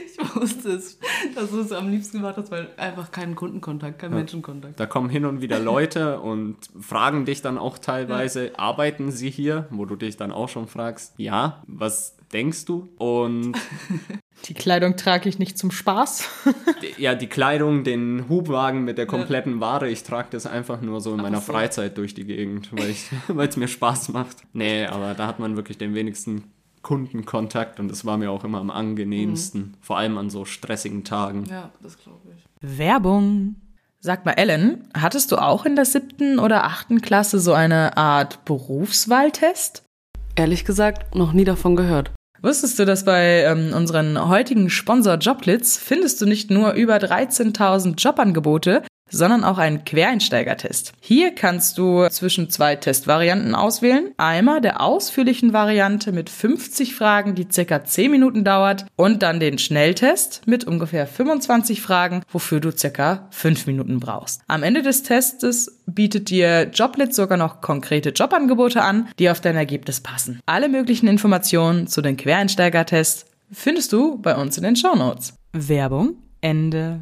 Ich 0.05 0.35
wusste 0.35 0.69
es, 0.71 0.99
dass 1.35 1.51
du 1.51 1.59
es 1.59 1.71
am 1.71 1.89
liebsten 1.89 2.19
gemacht 2.19 2.37
hast, 2.37 2.49
weil 2.49 2.69
einfach 2.77 3.11
keinen 3.11 3.35
Kundenkontakt, 3.35 3.99
kein 3.99 4.11
ja. 4.11 4.17
Menschenkontakt. 4.17 4.79
Da 4.79 4.85
kommen 4.85 5.09
hin 5.09 5.25
und 5.25 5.41
wieder 5.41 5.59
Leute 5.59 6.19
und 6.21 6.57
fragen 6.79 7.25
dich 7.25 7.41
dann 7.41 7.57
auch 7.57 7.77
teilweise, 7.77 8.57
arbeiten 8.57 9.11
sie 9.11 9.29
hier? 9.29 9.67
Wo 9.71 9.85
du 9.85 9.95
dich 9.95 10.15
dann 10.17 10.31
auch 10.31 10.49
schon 10.49 10.67
fragst, 10.67 11.13
ja, 11.17 11.61
was 11.67 12.15
denkst 12.31 12.65
du? 12.65 12.89
Und 12.97 13.57
Die 14.45 14.53
Kleidung 14.53 14.95
trage 14.95 15.27
ich 15.29 15.39
nicht 15.39 15.57
zum 15.57 15.71
Spaß. 15.71 16.29
ja, 16.97 17.15
die 17.15 17.27
Kleidung, 17.27 17.83
den 17.83 18.25
Hubwagen 18.29 18.83
mit 18.83 18.97
der 18.97 19.05
kompletten 19.07 19.59
Ware, 19.59 19.89
ich 19.89 20.03
trage 20.03 20.27
das 20.31 20.45
einfach 20.45 20.81
nur 20.81 21.01
so 21.01 21.13
in 21.13 21.21
meiner 21.21 21.41
so. 21.41 21.53
Freizeit 21.53 21.97
durch 21.97 22.13
die 22.13 22.25
Gegend, 22.25 22.69
weil 23.27 23.47
es 23.47 23.57
mir 23.57 23.67
Spaß 23.67 24.09
macht. 24.09 24.37
Nee, 24.53 24.85
aber 24.85 25.13
da 25.13 25.27
hat 25.27 25.39
man 25.39 25.55
wirklich 25.55 25.77
den 25.77 25.95
wenigsten 25.95 26.43
Kundenkontakt 26.81 27.79
und 27.79 27.89
das 27.89 28.05
war 28.05 28.17
mir 28.17 28.29
auch 28.29 28.43
immer 28.43 28.59
am 28.59 28.69
angenehmsten, 28.69 29.61
mhm. 29.61 29.73
vor 29.81 29.97
allem 29.97 30.19
an 30.19 30.29
so 30.29 30.45
stressigen 30.45 31.03
Tagen. 31.03 31.45
Ja, 31.49 31.71
das 31.81 31.97
glaube 31.97 32.29
ich. 32.35 32.77
Werbung. 32.77 33.55
Sag 33.99 34.23
mal, 34.23 34.33
Ellen, 34.33 34.87
hattest 34.93 35.31
du 35.31 35.37
auch 35.37 35.65
in 35.65 35.75
der 35.75 35.85
siebten 35.85 36.37
oder 36.37 36.65
achten 36.65 37.01
Klasse 37.01 37.39
so 37.39 37.53
eine 37.53 37.97
Art 37.97 38.45
Berufswahltest? 38.45 39.81
Ehrlich 40.35 40.63
gesagt, 40.63 41.15
noch 41.15 41.33
nie 41.33 41.43
davon 41.43 41.75
gehört. 41.75 42.11
Wusstest 42.45 42.77
du, 42.77 42.85
dass 42.85 43.05
bei 43.05 43.41
ähm, 43.41 43.73
unseren 43.73 44.29
heutigen 44.29 44.69
Sponsor 44.69 45.15
Joblitz 45.15 45.77
findest 45.77 46.21
du 46.21 46.27
nicht 46.27 46.51
nur 46.51 46.73
über 46.73 46.97
13.000 46.97 47.95
Jobangebote, 47.95 48.83
sondern 49.09 49.43
auch 49.43 49.57
einen 49.57 49.85
Quereinsteigertest. 49.85 50.93
Hier 50.99 51.33
kannst 51.33 51.77
du 51.77 52.07
zwischen 52.09 52.49
zwei 52.49 52.75
Testvarianten 52.75 53.55
auswählen. 53.55 54.13
Einmal 54.17 54.61
der 54.61 54.81
ausführlichen 54.81 55.53
Variante 55.53 56.11
mit 56.11 56.29
50 56.29 56.95
Fragen, 56.95 57.35
die 57.35 57.47
circa 57.51 57.83
10 57.83 58.11
Minuten 58.11 58.43
dauert 58.43 58.85
und 58.95 59.23
dann 59.23 59.39
den 59.39 59.57
Schnelltest 59.57 60.41
mit 60.45 60.65
ungefähr 60.65 61.07
25 61.07 61.81
Fragen, 61.81 62.23
wofür 62.29 62.59
du 62.59 62.71
circa 62.71 63.27
5 63.31 63.67
Minuten 63.67 63.99
brauchst. 63.99 64.41
Am 64.47 64.63
Ende 64.63 64.81
des 64.81 65.03
Testes 65.03 65.81
bietet 65.85 66.29
dir 66.29 66.69
Joblit 66.73 67.13
sogar 67.13 67.37
noch 67.37 67.61
konkrete 67.61 68.09
Jobangebote 68.09 68.81
an, 68.81 69.07
die 69.19 69.29
auf 69.29 69.39
dein 69.39 69.55
Ergebnis 69.55 70.01
passen. 70.01 70.39
Alle 70.45 70.69
möglichen 70.69 71.07
Informationen 71.07 71.87
zu 71.87 72.01
den 72.01 72.17
Quereinsteigertests 72.17 73.25
findest 73.51 73.93
du 73.93 74.17
bei 74.17 74.35
uns 74.35 74.57
in 74.57 74.63
den 74.63 74.75
Shownotes. 74.75 75.33
Werbung 75.53 76.15
Ende. 76.41 77.01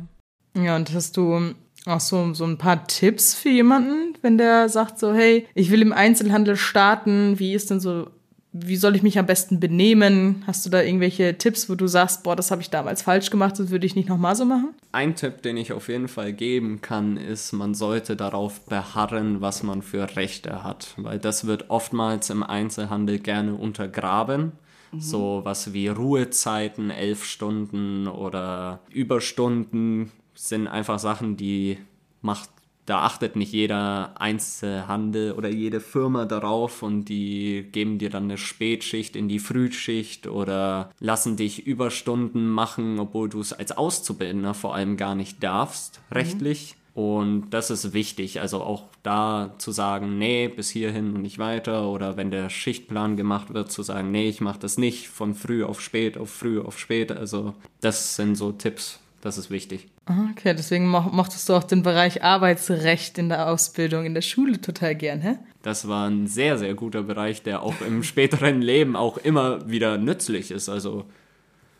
Ja, 0.56 0.76
und 0.76 0.94
hast 0.94 1.18
du 1.18 1.54
auch 1.86 2.00
so, 2.00 2.34
so 2.34 2.46
ein 2.46 2.58
paar 2.58 2.88
Tipps 2.88 3.34
für 3.34 3.50
jemanden, 3.50 4.16
wenn 4.22 4.38
der 4.38 4.70
sagt 4.70 5.00
so, 5.00 5.14
hey, 5.14 5.48
ich 5.54 5.72
will 5.72 5.82
im 5.82 5.94
Einzelhandel 5.94 6.56
starten, 6.56 7.40
wie 7.40 7.54
ist 7.54 7.70
denn 7.70 7.80
so, 7.80 8.08
wie 8.52 8.76
soll 8.76 8.96
ich 8.96 9.02
mich 9.02 9.18
am 9.18 9.26
besten 9.26 9.60
benehmen? 9.60 10.44
Hast 10.46 10.66
du 10.66 10.70
da 10.70 10.82
irgendwelche 10.82 11.38
Tipps, 11.38 11.70
wo 11.70 11.76
du 11.76 11.88
sagst, 11.88 12.24
boah, 12.24 12.36
das 12.36 12.52
habe 12.52 12.62
ich 12.62 12.70
damals 12.70 13.02
falsch 13.02 13.32
gemacht, 13.32 13.60
das 13.60 13.70
würde 13.70 13.86
ich 13.86 13.96
nicht 13.96 14.10
nochmal 14.10 14.36
so 14.36 14.46
machen? 14.46 14.70
Ein 14.92 15.16
Tipp, 15.16 15.42
den 15.42 15.58
ich 15.58 15.74
auf 15.74 15.90
jeden 15.90 16.08
Fall 16.08 16.34
geben 16.34 16.82
kann, 16.82 17.18
ist, 17.18 17.52
man 17.52 17.74
sollte 17.74 18.16
darauf 18.16 18.62
beharren, 18.66 19.42
was 19.42 19.64
man 19.64 19.82
für 19.82 20.16
Rechte 20.16 20.64
hat, 20.64 20.94
weil 20.98 21.20
das 21.20 21.48
wird 21.48 21.70
oftmals 21.70 22.30
im 22.30 22.44
Einzelhandel 22.44 23.20
gerne 23.20 23.56
untergraben 23.56 24.54
mhm. 24.94 25.02
so 25.02 25.42
was 25.44 25.74
wie 25.74 25.88
Ruhezeiten, 25.88 26.90
elf 26.90 27.26
Stunden 27.26 28.08
oder 28.08 28.80
Überstunden 28.90 30.12
sind 30.36 30.68
einfach 30.68 31.00
Sachen, 31.00 31.38
die 31.38 31.78
macht, 32.22 32.50
da 32.86 33.00
achtet 33.00 33.36
nicht 33.36 33.54
jeder 33.54 34.20
Einzelhandel 34.20 35.34
oder 35.34 35.50
jede 35.50 35.80
Firma 35.80 36.26
darauf 36.26 36.84
und 36.84 37.06
die 37.06 37.68
geben 37.72 37.98
dir 37.98 38.10
dann 38.10 38.24
eine 38.24 38.38
Spätschicht 38.38 39.16
in 39.16 39.30
die 39.30 39.40
Frühschicht 39.40 40.28
oder 40.28 40.92
lassen 41.00 41.38
dich 41.38 41.66
Überstunden 41.66 42.50
machen, 42.50 43.00
obwohl 43.00 43.30
du 43.30 43.40
es 43.40 43.54
als 43.54 43.72
Auszubildender 43.72 44.54
vor 44.54 44.76
allem 44.76 44.98
gar 44.98 45.16
nicht 45.16 45.42
darfst, 45.44 46.02
mhm. 46.10 46.18
rechtlich. 46.18 46.76
Und 46.94 47.50
das 47.50 47.72
ist 47.72 47.94
wichtig, 47.94 48.40
also 48.40 48.62
auch 48.62 48.84
da 49.02 49.56
zu 49.58 49.72
sagen, 49.72 50.20
nee, 50.20 50.48
bis 50.48 50.70
hierhin 50.70 51.16
und 51.16 51.24
nicht 51.24 51.40
weiter. 51.40 51.90
Oder 51.90 52.18
wenn 52.18 52.30
der 52.30 52.50
Schichtplan 52.50 53.18
gemacht 53.18 53.54
wird, 53.54 53.72
zu 53.72 53.82
sagen, 53.82 54.12
nee, 54.12 54.30
ich 54.30 54.42
mache 54.42 54.60
das 54.60 54.78
nicht 54.78 55.08
von 55.08 55.34
früh 55.34 55.64
auf 55.64 55.82
spät, 55.82 56.18
auf 56.20 56.30
früh 56.30 56.60
auf 56.62 56.78
spät. 56.78 57.12
Also 57.12 57.56
das 57.82 58.16
sind 58.16 58.36
so 58.36 58.52
Tipps, 58.52 59.00
das 59.22 59.40
ist 59.40 59.50
wichtig. 59.50 59.88
Okay, 60.06 60.54
deswegen 60.54 60.88
mochtest 60.88 61.48
du 61.48 61.54
auch 61.54 61.64
den 61.64 61.82
Bereich 61.82 62.24
Arbeitsrecht 62.24 63.18
in 63.18 63.30
der 63.30 63.48
Ausbildung 63.48 64.06
in 64.06 64.14
der 64.14 64.22
Schule 64.22 64.60
total 64.60 64.96
gern, 64.96 65.22
hä? 65.22 65.38
Das 65.62 65.88
war 65.88 66.10
ein 66.10 66.28
sehr, 66.28 66.58
sehr 66.58 66.74
guter 66.74 67.04
Bereich, 67.04 67.42
der 67.42 67.64
auch 67.64 67.80
im 67.88 68.04
späteren 68.04 68.62
Leben 68.62 68.98
auch 68.98 69.18
immer 69.18 69.70
wieder 69.70 69.98
nützlich 69.98 70.52
ist. 70.52 70.68
Also 70.68 71.06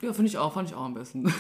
ja, 0.02 0.12
finde 0.12 0.28
ich 0.28 0.38
auch, 0.38 0.54
fand 0.54 0.70
ich 0.70 0.76
auch 0.76 0.84
am 0.84 0.94
besten. 0.94 1.34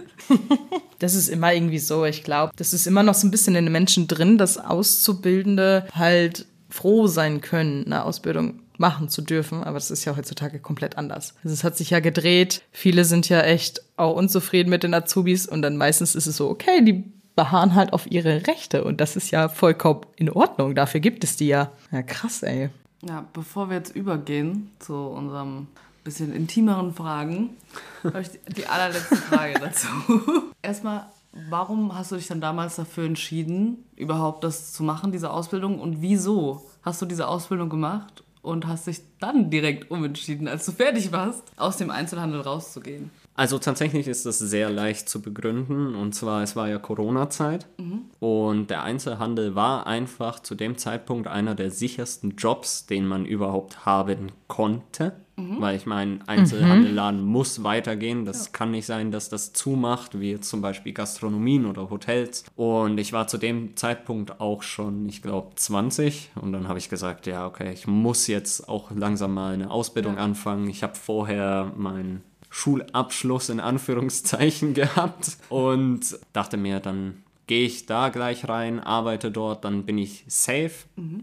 das 0.98 1.14
ist 1.14 1.28
immer 1.28 1.52
irgendwie 1.52 1.78
so, 1.78 2.06
ich 2.06 2.22
glaube, 2.22 2.52
das 2.56 2.72
ist 2.72 2.86
immer 2.86 3.02
noch 3.02 3.12
so 3.12 3.26
ein 3.26 3.30
bisschen 3.30 3.54
in 3.56 3.66
den 3.66 3.72
Menschen 3.72 4.08
drin, 4.08 4.38
dass 4.38 4.56
Auszubildende 4.56 5.86
halt 5.94 6.46
froh 6.70 7.08
sein 7.08 7.42
können, 7.42 7.84
eine 7.84 8.04
Ausbildung 8.04 8.60
machen 8.80 9.08
zu 9.08 9.22
dürfen. 9.22 9.62
Aber 9.62 9.74
das 9.74 9.90
ist 9.90 10.04
ja 10.04 10.16
heutzutage 10.16 10.58
komplett 10.58 10.98
anders. 10.98 11.34
Also 11.44 11.54
es 11.54 11.62
hat 11.62 11.76
sich 11.76 11.90
ja 11.90 12.00
gedreht. 12.00 12.62
Viele 12.72 13.04
sind 13.04 13.28
ja 13.28 13.42
echt 13.42 13.82
auch 13.96 14.16
unzufrieden 14.16 14.70
mit 14.70 14.82
den 14.82 14.94
Azubis 14.94 15.46
und 15.46 15.62
dann 15.62 15.76
meistens 15.76 16.14
ist 16.14 16.26
es 16.26 16.36
so, 16.36 16.48
okay, 16.48 16.82
die 16.82 17.04
beharren 17.36 17.74
halt 17.74 17.92
auf 17.92 18.10
ihre 18.10 18.46
Rechte 18.46 18.82
und 18.82 19.00
das 19.00 19.16
ist 19.16 19.30
ja 19.30 19.48
vollkommen 19.48 20.00
in 20.16 20.30
Ordnung. 20.30 20.74
Dafür 20.74 21.00
gibt 21.00 21.22
es 21.22 21.36
die 21.36 21.46
ja. 21.46 21.70
Ja, 21.92 22.02
krass, 22.02 22.42
ey. 22.42 22.70
Ja, 23.02 23.24
bevor 23.32 23.70
wir 23.70 23.76
jetzt 23.76 23.94
übergehen 23.94 24.70
zu 24.78 24.94
unserem 24.94 25.68
bisschen 26.02 26.34
intimeren 26.34 26.92
Fragen, 26.92 27.50
habe 28.04 28.22
ich 28.22 28.30
die 28.56 28.66
allerletzte 28.66 29.16
Frage 29.16 29.54
dazu. 29.60 29.88
Erstmal, 30.62 31.06
warum 31.50 31.94
hast 31.94 32.12
du 32.12 32.16
dich 32.16 32.26
dann 32.26 32.40
damals 32.40 32.76
dafür 32.76 33.04
entschieden, 33.04 33.84
überhaupt 33.96 34.42
das 34.42 34.72
zu 34.72 34.82
machen, 34.82 35.12
diese 35.12 35.30
Ausbildung? 35.30 35.78
Und 35.78 36.00
wieso 36.00 36.64
hast 36.82 37.00
du 37.02 37.06
diese 37.06 37.28
Ausbildung 37.28 37.68
gemacht 37.68 38.24
und 38.42 38.66
hast 38.66 38.86
dich 38.86 39.00
dann 39.18 39.50
direkt 39.50 39.90
umentschieden, 39.90 40.48
als 40.48 40.66
du 40.66 40.72
fertig 40.72 41.12
warst, 41.12 41.42
aus 41.56 41.76
dem 41.76 41.90
Einzelhandel 41.90 42.40
rauszugehen? 42.40 43.10
Also 43.40 43.58
tatsächlich 43.58 44.06
ist 44.06 44.26
das 44.26 44.38
sehr 44.38 44.68
leicht 44.68 45.08
zu 45.08 45.22
begründen. 45.22 45.94
Und 45.94 46.14
zwar, 46.14 46.42
es 46.42 46.56
war 46.56 46.68
ja 46.68 46.78
Corona-Zeit. 46.78 47.66
Und 48.18 48.68
der 48.68 48.82
Einzelhandel 48.82 49.54
war 49.54 49.86
einfach 49.86 50.40
zu 50.40 50.54
dem 50.54 50.76
Zeitpunkt 50.76 51.26
einer 51.26 51.54
der 51.54 51.70
sichersten 51.70 52.36
Jobs, 52.36 52.84
den 52.84 53.06
man 53.06 53.24
überhaupt 53.24 53.86
haben 53.86 54.30
konnte. 54.46 55.14
Weil 55.36 55.74
ich 55.74 55.86
meine, 55.86 56.18
Einzelhandelladen 56.26 57.24
muss 57.24 57.64
weitergehen. 57.64 58.26
Das 58.26 58.52
kann 58.52 58.72
nicht 58.72 58.84
sein, 58.84 59.10
dass 59.10 59.30
das 59.30 59.54
zumacht, 59.54 60.20
wie 60.20 60.32
jetzt 60.32 60.50
zum 60.50 60.60
Beispiel 60.60 60.92
Gastronomien 60.92 61.64
oder 61.64 61.88
Hotels. 61.88 62.44
Und 62.56 62.98
ich 62.98 63.14
war 63.14 63.26
zu 63.26 63.38
dem 63.38 63.74
Zeitpunkt 63.74 64.38
auch 64.38 64.62
schon, 64.62 65.08
ich 65.08 65.22
glaube, 65.22 65.54
20. 65.54 66.32
Und 66.38 66.52
dann 66.52 66.68
habe 66.68 66.78
ich 66.78 66.90
gesagt, 66.90 67.26
ja, 67.26 67.46
okay, 67.46 67.72
ich 67.72 67.86
muss 67.86 68.26
jetzt 68.26 68.68
auch 68.68 68.90
langsam 68.90 69.32
mal 69.32 69.54
eine 69.54 69.70
Ausbildung 69.70 70.18
anfangen. 70.18 70.68
Ich 70.68 70.82
habe 70.82 70.94
vorher 70.94 71.72
meinen 71.74 72.22
Schulabschluss 72.50 73.48
in 73.48 73.60
Anführungszeichen 73.60 74.74
gehabt 74.74 75.38
und 75.48 76.18
dachte 76.32 76.56
mir, 76.56 76.80
dann 76.80 77.22
gehe 77.46 77.66
ich 77.66 77.86
da 77.86 78.10
gleich 78.10 78.48
rein, 78.48 78.78
arbeite 78.78 79.32
dort, 79.32 79.64
dann 79.64 79.84
bin 79.84 79.98
ich 79.98 80.24
safe. 80.28 80.70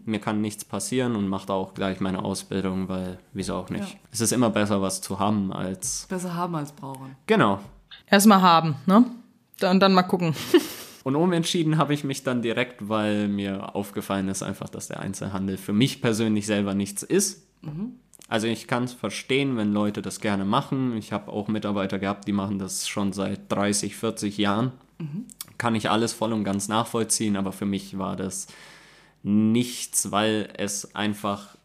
Mir 0.06 0.20
kann 0.20 0.42
nichts 0.42 0.66
passieren 0.66 1.16
und 1.16 1.30
mache 1.30 1.48
da 1.48 1.54
auch 1.54 1.74
gleich 1.74 2.02
meine 2.02 2.22
Ausbildung, 2.22 2.90
weil 2.90 3.18
wieso 3.32 3.56
auch 3.56 3.70
nicht. 3.70 3.94
Ja. 3.94 4.00
Es 4.12 4.20
ist 4.20 4.34
immer 4.34 4.50
besser, 4.50 4.82
was 4.82 5.00
zu 5.00 5.20
haben 5.20 5.54
als. 5.54 6.06
Besser 6.10 6.36
haben 6.36 6.56
als 6.56 6.74
brauchen. 6.74 7.16
Genau. 7.28 7.60
Erstmal 8.08 8.42
haben, 8.42 8.76
ne? 8.86 9.06
Und 9.62 9.80
dann 9.80 9.94
mal 9.94 10.04
gucken. 10.04 10.36
Und 11.06 11.16
umentschieden 11.16 11.78
habe 11.78 11.94
ich 11.94 12.04
mich 12.04 12.24
dann 12.24 12.42
direkt, 12.42 12.90
weil 12.90 13.30
mir 13.30 13.74
aufgefallen 13.74 14.28
ist 14.28 14.44
einfach, 14.44 14.68
dass 14.68 14.90
der 14.90 15.00
Einzelhandel 15.00 15.56
für 15.56 15.72
mich 15.72 16.02
persönlich 16.02 16.46
selber 16.46 16.74
nichts 16.74 17.02
ist. 17.02 17.48
Also 18.28 18.48
ich 18.48 18.68
kann 18.68 18.84
es 18.84 18.94
verstehen, 18.94 19.56
wenn 19.56 19.72
Leute 19.72 20.02
das 20.02 20.20
gerne 20.20 20.44
machen. 20.44 20.98
Ich 20.98 21.14
habe 21.14 21.32
auch 21.32 21.48
Mitarbeiter 21.48 21.98
gehabt, 21.98 22.28
die 22.28 22.34
machen 22.34 22.60
das 22.60 22.88
schon 22.88 23.14
seit 23.14 23.52
30, 23.52 23.96
40 23.96 24.38
Jahren. 24.38 24.74
Kann 25.58 25.76
ich 25.76 25.90
alles 25.90 26.14
voll 26.14 26.34
und 26.34 26.44
ganz 26.44 26.68
nachvollziehen, 26.68 27.38
aber 27.38 27.52
für 27.52 27.66
mich 27.66 27.98
war 27.98 28.16
das 28.16 28.48
nichts, 29.24 30.12
weil 30.12 30.50
es 30.58 30.96
einfach, 30.96 31.56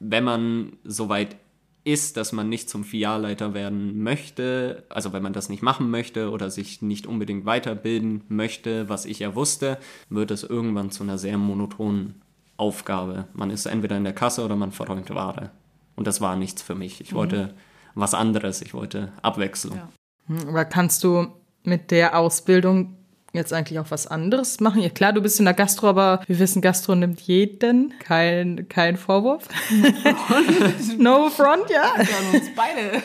wenn 0.00 0.24
man 0.24 0.72
so 0.84 1.08
weit 1.08 1.36
ist, 1.84 2.16
dass 2.16 2.32
man 2.32 2.48
nicht 2.48 2.68
zum 2.68 2.84
Filialleiter 2.84 3.54
werden 3.54 4.02
möchte, 4.02 4.84
also 4.88 5.12
wenn 5.12 5.22
man 5.22 5.32
das 5.32 5.48
nicht 5.48 5.62
machen 5.62 5.90
möchte 5.90 6.30
oder 6.30 6.50
sich 6.50 6.82
nicht 6.82 7.06
unbedingt 7.06 7.46
weiterbilden 7.46 8.24
möchte, 8.28 8.88
was 8.88 9.06
ich 9.06 9.20
ja 9.20 9.34
wusste, 9.34 9.78
wird 10.10 10.30
es 10.30 10.42
irgendwann 10.42 10.90
zu 10.90 11.02
einer 11.02 11.16
sehr 11.16 11.38
monotonen 11.38 12.20
Aufgabe. 12.56 13.28
Man 13.32 13.50
ist 13.50 13.66
entweder 13.66 13.96
in 13.96 14.04
der 14.04 14.12
Kasse 14.12 14.44
oder 14.44 14.56
man 14.56 14.72
verräumt 14.72 15.10
Ware. 15.10 15.50
Und 15.98 16.06
das 16.06 16.20
war 16.20 16.36
nichts 16.36 16.62
für 16.62 16.76
mich. 16.76 17.00
Ich 17.00 17.12
wollte 17.12 17.54
was 17.96 18.14
anderes, 18.14 18.62
ich 18.62 18.72
wollte 18.72 19.10
Abwechslung. 19.20 19.78
Ja. 19.78 19.88
Hm, 20.28 20.50
Aber 20.50 20.64
kannst 20.64 21.02
du 21.02 21.26
mit 21.64 21.90
der 21.90 22.16
Ausbildung 22.16 22.96
jetzt 23.32 23.52
eigentlich 23.52 23.80
auch 23.80 23.90
was 23.90 24.06
anderes 24.06 24.60
machen? 24.60 24.80
Ja, 24.80 24.90
klar, 24.90 25.12
du 25.12 25.20
bist 25.20 25.40
in 25.40 25.44
der 25.44 25.54
Gastro, 25.54 25.88
aber 25.88 26.20
wir 26.28 26.38
wissen, 26.38 26.62
Gastro 26.62 26.94
nimmt 26.94 27.20
jeden. 27.22 27.94
Kein, 27.98 28.68
kein 28.68 28.96
Vorwurf. 28.96 29.48
no 30.98 31.30
front, 31.30 31.68
ja. 31.68 31.92
Wir 31.96 32.16
haben 32.16 32.32
uns 32.32 32.50
beide. 32.54 33.02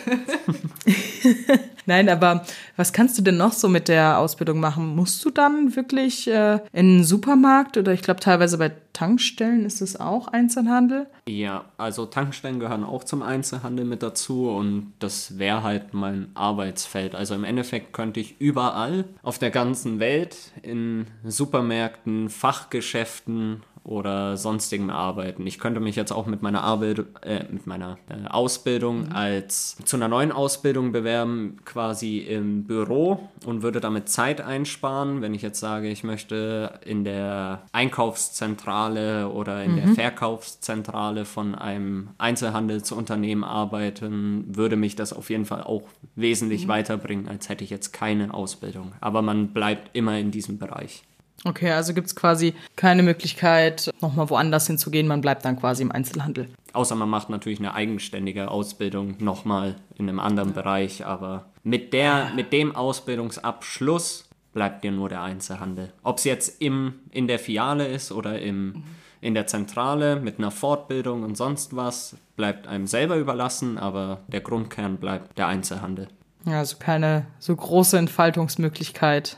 Nein, 1.88 2.10
aber 2.10 2.46
was 2.76 2.94
kannst 2.94 3.18
du 3.18 3.22
denn 3.22 3.38
noch 3.38 3.54
so 3.54 3.70
mit 3.70 3.88
der 3.88 4.18
Ausbildung 4.18 4.60
machen? 4.60 4.96
Musst 4.96 5.24
du 5.26 5.30
dann 5.30 5.76
wirklich 5.76 6.28
äh, 6.28 6.56
in 6.72 6.96
einen 6.96 7.04
Supermarkt 7.04 7.78
oder 7.78 7.94
ich 7.94 8.02
glaube 8.02 8.20
teilweise 8.20 8.58
bei 8.58 8.72
Tankstellen 8.94 9.66
ist 9.66 9.82
es 9.82 10.00
auch 10.00 10.28
Einzelhandel? 10.28 11.08
Ja, 11.28 11.66
also 11.78 12.06
Tankstellen 12.06 12.60
gehören 12.60 12.84
auch 12.84 13.04
zum 13.04 13.24
Einzelhandel 13.24 13.86
mit 13.86 14.04
dazu 14.04 14.50
und 14.50 14.94
das 15.00 15.38
wäre 15.38 15.64
halt 15.64 15.94
mein 15.94 16.30
Arbeitsfeld. 16.36 17.16
Also 17.16 17.34
im 17.36 17.44
Endeffekt 17.44 17.94
könnte 17.94 18.20
ich 18.20 18.40
überall 18.40 19.06
auf 19.24 19.40
der 19.40 19.50
ganzen 19.52 20.00
Welt 20.00 20.38
in 20.62 21.08
Supermärkten, 21.24 22.30
Fachgeschäften 22.30 23.64
oder 23.84 24.38
sonstigem 24.38 24.90
arbeiten. 24.90 25.46
Ich 25.46 25.60
könnte 25.60 25.82
mich 25.82 25.96
jetzt 25.96 26.12
auch 26.12 26.26
mit 26.26 26.42
meiner 26.42 26.64
Arbeit, 26.64 27.06
äh, 27.22 27.44
mit 27.52 27.68
meiner 27.68 27.98
äh, 28.10 28.28
Ausbildung 28.30 29.12
als 29.12 29.78
zu 29.84 29.98
einer 29.98 30.08
neuen 30.08 30.32
Ausbildung 30.32 30.94
bewerben, 30.94 31.58
quasi 31.66 32.20
im 32.20 32.64
Büro 32.64 33.30
und 33.46 33.62
würde 33.62 33.82
damit 33.82 34.08
Zeit 34.08 34.40
einsparen, 34.40 35.22
wenn 35.22 35.34
ich 35.34 35.42
jetzt 35.42 35.60
sage, 35.60 35.90
ich 35.90 36.04
möchte 36.04 36.80
in 36.86 37.04
der 37.04 37.64
Einkaufszentrale 37.74 39.30
oder 39.30 39.64
in 39.64 39.76
der 39.76 39.88
Verkaufszentrale 39.90 41.26
von 41.26 41.56
einem 41.56 42.10
Einzelhandelsunternehmen 42.18 43.44
arbeiten, 43.44 44.46
würde 44.56 44.78
mich 44.78 44.96
das 44.96 45.12
auf 45.12 45.30
jeden 45.30 45.46
Fall 45.46 45.64
auch 45.64 45.84
wesentlich 46.16 46.68
weiterbringen, 46.68 47.28
als 47.28 47.50
hätte 47.50 47.64
ich 47.64 47.70
jetzt 47.70 47.92
keine 47.92 48.34
Ausbildung. 48.34 48.94
Aber 49.02 49.22
man 49.22 49.50
bleibt 49.50 49.96
immer 49.96 50.18
in 50.18 50.32
diesem 50.32 50.58
Bereich. 50.58 51.04
Okay, 51.46 51.72
also 51.72 51.94
gibt 51.94 52.08
es 52.08 52.16
quasi 52.16 52.54
keine 52.76 53.04
Möglichkeit, 53.04 53.92
nochmal 54.02 54.30
woanders 54.30 54.68
hinzugehen. 54.68 55.08
Man 55.08 55.22
bleibt 55.22 55.44
dann 55.44 55.60
quasi 55.60 55.84
im 55.84 55.92
Einzelhandel. 55.92 56.50
Außer 56.72 56.96
man 56.96 57.10
macht 57.10 57.30
natürlich 57.30 57.60
eine 57.60 57.74
eigenständige 57.74 58.50
Ausbildung 58.50 59.16
nochmal 59.20 59.76
in 59.98 60.08
einem 60.08 60.20
anderen 60.20 60.54
Bereich, 60.54 61.06
aber 61.06 61.46
mit, 61.64 61.94
der, 61.94 62.32
mit 62.36 62.54
dem 62.54 62.76
Ausbildungsabschluss 62.76 64.30
bleibt 64.54 64.84
dir 64.84 64.92
nur 64.92 65.10
der 65.10 65.22
Einzelhandel. 65.22 65.92
Ob 66.04 66.18
es 66.18 66.24
jetzt 66.24 66.62
im, 66.62 66.96
in 67.12 67.28
der 67.28 67.40
Filiale 67.40 67.88
ist 67.88 68.12
oder 68.12 68.40
im, 68.40 68.84
in 69.20 69.34
der 69.34 69.48
Zentrale 69.48 70.16
mit 70.16 70.38
einer 70.38 70.52
Fortbildung 70.52 71.24
und 71.24 71.36
sonst 71.36 71.76
was, 71.76 72.16
bleibt 72.36 72.68
einem 72.68 72.88
selber 72.88 73.18
überlassen, 73.18 73.78
aber 73.78 74.22
der 74.28 74.42
Grundkern 74.42 74.98
bleibt 74.98 75.38
der 75.38 75.48
Einzelhandel. 75.48 76.08
Ja, 76.46 76.60
also 76.60 76.78
keine 76.78 77.26
so 77.40 77.56
große 77.56 77.98
Entfaltungsmöglichkeit, 77.98 79.38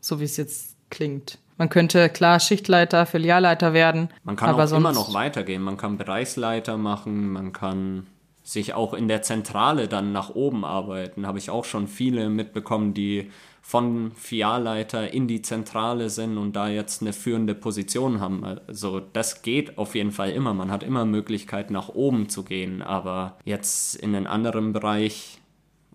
so 0.00 0.20
wie 0.20 0.24
es 0.24 0.36
jetzt 0.36 0.76
klingt. 0.90 1.38
Man 1.58 1.68
könnte 1.68 2.08
klar 2.08 2.38
Schichtleiter, 2.38 3.06
Filialleiter 3.06 3.72
werden. 3.72 4.10
Man 4.24 4.36
kann 4.36 4.50
aber 4.50 4.64
auch 4.64 4.72
immer 4.72 4.92
noch 4.92 5.14
weitergehen. 5.14 5.62
Man 5.62 5.76
kann 5.76 5.96
Bereichsleiter 5.96 6.76
machen, 6.76 7.32
man 7.32 7.52
kann 7.52 8.06
sich 8.42 8.74
auch 8.74 8.94
in 8.94 9.08
der 9.08 9.22
Zentrale 9.22 9.88
dann 9.88 10.12
nach 10.12 10.30
oben 10.30 10.64
arbeiten. 10.64 11.26
Habe 11.26 11.38
ich 11.38 11.50
auch 11.50 11.64
schon 11.64 11.88
viele 11.88 12.28
mitbekommen, 12.28 12.94
die 12.94 13.30
von 13.60 14.12
Filialleiter 14.12 15.12
in 15.12 15.26
die 15.26 15.42
Zentrale 15.42 16.10
sind 16.10 16.38
und 16.38 16.54
da 16.54 16.68
jetzt 16.68 17.02
eine 17.02 17.12
führende 17.12 17.56
Position 17.56 18.20
haben. 18.20 18.44
Also 18.68 19.00
das 19.00 19.42
geht 19.42 19.78
auf 19.78 19.96
jeden 19.96 20.12
Fall 20.12 20.30
immer. 20.30 20.54
Man 20.54 20.70
hat 20.70 20.84
immer 20.84 21.04
Möglichkeit 21.04 21.72
nach 21.72 21.88
oben 21.88 22.28
zu 22.28 22.44
gehen, 22.44 22.82
aber 22.82 23.36
jetzt 23.44 23.96
in 23.96 24.14
einen 24.14 24.28
anderen 24.28 24.72
Bereich 24.72 25.38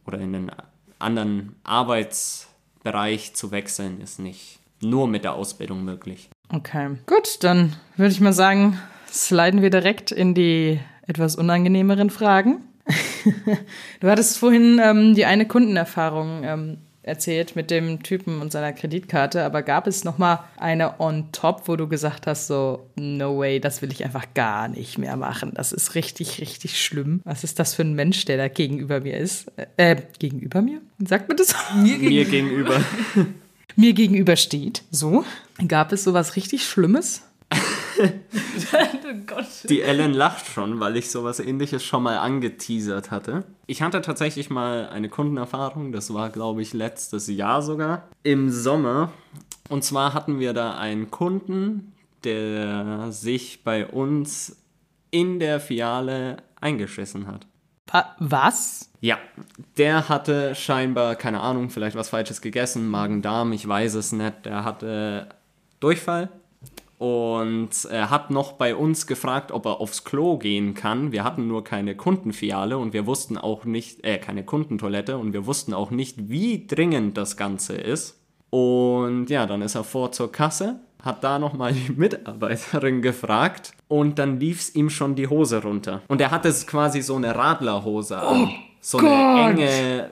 oder 0.06 0.20
in 0.20 0.36
einen 0.36 0.52
anderen 1.00 1.56
Arbeitsbereich 1.64 3.34
zu 3.36 3.52
wechseln 3.52 4.02
ist 4.02 4.20
nicht 4.20 4.61
nur 4.82 5.08
mit 5.08 5.24
der 5.24 5.34
Ausbildung 5.34 5.84
möglich. 5.84 6.30
Okay, 6.50 6.98
gut, 7.06 7.44
dann 7.44 7.76
würde 7.96 8.12
ich 8.12 8.20
mal 8.20 8.34
sagen, 8.34 8.78
sliden 9.12 9.62
wir 9.62 9.70
direkt 9.70 10.12
in 10.12 10.34
die 10.34 10.80
etwas 11.08 11.36
unangenehmeren 11.36 12.10
Fragen. 12.10 12.62
du 14.00 14.10
hattest 14.10 14.38
vorhin 14.38 14.80
ähm, 14.84 15.16
die 15.16 15.26
eine 15.26 15.46
Kundenerfahrung 15.46 16.44
ähm, 16.44 16.78
erzählt 17.04 17.56
mit 17.56 17.72
dem 17.72 18.04
Typen 18.04 18.42
und 18.42 18.52
seiner 18.52 18.74
Kreditkarte, 18.74 19.44
aber 19.44 19.64
gab 19.64 19.88
es 19.88 20.04
noch 20.04 20.18
mal 20.18 20.44
eine 20.58 21.00
on 21.00 21.32
top, 21.32 21.64
wo 21.68 21.76
du 21.76 21.88
gesagt 21.88 22.28
hast, 22.28 22.48
so 22.48 22.88
no 22.96 23.40
way, 23.40 23.60
das 23.60 23.82
will 23.82 23.92
ich 23.92 24.04
einfach 24.04 24.26
gar 24.34 24.68
nicht 24.68 24.98
mehr 24.98 25.18
machen. 25.18 25.52
Das 25.56 25.72
ist 25.72 25.96
richtig, 25.96 26.40
richtig 26.42 26.80
schlimm. 26.80 27.22
Was 27.24 27.44
ist 27.44 27.60
das 27.60 27.74
für 27.74 27.84
ein 27.84 27.94
Mensch, 27.94 28.26
der 28.26 28.38
da 28.38 28.48
gegenüber 28.48 29.00
mir 29.00 29.18
ist? 29.18 29.52
Äh, 29.78 29.98
gegenüber 30.20 30.62
mir? 30.62 30.82
Sagt 31.00 31.28
man 31.28 31.38
das? 31.38 31.56
Mir 31.76 31.98
Mir 31.98 32.26
gegenüber. 32.26 32.82
mir 33.76 33.94
gegenüber 33.94 34.36
steht. 34.36 34.84
So. 34.92 35.24
Gab 35.68 35.92
es 35.92 36.04
sowas 36.04 36.36
richtig 36.36 36.66
Schlimmes? 36.66 37.24
oh 37.52 39.14
Gott. 39.28 39.46
Die 39.70 39.82
Ellen 39.82 40.14
lacht 40.14 40.48
schon, 40.48 40.80
weil 40.80 40.98
ich 40.98 41.12
sowas 41.12 41.40
ähnliches 41.40 41.84
schon 41.84 42.04
mal 42.04 42.18
angeteasert 42.18 43.12
hatte. 43.12 43.44
Ich 43.68 43.82
hatte 43.82 44.02
tatsächlich 44.02 44.50
mal 44.50 44.90
eine 44.90 45.10
Kundenerfahrung, 45.10 45.92
das 45.92 46.14
war 46.14 46.30
glaube 46.30 46.62
ich 46.62 46.74
letztes 46.74 47.28
Jahr 47.28 47.62
sogar, 47.62 48.08
im 48.24 48.50
Sommer. 48.50 49.12
Und 49.70 49.84
zwar 49.84 50.14
hatten 50.14 50.40
wir 50.40 50.54
da 50.54 50.78
einen 50.78 51.12
Kunden, 51.12 51.94
der 52.24 53.12
sich 53.12 53.64
bei 53.64 53.86
uns 53.86 54.58
in 55.12 55.40
der 55.40 55.60
Filiale 55.60 56.38
eingeschissen 56.60 57.28
hat. 57.28 57.48
Wa- 57.92 58.16
Was? 58.20 58.90
Ja, 59.02 59.18
der 59.78 60.10
hatte 60.10 60.54
scheinbar, 60.56 61.16
keine 61.16 61.40
Ahnung, 61.42 61.70
vielleicht 61.70 61.96
was 61.96 62.10
Falsches 62.10 62.42
gegessen, 62.42 62.88
Magen-Darm, 62.90 63.52
ich 63.54 63.68
weiß 63.68 63.96
es 63.96 64.12
nicht. 64.12 64.46
Der 64.46 64.64
hatte 64.64 65.30
Durchfall 65.80 66.30
und 67.00 67.70
er 67.90 68.12
hat 68.12 68.30
noch 68.30 68.52
bei 68.54 68.76
uns 68.76 69.08
gefragt, 69.08 69.52
ob 69.52 69.66
er 69.66 69.82
aufs 69.82 70.04
Klo 70.04 70.38
gehen 70.38 70.76
kann. 70.76 71.12
Wir 71.12 71.24
hatten 71.24 71.48
nur 71.48 71.64
keine 71.64 71.96
Kundenfiliale 71.96 72.78
und 72.78 72.94
wir 72.94 73.08
wussten 73.08 73.40
auch 73.40 73.66
nicht, 73.66 74.04
äh, 74.06 74.20
keine 74.20 74.46
Kundentoilette 74.46 75.18
und 75.18 75.34
wir 75.34 75.48
wussten 75.48 75.74
auch 75.74 75.90
nicht, 75.90 76.30
wie 76.30 76.68
dringend 76.68 77.18
das 77.18 77.38
Ganze 77.38 77.74
ist. 77.76 78.20
Und 78.52 79.32
ja, 79.32 79.48
dann 79.48 79.64
ist 79.64 79.74
er 79.76 79.84
vor 79.84 80.12
zur 80.12 80.32
Kasse, 80.32 80.80
hat 81.04 81.24
da 81.24 81.40
nochmal 81.40 81.74
die 81.74 81.92
Mitarbeiterin 81.96 83.02
gefragt 83.02 83.74
und 83.88 84.20
dann 84.20 84.40
lief 84.40 84.60
es 84.60 84.76
ihm 84.76 84.90
schon 84.90 85.16
die 85.16 85.28
Hose 85.28 85.62
runter. 85.62 86.02
Und 86.08 86.22
er 86.22 86.32
hatte 86.32 86.52
quasi 86.66 87.02
so 87.02 87.16
eine 87.16 87.36
Radlerhose 87.36 88.20
an. 88.20 88.50
so 88.80 88.98
eine 88.98 89.50
enge 89.50 90.12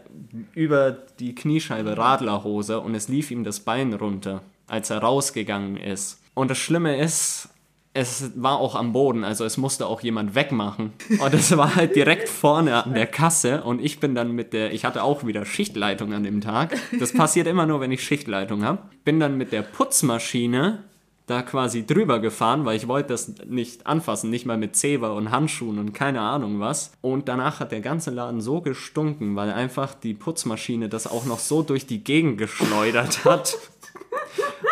über 0.54 0.92
die 1.20 1.34
Kniescheibe 1.36 1.98
Radlerhose 1.98 2.80
und 2.80 2.96
es 2.96 3.08
lief 3.08 3.32
ihm 3.32 3.44
das 3.44 3.60
Bein 3.60 3.94
runter, 3.94 4.42
als 4.68 4.90
er 4.90 5.00
rausgegangen 5.00 5.78
ist. 5.78 6.22
Und 6.36 6.52
das 6.52 6.58
Schlimme 6.58 6.98
ist, 6.98 7.50
es 7.94 8.32
war 8.36 8.60
auch 8.60 8.76
am 8.76 8.94
Boden, 8.94 9.24
also 9.24 9.46
es 9.46 9.58
musste 9.58 9.88
auch 9.88 10.02
jemand 10.02 10.36
wegmachen. 10.36 10.94
Und 11.20 11.34
es 11.34 11.56
war 11.58 11.76
halt 11.76 11.96
direkt 11.96 12.30
vorne 12.30 12.84
an 12.84 12.94
der 12.94 13.08
Kasse 13.08 13.64
und 13.64 13.84
ich 13.84 14.00
bin 14.00 14.14
dann 14.14 14.32
mit 14.32 14.54
der, 14.54 14.74
ich 14.74 14.86
hatte 14.86 15.04
auch 15.04 15.26
wieder 15.26 15.46
Schichtleitung 15.46 16.14
an 16.14 16.24
dem 16.24 16.42
Tag. 16.42 16.78
Das 17.00 17.14
passiert 17.14 17.48
immer 17.48 17.66
nur, 17.66 17.82
wenn 17.82 17.92
ich 17.92 18.04
Schichtleitung 18.04 18.64
habe. 18.64 18.80
Bin 19.04 19.20
dann 19.20 19.38
mit 19.38 19.52
der 19.52 19.64
Putzmaschine 19.64 20.84
da 21.26 21.42
quasi 21.44 21.86
drüber 21.86 22.20
gefahren, 22.20 22.66
weil 22.66 22.76
ich 22.76 22.88
wollte 22.88 23.10
das 23.10 23.34
nicht 23.46 23.86
anfassen, 23.86 24.30
nicht 24.30 24.46
mal 24.46 24.58
mit 24.58 24.76
Zewa 24.76 25.10
und 25.10 25.32
Handschuhen 25.32 25.78
und 25.78 25.94
keine 25.94 26.22
Ahnung 26.22 26.60
was. 26.60 26.92
Und 27.02 27.28
danach 27.28 27.60
hat 27.60 27.72
der 27.72 27.82
ganze 27.82 28.10
Laden 28.12 28.42
so 28.42 28.62
gestunken, 28.62 29.36
weil 29.36 29.52
einfach 29.52 29.94
die 29.94 30.14
Putzmaschine 30.14 30.90
das 30.90 31.06
auch 31.06 31.26
noch 31.26 31.40
so 31.40 31.62
durch 31.62 31.86
die 31.86 32.04
Gegend 32.04 32.38
geschleudert 32.38 33.26
hat. 33.26 33.58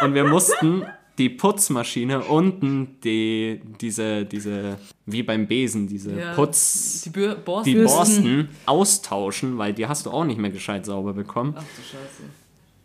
Und 0.01 0.13
wir 0.13 0.23
mussten 0.23 0.85
die 1.17 1.29
Putzmaschine 1.29 2.21
unten 2.23 2.99
die, 3.03 3.61
diese, 3.81 4.25
diese, 4.25 4.77
wie 5.05 5.23
beim 5.23 5.47
Besen, 5.47 5.87
diese 5.87 6.17
Ja, 6.19 6.33
Putz, 6.33 7.01
die 7.03 7.09
Bür 7.09 7.35
Borsten. 7.35 7.73
die 7.73 7.81
Borsten 7.83 8.49
austauschen, 8.65 9.57
weil 9.57 9.73
die 9.73 9.87
hast 9.87 10.05
du 10.05 10.11
auch 10.11 10.25
nicht 10.25 10.39
mehr 10.39 10.51
gescheit 10.51 10.85
sauber 10.85 11.13
bekommen. 11.13 11.53
Ach 11.57 11.61
du 11.63 11.81
Scheiße. 11.81 12.23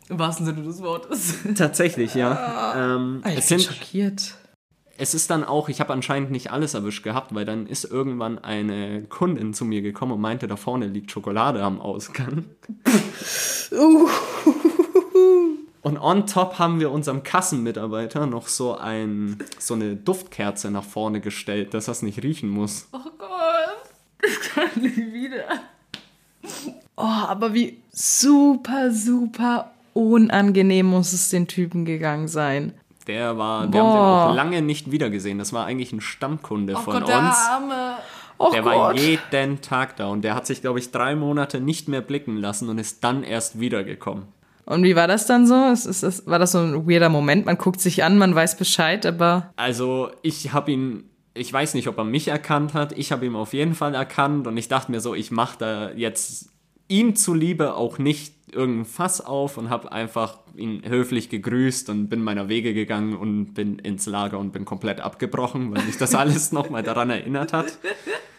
Im 0.09 0.19
wahrsten 0.19 0.47
Sinne 0.47 0.63
des 0.63 0.83
Wortes. 0.83 1.35
Tatsächlich, 1.57 2.15
ja. 2.15 2.97
Ähm, 2.97 3.21
Ah, 3.23 3.31
ich 3.31 3.39
es, 3.39 3.49
bin 3.49 3.59
sind, 3.61 3.73
schockiert. 3.75 4.35
es 4.99 5.15
ist 5.15 5.31
dann 5.31 5.45
auch, 5.45 5.69
ich 5.69 5.81
habe 5.81 5.93
anscheinend 5.93 6.31
nicht 6.31 6.51
alles 6.51 6.75
erwischt 6.75 7.03
gehabt, 7.05 7.35
weil 7.35 7.45
dann 7.45 7.67
ist 7.67 7.85
irgendwann 7.85 8.39
eine 8.39 9.03
Kundin 9.09 9.55
zu 9.55 9.65
mir 9.65 9.81
gekommen 9.81 10.13
und 10.13 10.21
meinte, 10.21 10.49
da 10.49 10.57
vorne 10.57 10.87
liegt 10.87 11.11
Schokolade 11.11 11.63
am 11.63 11.81
Ausgang. 11.81 12.45
Und 15.83 15.99
on 15.99 16.27
top 16.27 16.59
haben 16.61 16.79
wir 16.79 16.91
unserem 16.93 17.25
Kassenmitarbeiter 17.25 18.27
noch 18.27 18.47
so, 18.47 18.77
ein, 18.77 19.39
so 19.59 19.75
eine 19.75 19.97
Duftkerze 19.97 20.71
nach 20.71 20.85
vorne 20.85 21.21
gestellt, 21.21 21.75
dass 21.75 21.87
das 21.87 22.03
nicht 22.03 22.23
riechen 22.23 22.49
muss. 22.49 22.89
Oh 22.93 22.99
Gott. 23.19 23.29
Das 24.21 24.41
kann 24.41 24.81
nicht 24.81 24.97
wieder. 24.97 25.45
Oh, 26.97 27.03
aber 27.03 27.53
wie 27.53 27.79
super, 27.93 28.93
super 28.93 29.73
unangenehm 29.95 30.87
muss 30.87 31.13
es 31.13 31.29
den 31.31 31.49
Typen 31.49 31.85
gegangen 31.85 32.29
sein. 32.29 32.73
Der 33.09 33.37
war, 33.37 33.73
wir 33.73 33.81
haben 33.83 33.91
den 33.91 33.99
auch 34.31 34.35
lange 34.35 34.63
nicht 34.63 34.93
wiedergesehen. 34.93 35.39
Das 35.39 35.53
war 35.53 35.67
eigentlich 35.67 35.93
ein 35.93 36.01
Stammkunde 36.01 36.75
Oh 36.77 36.81
von 36.81 36.93
Gott, 36.95 37.03
uns. 37.03 37.11
der 37.11 37.21
Arme. 37.53 37.97
Oh 38.39 38.51
Der 38.53 38.65
war 38.65 38.93
Gott. 38.93 39.01
jeden 39.01 39.61
Tag 39.61 39.97
da 39.97 40.07
und 40.07 40.23
der 40.23 40.35
hat 40.37 40.47
sich, 40.47 40.61
glaube 40.61 40.79
ich, 40.79 40.93
drei 40.93 41.17
Monate 41.17 41.61
nicht 41.61 41.89
mehr 41.89 42.01
blicken 42.01 42.37
lassen 42.37 42.69
und 42.69 42.79
ist 42.79 43.03
dann 43.03 43.25
erst 43.25 43.59
wiedergekommen. 43.59 44.25
Und 44.73 44.85
wie 44.85 44.97
war 44.97 45.07
das 45.07 45.27
dann 45.27 45.47
so? 45.47 45.55
Es 45.71 45.85
ist, 45.85 46.03
es, 46.03 46.27
war 46.27 46.39
das 46.39 46.53
so 46.53 46.59
ein 46.59 46.89
weirder 46.89 47.11
Moment? 47.11 47.45
Man 47.45 47.59
guckt 47.59 47.81
sich 47.81 48.03
an, 48.05 48.17
man 48.17 48.35
weiß 48.35 48.57
Bescheid, 48.57 49.05
aber 49.05 49.53
Also 49.57 50.11
ich 50.23 50.53
habe 50.53 50.73
ihn, 50.73 51.05
ich 51.35 51.53
weiß 51.53 51.75
nicht, 51.75 51.89
ob 51.89 51.99
er 51.99 52.05
mich 52.05 52.29
erkannt 52.29 52.73
hat. 52.73 52.97
Ich 52.97 53.13
habe 53.13 53.27
ihn 53.27 53.37
auf 53.37 53.53
jeden 53.53 53.75
Fall 53.75 53.95
erkannt 53.95 54.47
und 54.47 54.57
ich 54.57 54.69
dachte 54.69 54.91
mir 54.91 55.01
so, 55.01 55.15
ich 55.15 55.31
mache 55.31 55.59
da 55.59 55.91
jetzt 55.93 56.49
ihm 56.89 57.15
zuliebe 57.17 57.75
auch 57.75 57.99
nicht 57.99 58.35
irgendein 58.51 58.85
Fass 58.87 59.21
auf 59.21 59.59
und 59.59 59.69
habe 59.69 59.93
einfach 59.93 60.39
ihn 60.57 60.83
höflich 60.87 61.29
gegrüßt 61.29 61.91
und 61.91 62.09
bin 62.09 62.23
meiner 62.23 62.49
Wege 62.49 62.73
gegangen 62.73 63.15
und 63.15 63.55
bin 63.55 63.79
ins 63.79 64.07
Lager 64.07 64.39
und 64.39 64.53
bin 64.53 64.65
komplett 64.65 65.01
abgebrochen, 65.01 65.75
weil 65.75 65.83
mich 65.85 65.99
das 65.99 66.15
alles 66.15 66.51
nochmal 66.53 66.83
daran 66.83 67.11
erinnert 67.11 67.53
hat. 67.53 67.79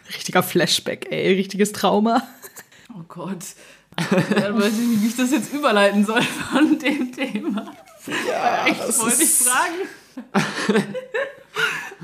richtiger 0.08 0.42
Flashback, 0.42 1.06
ey, 1.10 1.34
richtiges 1.34 1.72
Trauma. 1.72 2.22
Oh 2.96 3.02
Gott. 3.08 3.44
Dann 3.96 4.58
weiß 4.60 4.72
ich 4.78 4.86
nicht, 4.88 5.02
wie 5.02 5.06
ich 5.08 5.16
das 5.16 5.30
jetzt 5.30 5.52
überleiten 5.52 6.04
soll 6.04 6.22
von 6.22 6.78
dem 6.78 7.12
Thema. 7.12 7.72
Ja, 8.28 8.66
Echt, 8.66 8.98
wollte 9.00 9.22
ich 9.22 9.30
fragen. 9.30 10.84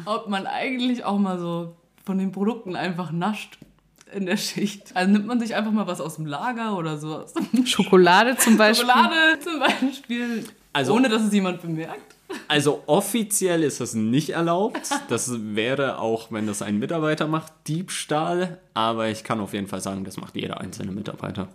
Ob 0.06 0.28
man 0.28 0.46
eigentlich 0.46 1.04
auch 1.04 1.18
mal 1.18 1.38
so 1.38 1.74
von 2.04 2.18
den 2.18 2.32
Produkten 2.32 2.76
einfach 2.76 3.12
nascht 3.12 3.58
in 4.14 4.26
der 4.26 4.36
Schicht. 4.36 4.94
Also 4.96 5.10
nimmt 5.12 5.26
man 5.26 5.38
sich 5.40 5.54
einfach 5.54 5.72
mal 5.72 5.86
was 5.86 6.00
aus 6.00 6.16
dem 6.16 6.26
Lager 6.26 6.76
oder 6.76 6.98
so. 6.98 7.16
Aus 7.16 7.32
dem 7.34 7.66
Schokolade 7.66 8.36
zum 8.36 8.56
Beispiel. 8.56 8.88
Schokolade 8.88 9.40
zum 9.40 9.60
Beispiel. 9.60 10.44
Also- 10.72 10.94
ohne 10.94 11.08
dass 11.08 11.22
es 11.22 11.32
jemand 11.32 11.60
bemerkt. 11.62 12.16
Also 12.46 12.84
offiziell 12.86 13.64
ist 13.64 13.80
das 13.80 13.94
nicht 13.94 14.30
erlaubt. 14.30 14.88
Das 15.08 15.32
wäre 15.56 15.98
auch, 15.98 16.30
wenn 16.30 16.46
das 16.46 16.62
ein 16.62 16.78
Mitarbeiter 16.78 17.26
macht, 17.26 17.52
Diebstahl. 17.66 18.58
Aber 18.72 19.08
ich 19.08 19.24
kann 19.24 19.40
auf 19.40 19.52
jeden 19.52 19.66
Fall 19.66 19.80
sagen, 19.80 20.04
das 20.04 20.16
macht 20.16 20.36
jeder 20.36 20.60
einzelne 20.60 20.92
Mitarbeiter. 20.92 21.48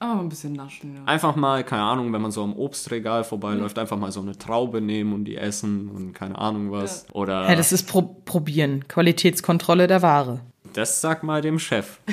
Aber 0.00 0.20
ein 0.20 0.28
bisschen 0.28 0.52
naschen, 0.52 0.94
ja. 0.94 1.02
Einfach 1.06 1.34
mal, 1.34 1.64
keine 1.64 1.82
Ahnung, 1.82 2.12
wenn 2.12 2.22
man 2.22 2.30
so 2.30 2.42
am 2.44 2.54
Obstregal 2.56 3.24
vorbeiläuft, 3.24 3.78
einfach 3.78 3.96
mal 3.96 4.12
so 4.12 4.20
eine 4.20 4.38
Traube 4.38 4.80
nehmen 4.80 5.12
und 5.12 5.24
die 5.24 5.36
essen 5.36 5.88
und 5.88 6.12
keine 6.12 6.38
Ahnung 6.38 6.70
was. 6.70 7.06
Oder 7.12 7.48
Ja, 7.48 7.56
das 7.56 7.72
ist 7.72 7.88
Pro 7.88 8.02
Probieren, 8.24 8.86
Qualitätskontrolle 8.86 9.86
der 9.88 10.02
Ware. 10.02 10.40
das 10.72 11.00
sag 11.00 11.22
mal 11.24 11.40
dem 11.42 11.58
Chef. 11.58 11.98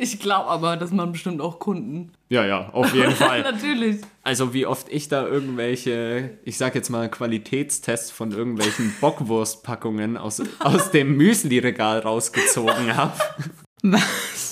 Ich 0.00 0.18
glaube 0.18 0.48
aber, 0.50 0.76
dass 0.76 0.90
man 0.90 1.12
bestimmt 1.12 1.40
auch 1.40 1.60
Kunden. 1.60 2.10
Ja, 2.28 2.44
ja, 2.44 2.70
auf 2.70 2.92
jeden 2.92 3.12
Fall. 3.14 3.42
Natürlich. 3.42 4.00
Also 4.24 4.52
wie 4.52 4.66
oft 4.66 4.88
ich 4.90 5.08
da 5.08 5.24
irgendwelche, 5.26 6.38
ich 6.44 6.58
sag 6.58 6.74
jetzt 6.74 6.90
mal 6.90 7.08
Qualitätstests 7.08 8.10
von 8.10 8.32
irgendwelchen 8.32 8.92
Bockwurstpackungen 9.00 10.16
aus, 10.16 10.42
aus 10.58 10.90
dem 10.90 11.16
Müsli-Regal 11.16 12.00
rausgezogen 12.00 12.96
habe. 12.96 13.12
Was? 13.84 14.49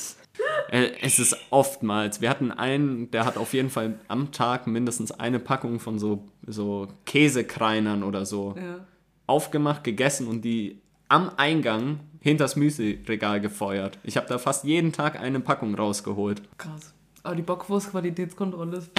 Äh, 0.70 0.90
Es 1.02 1.18
ist 1.18 1.36
oftmals. 1.50 2.20
Wir 2.20 2.30
hatten 2.30 2.50
einen, 2.50 3.10
der 3.10 3.24
hat 3.24 3.36
auf 3.36 3.52
jeden 3.54 3.70
Fall 3.70 3.98
am 4.08 4.32
Tag 4.32 4.66
mindestens 4.66 5.12
eine 5.12 5.38
Packung 5.38 5.80
von 5.80 5.98
so, 5.98 6.24
so 6.46 6.88
Käsekreinern 7.06 8.02
oder 8.02 8.24
so 8.26 8.54
Ja. 8.56 8.84
aufgemacht, 9.26 9.84
gegessen 9.84 10.26
und 10.26 10.42
die 10.42 10.80
am 11.08 11.30
Eingang 11.36 12.00
hinters 12.20 12.56
Müsli-Regal 12.56 13.40
gefeuert. 13.40 13.98
Ich 14.02 14.16
habe 14.16 14.26
da 14.28 14.38
fast 14.38 14.64
jeden 14.64 14.92
Tag 14.92 15.18
eine 15.20 15.40
Packung 15.40 15.74
rausgeholt. 15.74 16.42
Krass. 16.58 16.92
Aber 17.22 17.34
die 17.34 17.42
Bockwurst-Qualitätskontrolle 17.42 18.78
ist. 18.78 18.90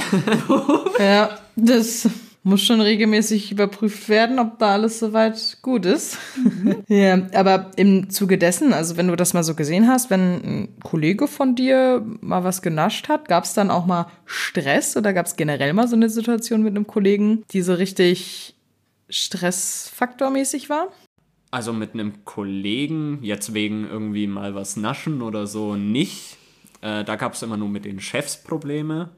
Ja, 0.99 1.38
das 1.55 2.10
muss 2.43 2.62
schon 2.62 2.80
regelmäßig 2.82 3.52
überprüft 3.52 4.08
werden, 4.08 4.39
ob 4.39 4.60
da 4.60 4.73
alles 4.73 4.99
soweit 4.99 5.58
gut 5.62 5.86
ist. 5.86 6.17
ja, 6.88 7.28
aber 7.34 7.71
im 7.75 8.10
Zuge 8.10 8.38
dessen, 8.38 8.73
also 8.73 8.97
wenn 8.97 9.08
du 9.08 9.15
das 9.15 9.34
mal 9.34 9.43
so 9.43 9.56
gesehen 9.56 9.88
hast, 9.88 10.10
wenn 10.10 10.21
ein 10.21 10.80
Kollege 10.82 11.28
von 11.28 11.56
dir 11.56 12.06
mal 12.21 12.43
was 12.43 12.62
genascht 12.62 13.10
hat, 13.10 13.28
gab 13.28 13.43
es 13.43 13.54
dann 13.54 13.69
auch 13.69 13.86
mal 13.86 14.08
Stress 14.25 14.95
oder 14.95 15.13
gab 15.13 15.25
es 15.25 15.36
generell 15.36 15.73
mal 15.73 15.88
so 15.88 15.95
eine 15.95 16.10
Situation 16.10 16.63
mit 16.63 16.75
einem 16.75 16.88
Kollegen, 16.88 17.43
die 17.52 17.62
so 17.62 17.73
richtig 17.73 18.56
stressfaktormäßig 19.10 20.69
war? 20.69 20.89
Also 21.52 21.73
mit 21.73 21.93
einem 21.93 22.25
Kollegen, 22.25 23.19
jetzt 23.23 23.54
wegen 23.54 23.88
irgendwie 23.89 24.28
mal 24.28 24.56
was 24.56 24.78
naschen 24.78 25.21
oder 25.21 25.47
so, 25.47 25.75
nicht. 25.75 26.38
Äh, 26.82 27.04
da 27.04 27.15
gab 27.15 27.34
es 27.34 27.41
immer 27.41 27.58
nur 27.58 27.69
mit 27.69 27.86
den 27.86 27.99
Chefs 27.99 28.41
Probleme, 28.41 29.10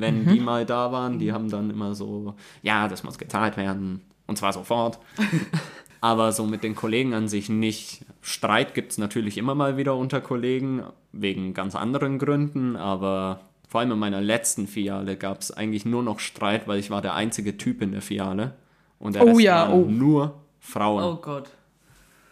wenn 0.00 0.26
die 0.26 0.40
mal 0.40 0.66
da 0.66 0.92
waren. 0.92 1.18
Die 1.18 1.32
haben 1.32 1.50
dann 1.50 1.70
immer 1.70 1.94
so, 1.94 2.34
ja, 2.62 2.88
das 2.88 3.04
muss 3.04 3.18
gezahlt 3.18 3.56
werden 3.56 4.00
und 4.26 4.38
zwar 4.38 4.52
sofort. 4.52 4.98
Aber 6.00 6.32
so 6.32 6.44
mit 6.44 6.62
den 6.62 6.74
Kollegen 6.74 7.14
an 7.14 7.28
sich 7.28 7.48
nicht. 7.48 8.04
Streit 8.20 8.74
gibt 8.74 8.92
es 8.92 8.98
natürlich 8.98 9.38
immer 9.38 9.54
mal 9.54 9.78
wieder 9.78 9.96
unter 9.96 10.20
Kollegen, 10.20 10.82
wegen 11.12 11.54
ganz 11.54 11.74
anderen 11.74 12.18
Gründen, 12.18 12.76
aber 12.76 13.40
vor 13.68 13.80
allem 13.80 13.92
in 13.92 13.98
meiner 13.98 14.20
letzten 14.20 14.66
Filiale 14.66 15.16
gab 15.16 15.40
es 15.40 15.50
eigentlich 15.50 15.86
nur 15.86 16.02
noch 16.02 16.20
Streit, 16.20 16.68
weil 16.68 16.78
ich 16.78 16.90
war 16.90 17.00
der 17.00 17.14
einzige 17.14 17.56
Typ 17.56 17.80
in 17.80 17.92
der 17.92 18.02
Filiale. 18.02 18.52
Und 18.98 19.14
der 19.14 19.22
Oh 19.22 19.30
Rest 19.30 19.40
ja, 19.40 19.68
waren 19.68 19.84
oh. 19.84 19.90
nur 19.90 20.34
Frauen. 20.60 21.04
Oh 21.04 21.16
Gott. 21.16 21.48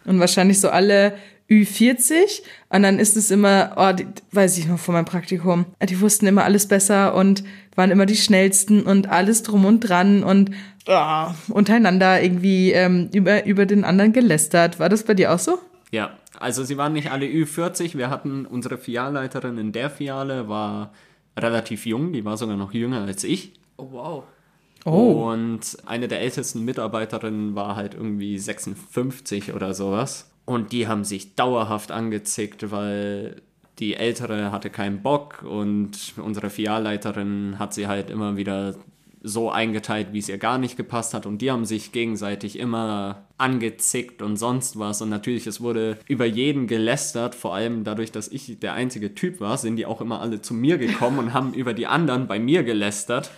Und 0.05 0.19
wahrscheinlich 0.19 0.59
so 0.59 0.69
alle 0.69 1.15
Ü40. 1.49 2.41
Und 2.69 2.83
dann 2.83 2.99
ist 2.99 3.17
es 3.17 3.31
immer, 3.31 3.73
oh, 3.77 3.91
die, 3.93 4.07
weiß 4.31 4.57
ich 4.57 4.67
noch 4.67 4.79
von 4.79 4.93
meinem 4.93 5.05
Praktikum, 5.05 5.65
die 5.81 5.99
wussten 6.01 6.27
immer 6.27 6.43
alles 6.43 6.67
besser 6.67 7.15
und 7.15 7.43
waren 7.75 7.91
immer 7.91 8.05
die 8.05 8.15
schnellsten 8.15 8.83
und 8.83 9.09
alles 9.09 9.43
drum 9.43 9.65
und 9.65 9.81
dran 9.81 10.23
und 10.23 10.51
oh, 10.87 11.25
untereinander 11.49 12.21
irgendwie 12.21 12.71
ähm, 12.71 13.09
über, 13.13 13.45
über 13.45 13.65
den 13.65 13.83
anderen 13.83 14.13
gelästert. 14.13 14.79
War 14.79 14.89
das 14.89 15.03
bei 15.03 15.13
dir 15.13 15.33
auch 15.33 15.39
so? 15.39 15.59
Ja, 15.91 16.17
also 16.39 16.63
sie 16.63 16.77
waren 16.77 16.93
nicht 16.93 17.11
alle 17.11 17.25
Ü40. 17.25 17.97
Wir 17.97 18.09
hatten 18.09 18.45
unsere 18.45 18.77
Filialleiterin 18.77 19.57
in 19.57 19.71
der 19.71 19.89
Filiale 19.89 20.49
war 20.49 20.91
relativ 21.37 21.85
jung, 21.85 22.13
die 22.13 22.25
war 22.25 22.37
sogar 22.37 22.57
noch 22.57 22.73
jünger 22.73 23.03
als 23.03 23.23
ich. 23.23 23.53
Oh 23.77 23.87
wow. 23.91 24.23
Oh. 24.85 25.31
Und 25.31 25.77
eine 25.85 26.07
der 26.07 26.21
ältesten 26.21 26.65
Mitarbeiterinnen 26.65 27.55
war 27.55 27.75
halt 27.75 27.93
irgendwie 27.93 28.37
56 28.37 29.53
oder 29.53 29.73
sowas. 29.73 30.29
Und 30.45 30.71
die 30.71 30.87
haben 30.87 31.03
sich 31.03 31.35
dauerhaft 31.35 31.91
angezickt, 31.91 32.71
weil 32.71 33.41
die 33.79 33.95
Ältere 33.95 34.51
hatte 34.51 34.69
keinen 34.69 35.01
Bock 35.01 35.43
und 35.43 36.13
unsere 36.17 36.49
Filialleiterin 36.49 37.57
hat 37.59 37.73
sie 37.73 37.87
halt 37.87 38.09
immer 38.09 38.37
wieder 38.37 38.75
so 39.25 39.49
eingeteilt, 39.49 40.09
wie 40.11 40.19
es 40.19 40.27
ihr 40.27 40.37
gar 40.37 40.57
nicht 40.57 40.75
gepasst 40.75 41.13
hat. 41.13 41.25
Und 41.25 41.41
die 41.41 41.49
haben 41.49 41.65
sich 41.65 41.93
gegenseitig 41.93 42.59
immer 42.59 43.23
angezickt 43.37 44.21
und 44.21 44.35
sonst 44.35 44.77
was. 44.77 45.01
Und 45.01 45.09
natürlich, 45.09 45.47
es 45.47 45.61
wurde 45.61 45.97
über 46.07 46.25
jeden 46.25 46.67
gelästert. 46.67 47.33
Vor 47.33 47.55
allem 47.55 47.85
dadurch, 47.85 48.11
dass 48.11 48.27
ich 48.27 48.59
der 48.59 48.73
einzige 48.73 49.15
Typ 49.15 49.39
war, 49.39 49.57
sind 49.57 49.77
die 49.77 49.85
auch 49.85 50.01
immer 50.01 50.19
alle 50.19 50.41
zu 50.41 50.53
mir 50.53 50.77
gekommen 50.77 51.19
und 51.19 51.33
haben 51.33 51.53
über 51.53 51.73
die 51.73 51.87
anderen 51.87 52.27
bei 52.27 52.37
mir 52.37 52.63
gelästert. 52.63 53.31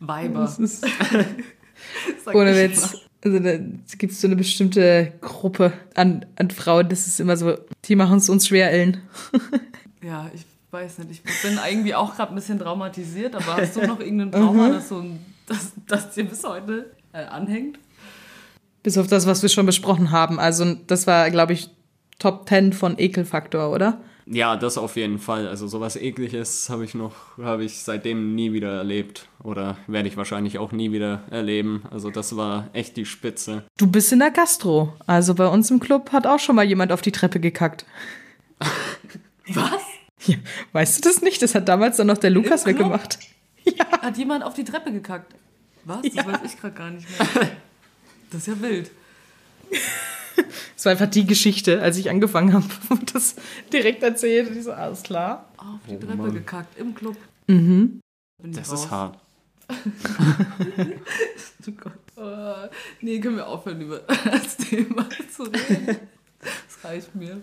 Weiber. 0.00 0.40
Das 0.40 0.58
ist 0.58 0.86
Sag 2.24 2.34
ohne 2.34 2.50
ich 2.50 2.70
Witz. 2.72 3.05
Also 3.26 3.40
da 3.40 3.56
gibt 3.98 4.12
es 4.12 4.20
so 4.20 4.28
eine 4.28 4.36
bestimmte 4.36 5.12
Gruppe 5.20 5.72
an, 5.96 6.24
an 6.36 6.48
Frauen, 6.52 6.88
das 6.88 7.08
ist 7.08 7.18
immer 7.18 7.36
so, 7.36 7.58
die 7.86 7.96
machen 7.96 8.18
es 8.18 8.28
uns 8.28 8.46
schwer, 8.46 8.70
Ellen. 8.70 8.98
Ja, 10.02 10.30
ich 10.32 10.42
weiß 10.70 10.98
nicht. 10.98 11.10
Ich 11.10 11.42
bin 11.42 11.58
irgendwie 11.68 11.96
auch 11.96 12.14
gerade 12.14 12.30
ein 12.30 12.36
bisschen 12.36 12.60
traumatisiert, 12.60 13.34
aber 13.34 13.56
hast 13.56 13.74
du 13.74 13.84
noch 13.84 13.98
irgendein 13.98 14.30
Trauma, 14.40 14.68
das, 14.68 14.88
so 14.88 14.98
ein, 14.98 15.18
das, 15.46 15.72
das 15.88 16.14
dir 16.14 16.22
bis 16.22 16.44
heute 16.44 16.92
äh, 17.12 17.24
anhängt? 17.24 17.80
Bis 18.84 18.96
auf 18.96 19.08
das, 19.08 19.26
was 19.26 19.42
wir 19.42 19.48
schon 19.48 19.66
besprochen 19.66 20.12
haben. 20.12 20.38
Also 20.38 20.76
das 20.86 21.08
war, 21.08 21.28
glaube 21.32 21.54
ich, 21.54 21.70
Top 22.20 22.48
10 22.48 22.72
von 22.72 22.96
Ekelfaktor, 23.00 23.72
oder? 23.72 24.00
Ja, 24.28 24.56
das 24.56 24.76
auf 24.76 24.96
jeden 24.96 25.20
Fall. 25.20 25.46
Also 25.46 25.68
sowas 25.68 25.94
ekliges 25.94 26.68
habe 26.68 26.84
ich 26.84 26.94
noch, 26.94 27.14
habe 27.38 27.64
ich 27.64 27.82
seitdem 27.82 28.34
nie 28.34 28.52
wieder 28.52 28.72
erlebt. 28.72 29.28
Oder 29.42 29.76
werde 29.86 30.08
ich 30.08 30.16
wahrscheinlich 30.16 30.58
auch 30.58 30.72
nie 30.72 30.90
wieder 30.90 31.22
erleben. 31.30 31.84
Also 31.90 32.10
das 32.10 32.36
war 32.36 32.68
echt 32.72 32.96
die 32.96 33.06
Spitze. 33.06 33.62
Du 33.78 33.86
bist 33.86 34.12
in 34.12 34.18
der 34.18 34.32
Gastro. 34.32 34.92
Also 35.06 35.34
bei 35.34 35.46
uns 35.46 35.70
im 35.70 35.78
Club 35.78 36.10
hat 36.12 36.26
auch 36.26 36.40
schon 36.40 36.56
mal 36.56 36.64
jemand 36.64 36.90
auf 36.90 37.02
die 37.02 37.12
Treppe 37.12 37.38
gekackt. 37.38 37.86
Was? 39.48 39.82
Ja, 40.26 40.36
weißt 40.72 40.98
du 40.98 41.08
das 41.08 41.22
nicht? 41.22 41.40
Das 41.40 41.54
hat 41.54 41.68
damals 41.68 41.98
dann 41.98 42.08
noch 42.08 42.18
der 42.18 42.30
Lukas 42.30 42.64
Club? 42.64 42.78
weggemacht. 42.78 43.18
Hat 44.00 44.16
jemand 44.16 44.44
auf 44.44 44.54
die 44.54 44.64
Treppe 44.64 44.92
gekackt? 44.92 45.34
Was? 45.84 46.02
Das 46.02 46.26
weiß 46.26 46.40
ich 46.44 46.58
gerade 46.58 46.74
gar 46.74 46.90
nicht 46.90 47.06
mehr. 47.08 47.50
Das 48.30 48.40
ist 48.40 48.46
ja 48.48 48.60
wild. 48.60 48.90
Das 50.74 50.84
war 50.84 50.92
einfach 50.92 51.06
die 51.10 51.26
Geschichte, 51.26 51.80
als 51.82 51.96
ich 51.96 52.10
angefangen 52.10 52.52
habe 52.52 52.64
und 52.90 53.14
das 53.14 53.36
direkt 53.72 54.02
erzählt. 54.02 54.50
Und 54.50 54.56
ich 54.58 54.64
so, 54.64 54.72
alles 54.72 55.02
klar. 55.02 55.48
Auf 55.56 55.80
die 55.88 55.94
Oh 55.96 55.98
Treppe 56.00 56.16
Mann. 56.16 56.34
gekackt 56.34 56.78
im 56.78 56.94
Club. 56.94 57.16
Mhm. 57.46 58.00
Das 58.42 58.70
raus. 58.70 58.84
ist 58.84 58.90
hart. 58.90 59.18
Oh 61.68 61.72
Gott. 61.72 61.92
Äh, 62.16 62.68
nee, 63.00 63.18
können 63.20 63.36
wir 63.36 63.46
aufhören, 63.48 63.80
über 63.80 63.98
das 64.24 64.56
Thema 64.56 65.08
zu 65.34 65.42
reden. 65.44 65.96
Das 66.40 66.84
reicht 66.84 67.14
mir. 67.14 67.42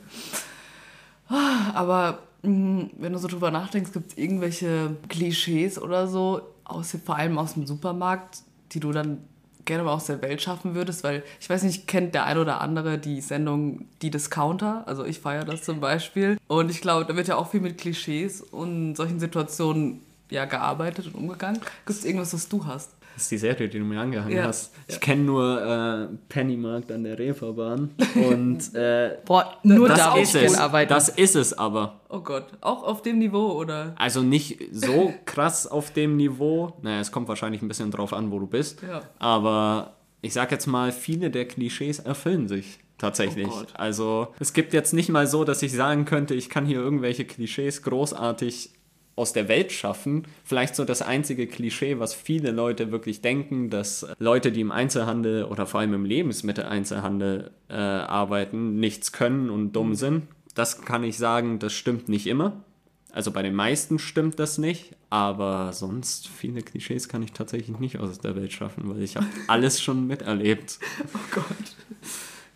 Aber 1.28 2.20
mh, 2.44 2.90
wenn 2.98 3.12
du 3.14 3.20
so 3.20 3.28
drüber 3.28 3.52
nachdenkst, 3.52 3.92
gibt 3.92 4.12
es 4.12 4.18
irgendwelche 4.18 4.96
Klischees 5.10 5.78
oder 5.78 6.08
so, 6.08 6.42
aus, 6.64 6.96
vor 7.04 7.18
allem 7.18 7.38
aus 7.38 7.56
dem 7.56 7.66
Supermarkt, 7.68 8.40
die 8.72 8.80
du 8.80 8.92
dann 8.94 9.26
gerne 9.66 9.84
mal 9.84 9.94
aus 9.94 10.06
der 10.06 10.22
Welt 10.22 10.42
schaffen 10.42 10.76
würdest? 10.76 11.04
Weil 11.04 11.24
ich 11.40 11.50
weiß 11.50 11.64
nicht, 11.64 11.88
kennt 11.88 12.16
der 12.16 12.26
ein 12.26 12.38
oder 12.38 12.62
andere 12.62 12.98
die 12.98 13.22
Sendung 13.22 13.86
Die 14.02 14.12
Discounter? 14.12 14.84
Also 14.86 15.06
ich 15.06 15.20
feiere 15.20 15.46
das 15.46 15.64
zum 15.64 15.80
Beispiel. 15.80 16.38
Und 16.48 16.70
ich 16.72 16.82
glaube, 16.82 17.06
da 17.06 17.16
wird 17.16 17.28
ja 17.28 17.36
auch 17.36 17.50
viel 17.52 17.62
mit 17.62 17.78
Klischees 17.78 18.42
und 18.42 18.96
solchen 18.96 19.20
Situationen 19.20 20.02
ja, 20.30 20.46
gearbeitet 20.46 21.08
und 21.08 21.16
umgegangen. 21.16 21.62
Gibt 21.86 22.00
es 22.00 22.06
irgendwas, 22.06 22.34
was 22.34 22.50
du 22.50 22.66
hast? 22.66 22.92
Das 23.14 23.24
ist 23.24 23.32
die 23.32 23.38
Serie, 23.38 23.70
die 23.70 23.78
du 23.80 23.86
mir 23.86 24.00
angehangen 24.00 24.36
Ja. 24.36 24.44
hast. 24.46 24.74
Ich 24.88 25.00
kenne 25.00 25.24
nur 25.24 25.62
äh, 25.62 26.16
Pennymarkt 26.30 26.92
an 26.92 27.04
der 27.04 27.18
Reeperbahn. 27.20 27.92
Und 28.16 28.74
äh, 28.76 29.18
Boah, 29.26 29.58
nur 29.64 29.88
das 29.88 30.00
da 30.00 30.18
ist 30.18 30.36
es. 30.36 30.56
arbeiten. 30.58 30.90
Das 30.90 31.10
ist 31.10 31.36
es 31.36 31.54
aber. 31.58 32.00
Oh 32.10 32.20
Gott, 32.22 32.48
auch 32.62 32.84
auf 32.84 33.02
dem 33.02 33.20
Niveau 33.20 33.52
oder? 33.54 33.94
Also 33.98 34.22
nicht 34.22 34.60
so 34.72 35.14
krass 35.26 35.68
auf 35.68 35.92
dem 35.92 36.16
Niveau. 36.18 36.74
Naja, 36.82 37.00
es 37.02 37.12
kommt 37.12 37.28
wahrscheinlich 37.28 37.62
ein 37.62 37.68
bisschen 37.68 37.92
drauf 37.92 38.14
an, 38.14 38.32
wo 38.32 38.40
du 38.40 38.48
bist. 38.48 38.82
Ja. 38.82 39.02
Aber 39.20 39.94
ich 40.22 40.34
sag 40.34 40.52
jetzt 40.52 40.68
mal, 40.68 40.92
viele 40.92 41.30
der 41.30 41.48
Klischees 41.48 42.00
erfüllen 42.00 42.48
sich 42.48 42.80
tatsächlich. 42.98 43.48
Oh 43.48 43.52
Gott. 43.60 43.68
also 43.74 44.28
es 44.40 44.54
gibt 44.54 44.74
jetzt 44.74 44.94
nicht 44.94 45.10
mal 45.10 45.28
so, 45.28 45.44
dass 45.44 45.62
ich 45.62 45.74
sagen 45.74 46.06
könnte, 46.06 46.34
ich 46.36 46.50
kann 46.50 46.66
hier 46.66 46.80
irgendwelche 46.80 47.26
Klischees 47.26 47.82
großartig 47.84 48.70
aus 49.16 49.34
der 49.34 49.48
Welt 49.48 49.72
schaffen. 49.72 50.24
Vielleicht 50.44 50.76
so 50.76 50.86
das 50.86 51.02
einzige 51.02 51.48
Klischee, 51.48 52.00
was 52.00 52.14
viele 52.14 52.52
Leute 52.52 52.92
wirklich 52.92 53.22
denken, 53.22 53.70
dass 53.70 54.08
Leute, 54.20 54.52
die 54.52 54.62
im 54.62 54.72
Einzelhandel 54.72 55.46
oder 55.46 55.68
vor 55.68 55.80
allem 55.80 55.94
im 55.94 56.06
Lebensmitteleinzelhandel 56.06 57.52
äh, 57.70 57.74
arbeiten, 57.74 58.80
nichts 58.80 59.12
können 59.12 59.50
und 59.50 59.74
dumm 59.74 59.96
sind. 59.96 60.24
Das 60.56 60.82
kann 60.82 61.04
ich 61.04 61.18
sagen, 61.18 61.60
das 61.60 61.74
stimmt 61.74 62.10
nicht 62.10 62.28
immer. 62.28 62.64
Also 63.12 63.32
bei 63.32 63.44
den 63.44 63.54
meisten 63.54 64.00
stimmt 64.00 64.40
das 64.40 64.58
nicht, 64.58 64.96
aber 65.12 65.72
sonst 65.72 66.28
viele 66.28 66.64
Klischees 66.64 67.08
kann 67.08 67.22
ich 67.22 67.32
tatsächlich 67.32 67.78
nicht 67.78 68.00
aus 68.00 68.20
der 68.20 68.36
Welt 68.36 68.52
schaffen, 68.52 68.90
weil 68.90 69.04
ich 69.04 69.16
habe 69.16 69.28
alles 69.48 69.82
schon 69.82 70.08
miterlebt. 70.08 70.80
Oh 71.14 71.20
Gott. 71.36 71.76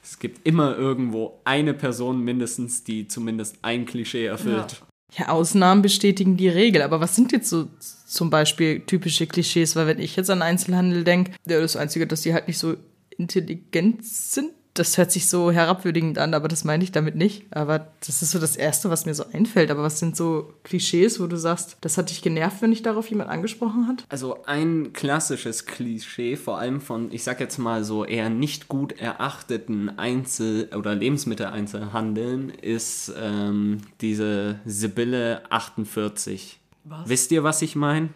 Es 0.02 0.18
gibt 0.18 0.48
immer 0.48 0.76
irgendwo 0.76 1.40
eine 1.44 1.76
Person 1.76 2.22
mindestens, 2.22 2.84
die 2.84 3.08
zumindest 3.08 3.60
ein 3.62 3.86
Klischee 3.86 4.26
erfüllt. 4.26 4.72
Ja, 4.72 4.87
Ausnahmen 5.26 5.82
bestätigen 5.82 6.38
die 6.38 6.50
Regel. 6.50 6.82
Aber 6.82 7.00
was 7.00 7.16
sind 7.16 7.32
jetzt 7.32 7.50
so 7.50 7.68
zum 8.06 8.30
Beispiel 8.30 8.82
typische 8.82 9.28
Klischees? 9.28 9.76
Weil 9.76 9.88
wenn 9.88 10.00
ich 10.00 10.16
jetzt 10.16 10.30
an 10.30 10.42
Einzelhandel 10.42 11.04
denke, 11.04 11.32
ja, 11.48 11.60
das 11.60 11.76
Einzige, 11.76 12.08
dass 12.08 12.22
die 12.22 12.34
halt 12.34 12.48
nicht 12.48 12.60
so 12.60 12.76
intelligent 13.18 14.06
sind. 14.06 14.52
Das 14.78 14.98
hört 14.98 15.12
sich 15.12 15.28
so 15.28 15.52
herabwürdigend 15.52 16.20
an, 16.20 16.36
aber 16.36 16.48
das 16.48 16.64
meine 16.64 16.84
ich 16.84 16.92
damit 16.92 17.16
nicht. 17.16 17.46
Aber 17.50 17.88
das 18.06 18.22
ist 18.22 18.30
so 18.30 18.38
das 18.38 18.56
Erste, 18.56 18.92
was 18.92 19.08
mir 19.08 19.16
so 19.16 19.26
einfällt. 19.34 19.72
Aber 19.72 19.82
was 19.82 19.98
sind 19.98 20.16
so 20.16 20.54
Klischees, 20.64 21.20
wo 21.20 21.26
du 21.26 21.36
sagst, 21.36 21.78
das 21.82 21.98
hat 21.98 22.12
dich 22.12 22.22
genervt, 22.22 22.62
wenn 22.62 22.70
dich 22.70 22.84
darauf 22.84 23.10
jemand 23.10 23.32
angesprochen 23.32 23.88
hat? 23.88 24.06
Also 24.10 24.44
ein 24.46 24.94
klassisches 24.94 25.66
Klischee, 25.66 26.36
vor 26.36 26.60
allem 26.60 26.80
von, 26.80 27.12
ich 27.12 27.24
sag 27.24 27.40
jetzt 27.40 27.58
mal 27.58 27.84
so 27.84 28.06
eher 28.06 28.30
nicht 28.30 28.68
gut 28.68 29.00
erachteten 29.00 29.98
Einzel- 29.98 30.70
oder 30.76 30.94
Lebensmitteleinzelhandeln, 30.94 32.50
ist 32.50 33.12
ähm, 33.20 33.80
diese 34.02 34.60
Sibylle 34.66 35.42
48. 35.50 36.60
Was? 36.84 37.10
Wisst 37.10 37.32
ihr, 37.32 37.44
was 37.44 37.64
ich 37.64 37.76
meine? 37.76 38.10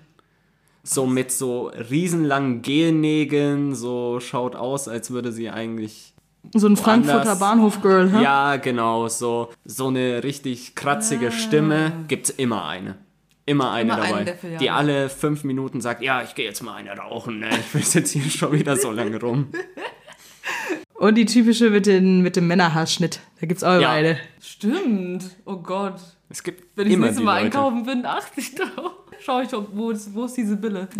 So 0.83 1.07
mit 1.07 1.31
so 1.31 1.67
riesenlangen 1.67 2.61
Gelnägeln, 2.61 3.73
so 3.73 4.19
schaut 4.19 4.55
aus, 4.55 4.87
als 4.87 5.09
würde 5.09 5.31
sie 5.31 5.49
eigentlich 5.49 6.10
So 6.53 6.67
ein 6.67 6.75
Frankfurter. 6.77 7.35
Bahnhof-Girl, 7.35 8.11
hä? 8.11 8.23
Ja, 8.23 8.55
genau, 8.57 9.07
so, 9.07 9.51
so 9.63 9.87
eine 9.87 10.23
richtig 10.23 10.75
kratzige 10.75 11.31
Stimme 11.31 11.91
gibt's 12.07 12.29
immer 12.29 12.65
eine. 12.65 12.97
Immer 13.45 13.71
eine 13.71 13.93
Immer 13.93 14.01
eine 14.01 14.11
dabei, 14.11 14.23
der 14.23 14.35
Filiale. 14.37 14.59
die 14.59 14.69
alle 14.69 15.09
fünf 15.09 15.43
Minuten 15.43 15.81
sagt, 15.81 16.01
ja, 16.01 16.21
ich 16.23 16.35
gehe 16.35 16.45
jetzt 16.45 16.61
mal 16.63 16.75
eine 16.75 16.91
rauchen, 16.97 17.39
ne? 17.39 17.49
ich 17.59 17.73
will 17.73 17.81
jetzt 17.81 18.11
hier 18.11 18.29
schon 18.29 18.51
wieder 18.53 18.75
so 18.77 18.91
lange 18.91 19.19
rum. 19.19 19.47
Und 20.93 21.15
die 21.15 21.25
typische 21.25 21.71
mit, 21.71 21.87
den, 21.87 22.21
mit 22.21 22.35
dem 22.35 22.47
Männerhaarschnitt. 22.47 23.19
Da 23.39 23.47
gibt's 23.47 23.63
auch 23.63 23.79
Ja. 23.81 23.91
eine. 23.91 24.19
Stimmt. 24.39 25.23
Oh 25.45 25.55
Gott. 25.57 25.95
Es 26.29 26.43
gibt 26.43 26.77
Wenn 26.77 26.85
ich 26.87 26.93
das 26.93 26.97
immer 26.97 27.05
nächste 27.07 27.21
die 27.21 27.25
Mal 27.25 27.43
Leute. 27.43 27.45
einkaufen 27.57 27.83
bin, 27.85 28.05
achte 28.05 28.39
ich 28.39 28.53
drauf. 28.55 28.91
Schau 29.23 29.41
ich, 29.41 29.53
ob, 29.53 29.69
wo, 29.73 29.91
ist, 29.91 30.13
wo 30.15 30.25
ist 30.25 30.35
diese 30.35 30.57
Bille? 30.57 30.87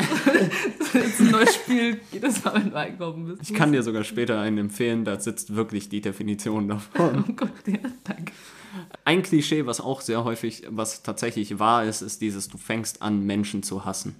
das 0.80 0.88
ist 0.88 0.94
jetzt 0.94 1.20
ein 1.22 1.32
neues 1.32 1.56
Spiel. 1.56 2.00
Jedes 2.12 2.44
Mal, 2.44 2.54
wenn 2.54 2.70
du 2.70 2.78
einkaufen 2.78 3.26
bist. 3.26 3.50
Ich 3.50 3.54
kann 3.56 3.72
dir 3.72 3.82
sogar 3.82 4.04
später 4.04 4.40
einen 4.40 4.60
empfehlen, 4.60 5.06
da 5.06 5.20
sitzt 5.20 5.56
wirklich 5.56 5.90
die 5.90 6.02
Definition 6.02 6.68
davon. 6.68 7.26
Oh 7.28 7.34
Gott, 7.34 7.52
ja, 7.66 7.80
danke. 8.04 8.34
Ein 9.06 9.24
Klischee, 9.24 9.66
was 9.66 9.82
auch 9.82 10.02
sehr 10.02 10.24
häufig, 10.24 10.64
was 10.70 11.02
tatsächlich 11.02 11.58
wahr 11.58 11.84
ist, 11.84 12.02
ist 12.02 12.22
dieses, 12.22 12.48
du 12.48 12.58
fängst 12.58 13.02
an, 13.02 13.26
Menschen 13.26 13.64
zu 13.64 13.86
hassen. 13.86 14.16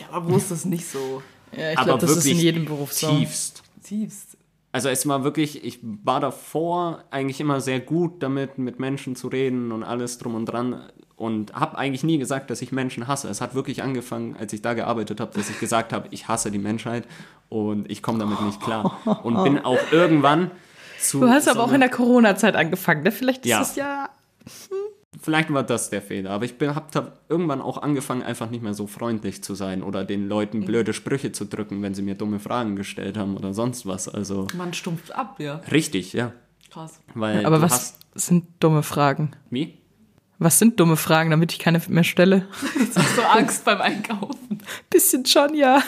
Ja, 0.00 0.06
aber 0.10 0.30
wo 0.30 0.36
ist 0.36 0.50
das 0.50 0.64
nicht 0.64 0.86
so? 0.86 1.22
Ja, 1.56 1.72
ich 1.72 1.78
Aber 1.78 1.86
glaube, 1.86 2.00
das 2.00 2.10
ist 2.16 2.24
in 2.24 2.32
wirklich 2.32 2.42
jedem 2.42 2.64
Beruf 2.64 2.92
so. 2.92 3.10
Tiefst. 3.10 3.62
Tiefst. 3.82 4.36
Also 4.72 4.88
es 4.88 5.06
war 5.08 5.24
wirklich, 5.24 5.64
ich 5.64 5.80
war 5.82 6.20
davor 6.20 7.04
eigentlich 7.10 7.40
immer 7.40 7.60
sehr 7.60 7.80
gut 7.80 8.22
damit, 8.22 8.58
mit 8.58 8.78
Menschen 8.78 9.16
zu 9.16 9.28
reden 9.28 9.72
und 9.72 9.82
alles 9.82 10.18
drum 10.18 10.34
und 10.34 10.46
dran 10.46 10.82
und 11.18 11.52
habe 11.52 11.76
eigentlich 11.76 12.04
nie 12.04 12.16
gesagt, 12.18 12.48
dass 12.48 12.62
ich 12.62 12.70
Menschen 12.70 13.08
hasse. 13.08 13.28
Es 13.28 13.40
hat 13.40 13.54
wirklich 13.54 13.82
angefangen, 13.82 14.36
als 14.38 14.52
ich 14.52 14.62
da 14.62 14.74
gearbeitet 14.74 15.20
habe, 15.20 15.32
dass 15.34 15.50
ich 15.50 15.58
gesagt 15.58 15.92
habe, 15.92 16.06
ich 16.12 16.28
hasse 16.28 16.50
die 16.52 16.58
Menschheit 16.58 17.04
und 17.48 17.90
ich 17.90 18.02
komme 18.02 18.20
damit 18.20 18.40
nicht 18.40 18.60
klar. 18.60 18.98
Und 19.24 19.42
bin 19.42 19.58
auch 19.58 19.80
irgendwann 19.90 20.52
zu... 21.00 21.20
Du 21.20 21.28
hast 21.28 21.46
so 21.46 21.50
aber 21.50 21.64
auch 21.64 21.72
in 21.72 21.80
der 21.80 21.90
Corona-Zeit 21.90 22.54
angefangen, 22.54 23.02
ne? 23.02 23.10
Vielleicht 23.10 23.44
ist 23.44 23.50
Ja. 23.50 23.62
es 23.62 23.76
ja. 23.76 24.08
Vielleicht 25.20 25.52
war 25.52 25.64
das 25.64 25.90
der 25.90 26.00
Fehler, 26.00 26.30
aber 26.30 26.44
ich 26.44 26.54
habe 26.60 26.84
hab 26.94 27.20
irgendwann 27.28 27.60
auch 27.60 27.82
angefangen, 27.82 28.22
einfach 28.22 28.50
nicht 28.50 28.62
mehr 28.62 28.74
so 28.74 28.86
freundlich 28.86 29.42
zu 29.42 29.56
sein 29.56 29.82
oder 29.82 30.04
den 30.04 30.28
Leuten 30.28 30.64
blöde 30.64 30.92
Sprüche 30.92 31.32
zu 31.32 31.46
drücken, 31.46 31.82
wenn 31.82 31.94
sie 31.94 32.02
mir 32.02 32.14
dumme 32.14 32.38
Fragen 32.38 32.76
gestellt 32.76 33.16
haben 33.16 33.36
oder 33.36 33.52
sonst 33.52 33.86
was. 33.86 34.08
Also 34.08 34.46
Man 34.56 34.72
stumpft 34.72 35.12
ab, 35.12 35.40
ja. 35.40 35.56
richtig, 35.72 36.12
ja. 36.12 36.32
Krass. 36.70 37.00
Weil 37.14 37.44
Aber 37.44 37.60
was 37.60 37.72
hast... 37.72 37.96
sind 38.14 38.44
dumme 38.60 38.84
Fragen? 38.84 39.32
Wie? 39.50 39.78
Was 40.38 40.58
sind 40.58 40.78
dumme 40.78 40.96
Fragen, 40.96 41.30
damit 41.30 41.52
ich 41.52 41.58
keine 41.58 41.80
mehr 41.88 42.04
stelle? 42.04 42.46
Jetzt 42.78 42.96
hast 42.96 43.18
du 43.18 43.22
Angst 43.22 43.64
beim 43.64 43.80
Einkaufen. 43.80 44.62
Bisschen 44.88 45.26
schon, 45.26 45.54
ja. 45.54 45.82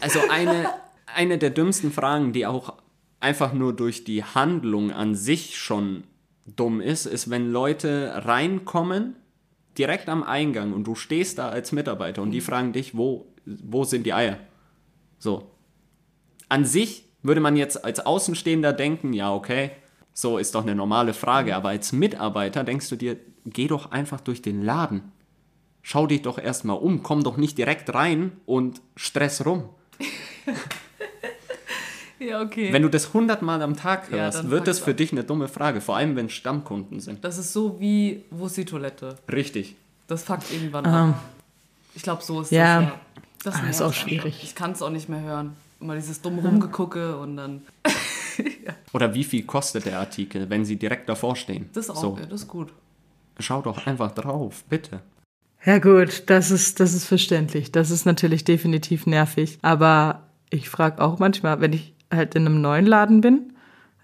Also 0.00 0.20
eine, 0.28 0.68
eine 1.06 1.38
der 1.38 1.50
dümmsten 1.50 1.90
Fragen, 1.90 2.32
die 2.32 2.46
auch 2.46 2.74
einfach 3.20 3.54
nur 3.54 3.74
durch 3.74 4.04
die 4.04 4.22
Handlung 4.22 4.92
an 4.92 5.14
sich 5.14 5.56
schon 5.58 6.04
dumm 6.44 6.82
ist, 6.82 7.06
ist, 7.06 7.30
wenn 7.30 7.50
Leute 7.50 8.12
reinkommen 8.26 9.16
direkt 9.78 10.08
am 10.08 10.22
Eingang 10.22 10.72
und 10.72 10.84
du 10.86 10.94
stehst 10.94 11.38
da 11.38 11.48
als 11.48 11.72
Mitarbeiter 11.72 12.22
und 12.22 12.30
die 12.30 12.42
fragen 12.42 12.72
dich, 12.72 12.96
wo, 12.96 13.32
wo 13.46 13.84
sind 13.84 14.04
die 14.04 14.12
Eier? 14.12 14.38
So. 15.18 15.50
An 16.48 16.64
sich 16.64 17.06
würde 17.22 17.40
man 17.40 17.56
jetzt 17.56 17.84
als 17.84 18.00
Außenstehender 18.00 18.72
denken, 18.72 19.14
ja, 19.14 19.32
okay, 19.32 19.70
so 20.14 20.38
ist 20.38 20.54
doch 20.54 20.62
eine 20.62 20.74
normale 20.74 21.12
Frage, 21.12 21.54
aber 21.56 21.68
als 21.70 21.92
Mitarbeiter 21.92 22.64
denkst 22.64 22.88
du 22.88 22.96
dir, 22.96 23.16
geh 23.44 23.66
doch 23.66 23.90
einfach 23.90 24.20
durch 24.20 24.40
den 24.42 24.62
Laden. 24.62 25.12
Schau 25.82 26.06
dich 26.06 26.22
doch 26.22 26.38
erstmal 26.38 26.78
um, 26.78 27.02
komm 27.02 27.24
doch 27.24 27.36
nicht 27.36 27.58
direkt 27.58 27.92
rein 27.92 28.32
und 28.46 28.80
stress 28.96 29.44
rum. 29.44 29.64
Ja, 32.20 32.40
okay. 32.40 32.72
Wenn 32.72 32.80
du 32.82 32.88
das 32.88 33.12
hundertmal 33.12 33.60
am 33.60 33.76
Tag 33.76 34.10
Ja, 34.10 34.16
hörst, 34.18 34.38
dann 34.38 34.50
wird 34.50 34.66
das 34.66 34.78
für 34.78 34.92
up. 34.92 34.96
dich 34.96 35.12
eine 35.12 35.24
dumme 35.24 35.46
Frage, 35.48 35.80
vor 35.82 35.96
allem 35.96 36.16
wenn 36.16 36.30
Stammkunden 36.30 37.00
sind. 37.00 37.22
das 37.24 37.36
ist 37.36 37.52
so 37.52 37.78
wie, 37.80 38.24
wo 38.30 38.46
ist 38.46 38.56
die 38.56 38.64
Toilette? 38.64 39.16
Richtig. 39.30 39.76
Das 40.06 40.22
fuckt 40.22 40.50
irgendwann 40.50 40.86
ab. 40.86 41.22
Ich 41.94 42.02
glaube, 42.02 42.22
so 42.22 42.40
ist 42.40 42.50
Ja. 42.50 42.80
das. 42.80 42.84
Ja. 42.88 43.00
Das 43.44 43.54
Ah, 43.54 43.58
ist 43.58 43.64
nervt 43.64 43.82
auch 43.82 43.86
einfach. 43.88 44.00
schwierig. 44.00 44.40
Ich 44.42 44.54
kann 44.54 44.70
es 44.72 44.80
auch 44.80 44.88
nicht 44.90 45.08
mehr 45.10 45.20
hören. 45.20 45.54
Immer 45.80 45.96
dieses 45.96 46.22
dumme 46.22 46.40
Rumgegucke 46.40 47.18
und 47.18 47.36
dann. 47.36 47.62
Oder 48.94 49.12
wie 49.12 49.24
viel 49.24 49.42
kostet 49.44 49.86
der 49.86 49.98
Artikel, 49.98 50.48
wenn 50.50 50.64
sie 50.64 50.76
direkt 50.76 51.08
davor 51.08 51.34
stehen? 51.36 51.68
Das 51.72 51.86
ist 51.86 51.90
auch, 51.90 51.96
So, 51.96 52.16
ja, 52.18 52.26
das 52.26 52.42
ist 52.42 52.48
gut. 52.48 52.72
schau 53.40 53.60
doch 53.60 53.86
einfach 53.86 54.12
drauf, 54.12 54.64
bitte. 54.68 55.00
Ja 55.64 55.78
gut, 55.78 56.24
das 56.26 56.50
ist, 56.50 56.78
das 56.78 56.94
ist 56.94 57.06
verständlich. 57.06 57.72
Das 57.72 57.90
ist 57.90 58.04
natürlich 58.06 58.44
definitiv 58.44 59.06
nervig. 59.06 59.58
Aber 59.62 60.28
ich 60.50 60.68
frage 60.68 61.02
auch 61.02 61.18
manchmal, 61.18 61.60
wenn 61.60 61.72
ich 61.72 61.94
halt 62.12 62.34
in 62.36 62.46
einem 62.46 62.60
neuen 62.60 62.86
Laden 62.86 63.20
bin, 63.20 63.53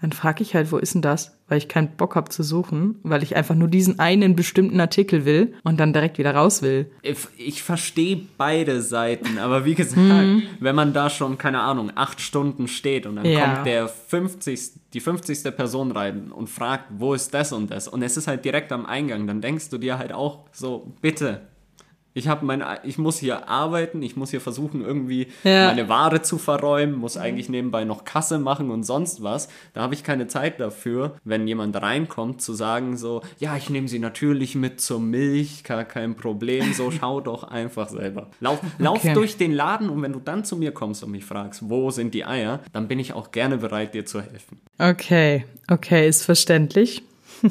dann 0.00 0.12
frage 0.12 0.42
ich 0.42 0.54
halt, 0.54 0.72
wo 0.72 0.78
ist 0.78 0.94
denn 0.94 1.02
das? 1.02 1.36
Weil 1.48 1.58
ich 1.58 1.68
keinen 1.68 1.96
Bock 1.96 2.14
habe 2.16 2.30
zu 2.30 2.42
suchen, 2.42 2.96
weil 3.02 3.22
ich 3.22 3.36
einfach 3.36 3.54
nur 3.54 3.68
diesen 3.68 3.98
einen 3.98 4.34
bestimmten 4.36 4.80
Artikel 4.80 5.24
will 5.24 5.54
und 5.64 5.78
dann 5.78 5.92
direkt 5.92 6.16
wieder 6.18 6.34
raus 6.34 6.62
will. 6.62 6.90
Ich, 7.02 7.18
ich 7.36 7.62
verstehe 7.62 8.20
beide 8.38 8.80
Seiten, 8.82 9.38
aber 9.38 9.64
wie 9.64 9.74
gesagt, 9.74 9.96
Mhm. 9.98 10.42
wenn 10.60 10.74
man 10.74 10.92
da 10.92 11.10
schon, 11.10 11.36
keine 11.38 11.60
Ahnung, 11.60 11.90
acht 11.96 12.20
Stunden 12.20 12.68
steht 12.68 13.04
und 13.06 13.16
dann 13.16 13.26
Ja. 13.26 13.40
kommt 13.54 13.66
der 13.66 13.88
50, 13.88 14.70
die 14.94 15.00
50. 15.00 15.42
Person 15.56 15.92
rein 15.92 16.30
und 16.32 16.48
fragt, 16.48 16.84
wo 16.98 17.14
ist 17.14 17.34
das 17.34 17.52
und 17.52 17.70
das? 17.70 17.88
Und 17.88 18.02
es 18.02 18.16
ist 18.16 18.26
halt 18.26 18.44
direkt 18.44 18.72
am 18.72 18.86
Eingang, 18.86 19.26
dann 19.26 19.40
denkst 19.40 19.68
du 19.70 19.78
dir 19.78 19.98
halt 19.98 20.12
auch 20.12 20.46
so, 20.52 20.92
bitte. 21.00 21.42
Ich 22.12 22.26
habe 22.28 22.44
mein, 22.44 22.64
ich 22.84 22.98
muss 22.98 23.18
hier 23.18 23.48
arbeiten, 23.48 24.02
ich 24.02 24.16
muss 24.16 24.30
hier 24.30 24.40
versuchen, 24.40 24.82
irgendwie 24.84 25.28
Ja. 25.44 25.66
meine 25.66 25.88
Ware 25.88 26.22
zu 26.22 26.38
verräumen, 26.38 26.94
muss 26.96 27.16
eigentlich 27.16 27.48
nebenbei 27.48 27.84
noch 27.84 28.04
Kasse 28.04 28.38
machen 28.38 28.70
und 28.70 28.82
sonst 28.84 29.22
was. 29.22 29.48
Da 29.74 29.82
habe 29.82 29.94
ich 29.94 30.02
keine 30.02 30.26
Zeit 30.26 30.58
dafür, 30.58 31.16
wenn 31.24 31.46
jemand 31.46 31.80
reinkommt, 31.80 32.42
zu 32.42 32.52
sagen 32.54 32.96
so, 32.96 33.22
ja, 33.38 33.56
ich 33.56 33.70
nehme 33.70 33.86
sie 33.88 33.98
natürlich 34.00 34.54
mit 34.54 34.80
zur 34.80 34.98
Milch, 35.00 35.62
gar 35.64 35.84
kein 35.84 36.16
Problem, 36.16 36.72
so 36.72 36.90
schau 37.00 37.20
doch 37.20 37.44
einfach 37.44 37.88
selber. 37.88 38.28
Lauf, 38.40 38.60
lauf 38.78 38.98
Okay. 38.98 39.14
durch 39.14 39.36
den 39.36 39.52
Laden 39.52 39.88
und 39.88 40.02
wenn 40.02 40.12
du 40.12 40.18
dann 40.20 40.44
zu 40.44 40.56
mir 40.56 40.72
kommst 40.72 41.04
und 41.04 41.12
mich 41.12 41.24
fragst, 41.24 41.68
wo 41.70 41.90
sind 41.90 42.12
die 42.14 42.24
Eier, 42.24 42.60
dann 42.72 42.88
bin 42.88 42.98
ich 42.98 43.12
auch 43.12 43.30
gerne 43.30 43.56
bereit, 43.58 43.94
dir 43.94 44.04
zu 44.04 44.20
helfen. 44.20 44.60
Okay, 44.78 45.44
okay, 45.68 46.08
ist 46.08 46.24
verständlich. 46.24 47.02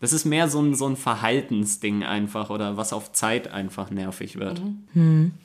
Das 0.00 0.14
ist 0.14 0.24
mehr 0.24 0.48
so 0.48 0.62
ein, 0.62 0.74
so 0.74 0.86
ein 0.86 0.96
Verhaltensding 0.96 2.04
einfach 2.04 2.48
oder 2.48 2.78
was 2.78 2.94
auf 2.94 3.12
Zeit 3.12 3.52
einfach 3.52 3.90
nervig 3.90 4.38
wird. 4.38 4.62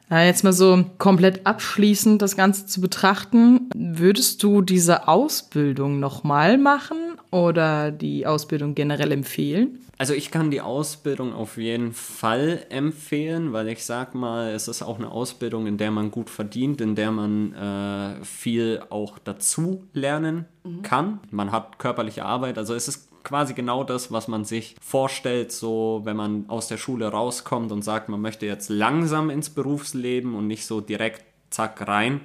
Ja, 0.09 0.23
jetzt 0.23 0.45
mal 0.45 0.53
so 0.53 0.85
komplett 0.97 1.45
abschließend 1.45 2.21
das 2.21 2.37
Ganze 2.37 2.65
zu 2.65 2.79
betrachten. 2.79 3.69
Würdest 3.75 4.41
du 4.43 4.61
diese 4.61 5.09
Ausbildung 5.09 5.99
nochmal 5.99 6.57
machen 6.57 6.97
oder 7.31 7.91
die 7.91 8.25
Ausbildung 8.25 8.75
generell 8.75 9.11
empfehlen? 9.11 9.79
Also 9.97 10.13
ich 10.13 10.29
kann 10.29 10.51
die 10.51 10.59
Ausbildung 10.59 11.33
auf 11.33 11.57
jeden 11.57 11.93
Fall 11.93 12.65
empfehlen, 12.69 13.53
weil 13.53 13.69
ich 13.69 13.85
sag 13.85 14.13
mal, 14.13 14.51
es 14.51 14.67
ist 14.67 14.81
auch 14.81 14.99
eine 14.99 15.09
Ausbildung, 15.09 15.67
in 15.67 15.77
der 15.77 15.89
man 15.91 16.11
gut 16.11 16.29
verdient, 16.29 16.81
in 16.81 16.95
der 16.95 17.11
man 17.11 17.53
äh, 17.53 18.23
viel 18.25 18.83
auch 18.89 19.17
dazu 19.19 19.83
lernen 19.93 20.45
kann. 20.81 21.19
Man 21.31 21.51
hat 21.51 21.79
körperliche 21.79 22.25
Arbeit, 22.25 22.57
also 22.57 22.73
es 22.73 22.87
ist 22.89 23.09
quasi 23.25 23.53
genau 23.53 23.83
das, 23.83 24.11
was 24.11 24.27
man 24.29 24.45
sich 24.45 24.75
vorstellt, 24.81 25.51
so 25.51 26.01
wenn 26.05 26.15
man 26.15 26.45
aus 26.47 26.67
der 26.67 26.77
Schule 26.77 27.07
rauskommt 27.07 27.71
und 27.71 27.81
sagt, 27.83 28.07
man 28.07 28.21
möchte 28.21 28.45
jetzt 28.45 28.69
langsam 28.69 29.29
ins 29.29 29.49
Berufsleben 29.49 30.35
und 30.35 30.47
nicht 30.47 30.65
so 30.65 30.79
direkt 30.79 31.23
zack 31.49 31.85
rein. 31.87 32.21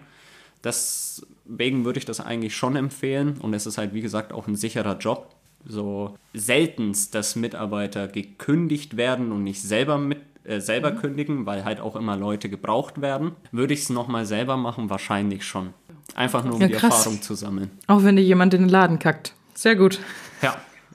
Deswegen 0.62 1.84
würde 1.84 1.98
ich 1.98 2.04
das 2.04 2.20
eigentlich 2.20 2.54
schon 2.54 2.76
empfehlen 2.76 3.38
und 3.40 3.54
es 3.54 3.66
ist 3.66 3.78
halt 3.78 3.94
wie 3.94 4.02
gesagt 4.02 4.32
auch 4.32 4.46
ein 4.46 4.56
sicherer 4.56 4.98
Job 4.98 5.34
so 5.66 6.16
seltenst, 6.34 7.14
dass 7.14 7.36
Mitarbeiter 7.36 8.08
gekündigt 8.08 8.96
werden 8.96 9.32
und 9.32 9.42
nicht 9.44 9.62
selber 9.62 9.98
mit 9.98 10.20
äh, 10.44 10.60
selber 10.60 10.92
kündigen, 10.92 11.44
weil 11.44 11.64
halt 11.64 11.80
auch 11.80 11.96
immer 11.96 12.16
Leute 12.16 12.48
gebraucht 12.48 13.00
werden. 13.02 13.32
Würde 13.52 13.74
ich 13.74 13.80
es 13.80 13.90
nochmal 13.90 14.24
selber 14.24 14.56
machen? 14.56 14.88
Wahrscheinlich 14.88 15.44
schon. 15.44 15.74
Einfach 16.14 16.44
nur 16.44 16.54
um 16.54 16.60
Ja, 16.60 16.68
die. 16.68 16.74
Erfahrung 16.74 17.20
zu 17.20 17.34
sammeln. 17.34 17.70
Auch 17.86 18.02
wenn 18.04 18.16
dir 18.16 18.22
jemand 18.22 18.54
in 18.54 18.62
den 18.62 18.68
Laden 18.70 18.98
kackt. 18.98 19.34
Sehr 19.54 19.76
gut. 19.76 20.00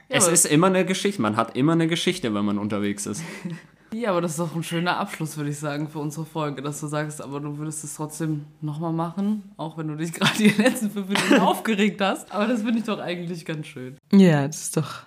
Ja. 0.09 0.17
Es 0.17 0.27
ist 0.27 0.45
immer 0.45 0.67
eine 0.67 0.85
Geschichte. 0.85 1.21
Man 1.21 1.35
hat 1.35 1.55
immer 1.55 1.73
eine 1.73 1.87
Geschichte, 1.87 2.33
wenn 2.33 2.45
man 2.45 2.57
unterwegs 2.57 3.05
ist. 3.05 3.23
Ja, 3.93 4.09
aber 4.09 4.19
das 4.19 4.31
ist 4.31 4.39
doch 4.39 4.53
ein 4.53 4.63
schöner 4.63 4.97
Abschluss, 4.97 5.37
würde 5.37 5.51
ich 5.51 5.59
sagen, 5.59 5.87
für 5.87 5.99
unsere 5.99 6.25
Folge, 6.25 6.61
dass 6.61 6.81
du 6.81 6.87
sagst, 6.87 7.21
aber 7.21 7.39
du 7.39 7.57
würdest 7.57 7.81
es 7.85 7.95
trotzdem 7.95 8.45
nochmal 8.59 8.91
machen, 8.91 9.43
auch 9.55 9.77
wenn 9.77 9.87
du 9.87 9.95
dich 9.95 10.11
gerade 10.13 10.37
die 10.37 10.49
letzten 10.49 10.89
fünf 10.91 11.07
Minuten 11.07 11.39
aufgeregt 11.39 12.01
hast. 12.01 12.29
Aber 12.29 12.45
das 12.45 12.63
finde 12.63 12.79
ich 12.79 12.83
doch 12.83 12.99
eigentlich 12.99 13.45
ganz 13.45 13.67
schön. 13.67 13.95
Ja, 14.11 14.45
das 14.47 14.63
ist 14.63 14.75
doch 14.75 15.03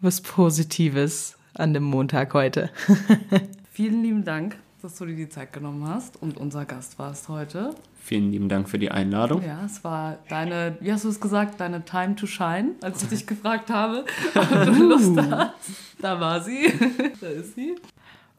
was 0.00 0.22
Positives 0.22 1.36
an 1.52 1.74
dem 1.74 1.82
Montag 1.82 2.32
heute. 2.32 2.70
Vielen 3.72 4.02
lieben 4.02 4.24
Dank, 4.24 4.56
dass 4.80 4.96
du 4.96 5.04
dir 5.04 5.16
die 5.16 5.28
Zeit 5.28 5.52
genommen 5.52 5.86
hast 5.86 6.22
und 6.22 6.38
unser 6.38 6.64
Gast 6.64 6.98
warst 6.98 7.28
heute. 7.28 7.74
Vielen 8.02 8.32
lieben 8.32 8.48
Dank 8.48 8.68
für 8.68 8.78
die 8.78 8.90
Einladung. 8.90 9.44
Ja, 9.44 9.64
es 9.64 9.84
war 9.84 10.18
deine, 10.28 10.76
wie 10.80 10.92
hast 10.92 11.04
du 11.04 11.10
es 11.10 11.20
gesagt, 11.20 11.60
deine 11.60 11.84
Time 11.84 12.16
to 12.16 12.26
shine, 12.26 12.70
als 12.80 13.02
ich 13.02 13.10
dich 13.10 13.26
gefragt 13.26 13.70
habe, 13.70 14.04
ob 14.34 14.48
du 14.48 14.88
Lust 14.88 15.20
hast. 15.30 15.54
Da 16.00 16.18
war 16.18 16.40
sie. 16.40 16.72
da 17.20 17.28
ist 17.28 17.54
sie. 17.54 17.76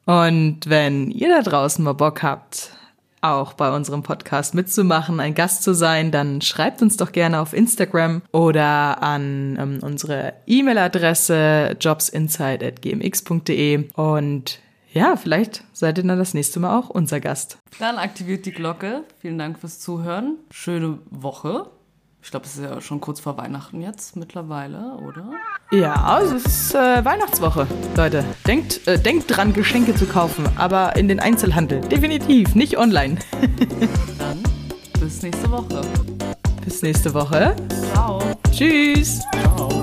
Und 0.06 0.68
wenn 0.68 1.12
ihr 1.12 1.30
da 1.30 1.42
draußen 1.42 1.86
mal 1.86 1.94
Bock 1.94 2.24
habt, 2.24 2.72
auch 3.22 3.54
bei 3.54 3.74
unserem 3.74 4.04
Podcast 4.04 4.54
mitzumachen, 4.56 5.20
ein 5.20 5.36
Gast 5.36 5.64
zu 5.64 5.74
sein, 5.74 6.12
dann 6.12 6.42
schreibt 6.42 6.82
uns 6.82 6.98
doch 6.98 7.12
gerne 7.12 7.40
auf 7.40 7.54
Instagram 7.54 8.24
oder 8.32 9.04
an 9.04 9.58
ähm, 9.60 9.80
unsere 9.82 10.34
E-Mail-Adresse 10.48 11.78
jobsinside.gmx.de 11.80 13.90
und 13.94 14.60
ja, 14.92 15.16
vielleicht 15.16 15.64
seid 15.74 15.98
ihr 15.98 16.04
dann 16.04 16.18
das 16.18 16.34
nächste 16.34 16.60
Mal 16.60 16.78
auch 16.78 16.90
unser 16.90 17.20
Gast. 17.20 17.58
Dann 17.80 17.98
aktiviert 17.98 18.46
die 18.46 18.52
Glocke. 18.52 19.04
Vielen 19.20 19.38
Dank 19.38 19.60
fürs 19.60 19.80
Zuhören. 19.80 20.38
Schöne 20.52 21.00
Woche. 21.10 21.68
Ich 22.24 22.30
glaube, 22.30 22.46
es 22.46 22.56
ist 22.56 22.64
ja 22.64 22.82
schon 22.82 23.02
kurz 23.02 23.20
vor 23.20 23.38
Weihnachten 23.38 23.82
jetzt 23.82 24.16
mittlerweile, 24.16 24.96
oder? 25.08 25.32
Ja, 25.72 25.96
also 25.96 26.36
es 26.36 26.46
ist 26.46 26.76
äh, 26.76 27.04
Weihnachtswoche, 27.04 27.66
Leute. 27.96 28.24
Denkt, 28.46 28.88
äh, 28.88 29.00
denkt 29.00 29.36
dran, 29.36 29.54
Geschenke 29.54 29.96
zu 29.96 30.06
kaufen, 30.06 30.48
aber 30.56 30.96
in 30.98 31.08
den 31.08 31.20
Einzelhandel. 31.20 31.82
Definitiv, 31.82 32.54
nicht 32.54 32.78
online. 32.78 33.18
Dann 34.20 34.44
bis 35.00 35.24
nächste 35.24 35.50
Woche. 35.50 35.82
Bis 36.64 36.84
nächste 36.84 37.12
Woche. 37.14 37.56
Ciao. 37.92 38.22
Tschüss. 38.52 39.22
Ciao. 39.42 39.82